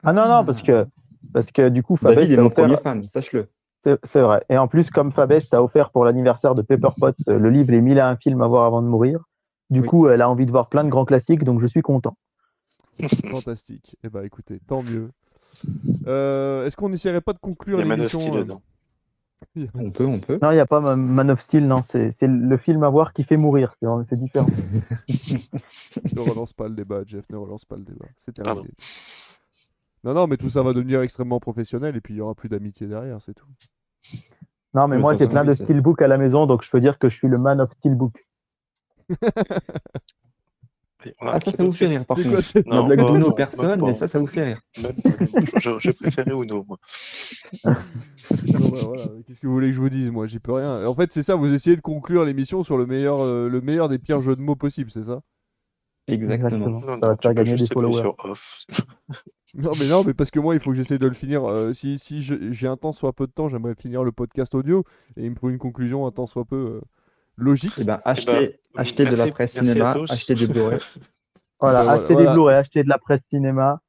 [0.03, 0.85] ah non non parce que
[1.33, 3.47] parce que du coup David Fabest est a mon offert- premier fan, sache-le.
[3.83, 7.15] c'est c'est vrai et en plus comme Fabest a offert pour l'anniversaire de Pepper Potts
[7.27, 9.23] euh, le livre Les mille et un films à voir avant de mourir
[9.69, 9.87] du Oui.
[9.87, 12.17] coup elle a envie de voir plein de grands classiques donc je suis content
[13.31, 13.97] Fantastique.
[14.03, 15.09] Eh bah écoutez, tant mieux.
[16.07, 18.51] Euh, Est-ce qu'on n'essaierait pas de conclure Il y a Man of l'émission Steel
[19.57, 20.39] euh, On peut, on peut.
[20.41, 22.89] non il n'y a pas Ma- Man of Steel non c'est c'est le film à
[22.89, 23.75] voir qui fait mourir
[24.09, 24.47] c'est différent
[25.09, 28.05] Ne relance pas le débat, Jeff, ne relance pas le débat.
[28.17, 28.61] C'est Pardon.
[28.63, 28.73] terminé.
[30.05, 32.47] Non, non, mais tout ça va devenir extrêmement professionnel et puis il y aura plus
[32.47, 33.47] d'amitié derrière, c'est tout.
[34.75, 36.99] non mais Mais moi j'ai plein de steelbook à la maison donc je peux dire
[36.99, 38.13] que je suis le man of steelbook
[41.21, 42.69] Ah, ça, ça vous fait rire, par C'est contre.
[42.69, 44.61] La Non, blague d'Uno, personne, mais ça, ça vous fait rire.
[45.59, 46.77] Je- J'ai préféré Uno, moi.
[47.63, 50.85] Bon, bah, voilà, Qu'est-ce que vous voulez que je vous dise Moi, j'y peux rien.
[50.85, 53.87] En fait, c'est ça, vous essayez de conclure l'émission sur le meilleur, euh, le meilleur
[53.89, 55.21] des pires jeux de mots possibles, c'est ça?
[56.07, 56.67] Exactement.
[56.67, 58.65] Non, ça va non, te faire gagner des followers sur off.
[59.57, 61.45] Non, mais non, mais parce que moi, il faut que j'essaie de le finir.
[61.49, 64.83] euh, si si j'ai un temps soit peu de temps, j'aimerais finir le podcast audio
[65.15, 66.81] et il me faut une conclusion un temps soit peu euh,
[67.37, 67.73] logique.
[67.77, 70.79] Eh ben, Eh achetez, ben, achetez de la presse cinéma, achetez des Blu-ray.
[71.61, 72.29] Voilà, Voilà, achetez voilà.
[72.29, 73.79] des Blu-ray, achetez de la presse cinéma,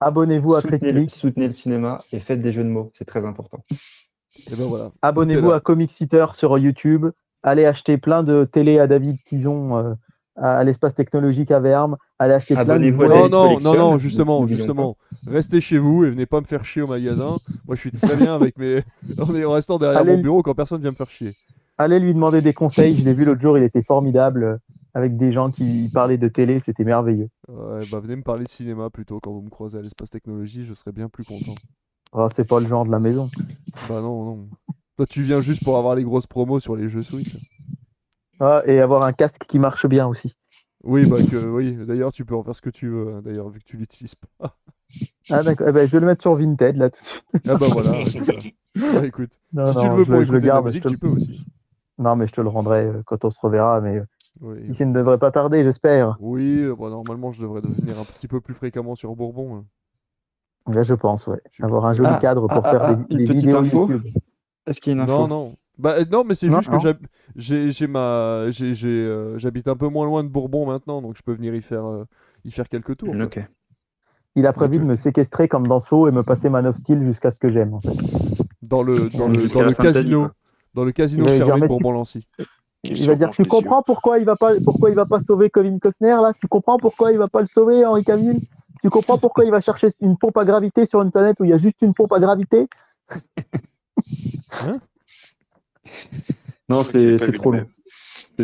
[0.00, 3.64] abonnez-vous à Critique, soutenez le cinéma et faites des jeux de mots, c'est très important.
[3.70, 4.90] Et ben voilà.
[5.00, 7.06] abonnez-vous à Comic Seater sur YouTube,
[7.44, 9.94] allez acheter plein de télé à David Tison euh,
[10.36, 12.90] à, à l'espace technologique à Verme, allez acheter plein de.
[12.90, 14.96] Non, non, non, non, justement, justement.
[15.26, 17.38] Restez chez vous et venez pas me faire chier au magasin.
[17.66, 18.82] Moi, je suis très bien avec mes.
[19.18, 20.16] en est- en restant derrière Allez.
[20.16, 21.32] mon bureau quand personne vient me faire chier.
[21.78, 24.56] Allez lui demander des conseils, je l'ai vu l'autre jour, il était formidable euh,
[24.94, 27.28] avec des gens qui parlaient de télé, c'était merveilleux.
[27.48, 30.64] Ouais, bah venez me parler de cinéma plutôt quand vous me croisez à l'espace technologie,
[30.64, 31.54] je serais bien plus content.
[32.12, 33.28] Oh, c'est pas le genre de la maison.
[33.88, 34.48] Bah non, non.
[34.96, 37.36] Toi, tu viens juste pour avoir les grosses promos sur les jeux Switch.
[38.40, 40.34] Ah, et avoir un casque qui marche bien aussi.
[40.82, 41.74] Oui, bah que, oui.
[41.86, 43.14] D'ailleurs, tu peux en faire ce que tu veux.
[43.14, 44.56] hein, D'ailleurs, vu que tu l'utilises pas.
[45.30, 47.48] Ah d'accord, eh ben, je vais le mettre sur Vinted là tout de suite.
[47.48, 48.34] Ah bah voilà, ouais, c'est ça.
[48.76, 50.82] Bah, écoute, Non, si tu non, le veux je pour écouter de la garde, musique,
[50.82, 51.40] te tu peux aussi.
[51.98, 54.04] Non mais je te le rendrai euh, quand on se reverra, mais euh,
[54.40, 56.18] Oui, ici ne devrait pas tarder, j'espère.
[56.20, 59.56] oui euh, bah, normalement, je devrais devenir un petit peu plus fréquemment sur Bourbon.
[59.56, 59.64] hein.
[60.72, 61.40] Là je pense, ouais.
[61.60, 63.62] Avoir un joli Ah, cadre pour ah, faire ah, des, des vidéos.
[64.66, 65.22] Est-ce qu'il y a une info?
[65.22, 65.56] Non, non.
[65.78, 66.94] Bah euh, non, mais c'est juste que non.
[67.36, 71.16] j'ai j'ai ma j'ai j'ai, euh, j'habite un peu moins loin de Bourbon maintenant, donc
[71.16, 72.04] je peux venir y faire euh,
[72.44, 73.14] y faire quelques tours.
[73.32, 73.42] quoi.
[74.36, 77.04] Il a prévu de me séquestrer comme dans Saw et me passer Man of Steel
[77.04, 77.74] jusqu'à ce que j'aime.
[77.74, 77.96] En fait.
[78.62, 80.28] Dans le, dans le, dans le casino.
[80.74, 82.26] Dans le casino Il va dire, fermé de Bourbon-Lancy.
[82.84, 85.78] Il va dire Tu comprends pourquoi il va pas pourquoi il va pas sauver Kevin
[85.80, 86.32] Costner là?
[86.40, 88.40] Tu comprends pourquoi il va pas le sauver Henri Cavill?
[88.82, 91.50] Tu comprends pourquoi il va chercher une pompe à gravité sur une planète où il
[91.50, 92.68] y a juste une pompe à gravité?
[96.68, 97.66] Non, c'est trop long.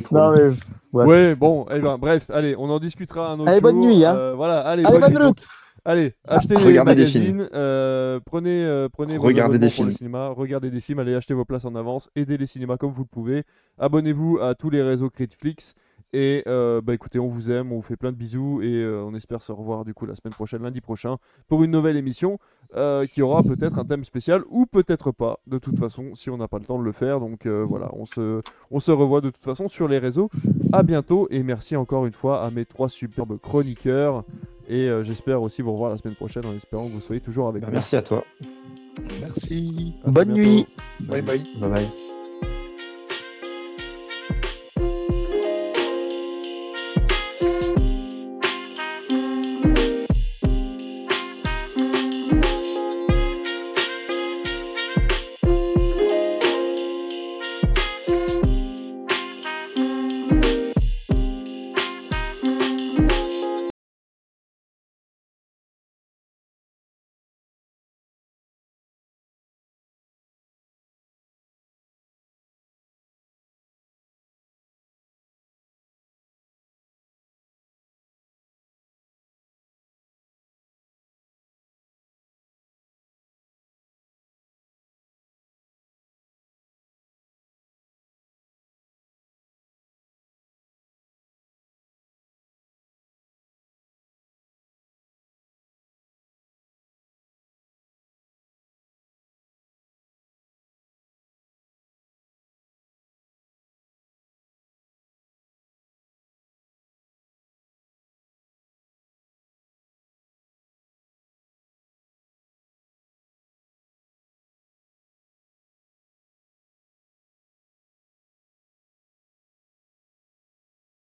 [0.04, 0.50] trop Non long.
[0.50, 0.56] mais
[0.92, 1.06] Ouais.
[1.06, 3.70] Ouais, bon, eh ben, bref, allez, on en discutera un autre Allez, jour.
[3.70, 4.14] bonne nuit, hein.
[4.16, 5.34] Euh, voilà, allez, Allez, bonne bonne nuit.
[5.84, 9.90] allez, achetez des Regardez des magazines, euh, prenez, euh, prenez vos Regardez des pour le
[9.90, 9.98] films.
[9.98, 13.02] cinéma, regardez des films, allez acheter vos places en avance, aidez les cinémas comme vous
[13.02, 13.44] le pouvez.
[13.78, 15.74] Abonnez-vous à tous les réseaux Critflix.
[16.12, 19.04] Et euh, bah écoutez, on vous aime, on vous fait plein de bisous et euh,
[19.04, 22.38] on espère se revoir du coup la semaine prochaine, lundi prochain, pour une nouvelle émission
[22.74, 26.36] euh, qui aura peut-être un thème spécial ou peut-être pas, de toute façon, si on
[26.36, 27.20] n'a pas le temps de le faire.
[27.20, 28.42] Donc euh, voilà, on se,
[28.72, 30.28] on se revoit de toute façon sur les réseaux.
[30.72, 34.24] À bientôt et merci encore une fois à mes trois superbes chroniqueurs.
[34.68, 37.46] Et euh, j'espère aussi vous revoir la semaine prochaine en espérant que vous soyez toujours
[37.48, 37.74] avec Bah, nous.
[37.74, 38.24] merci à toi.
[39.20, 39.94] Merci.
[40.04, 40.66] À Bonne nuit.
[41.08, 41.42] Bye bye.
[41.60, 42.19] Bye bye.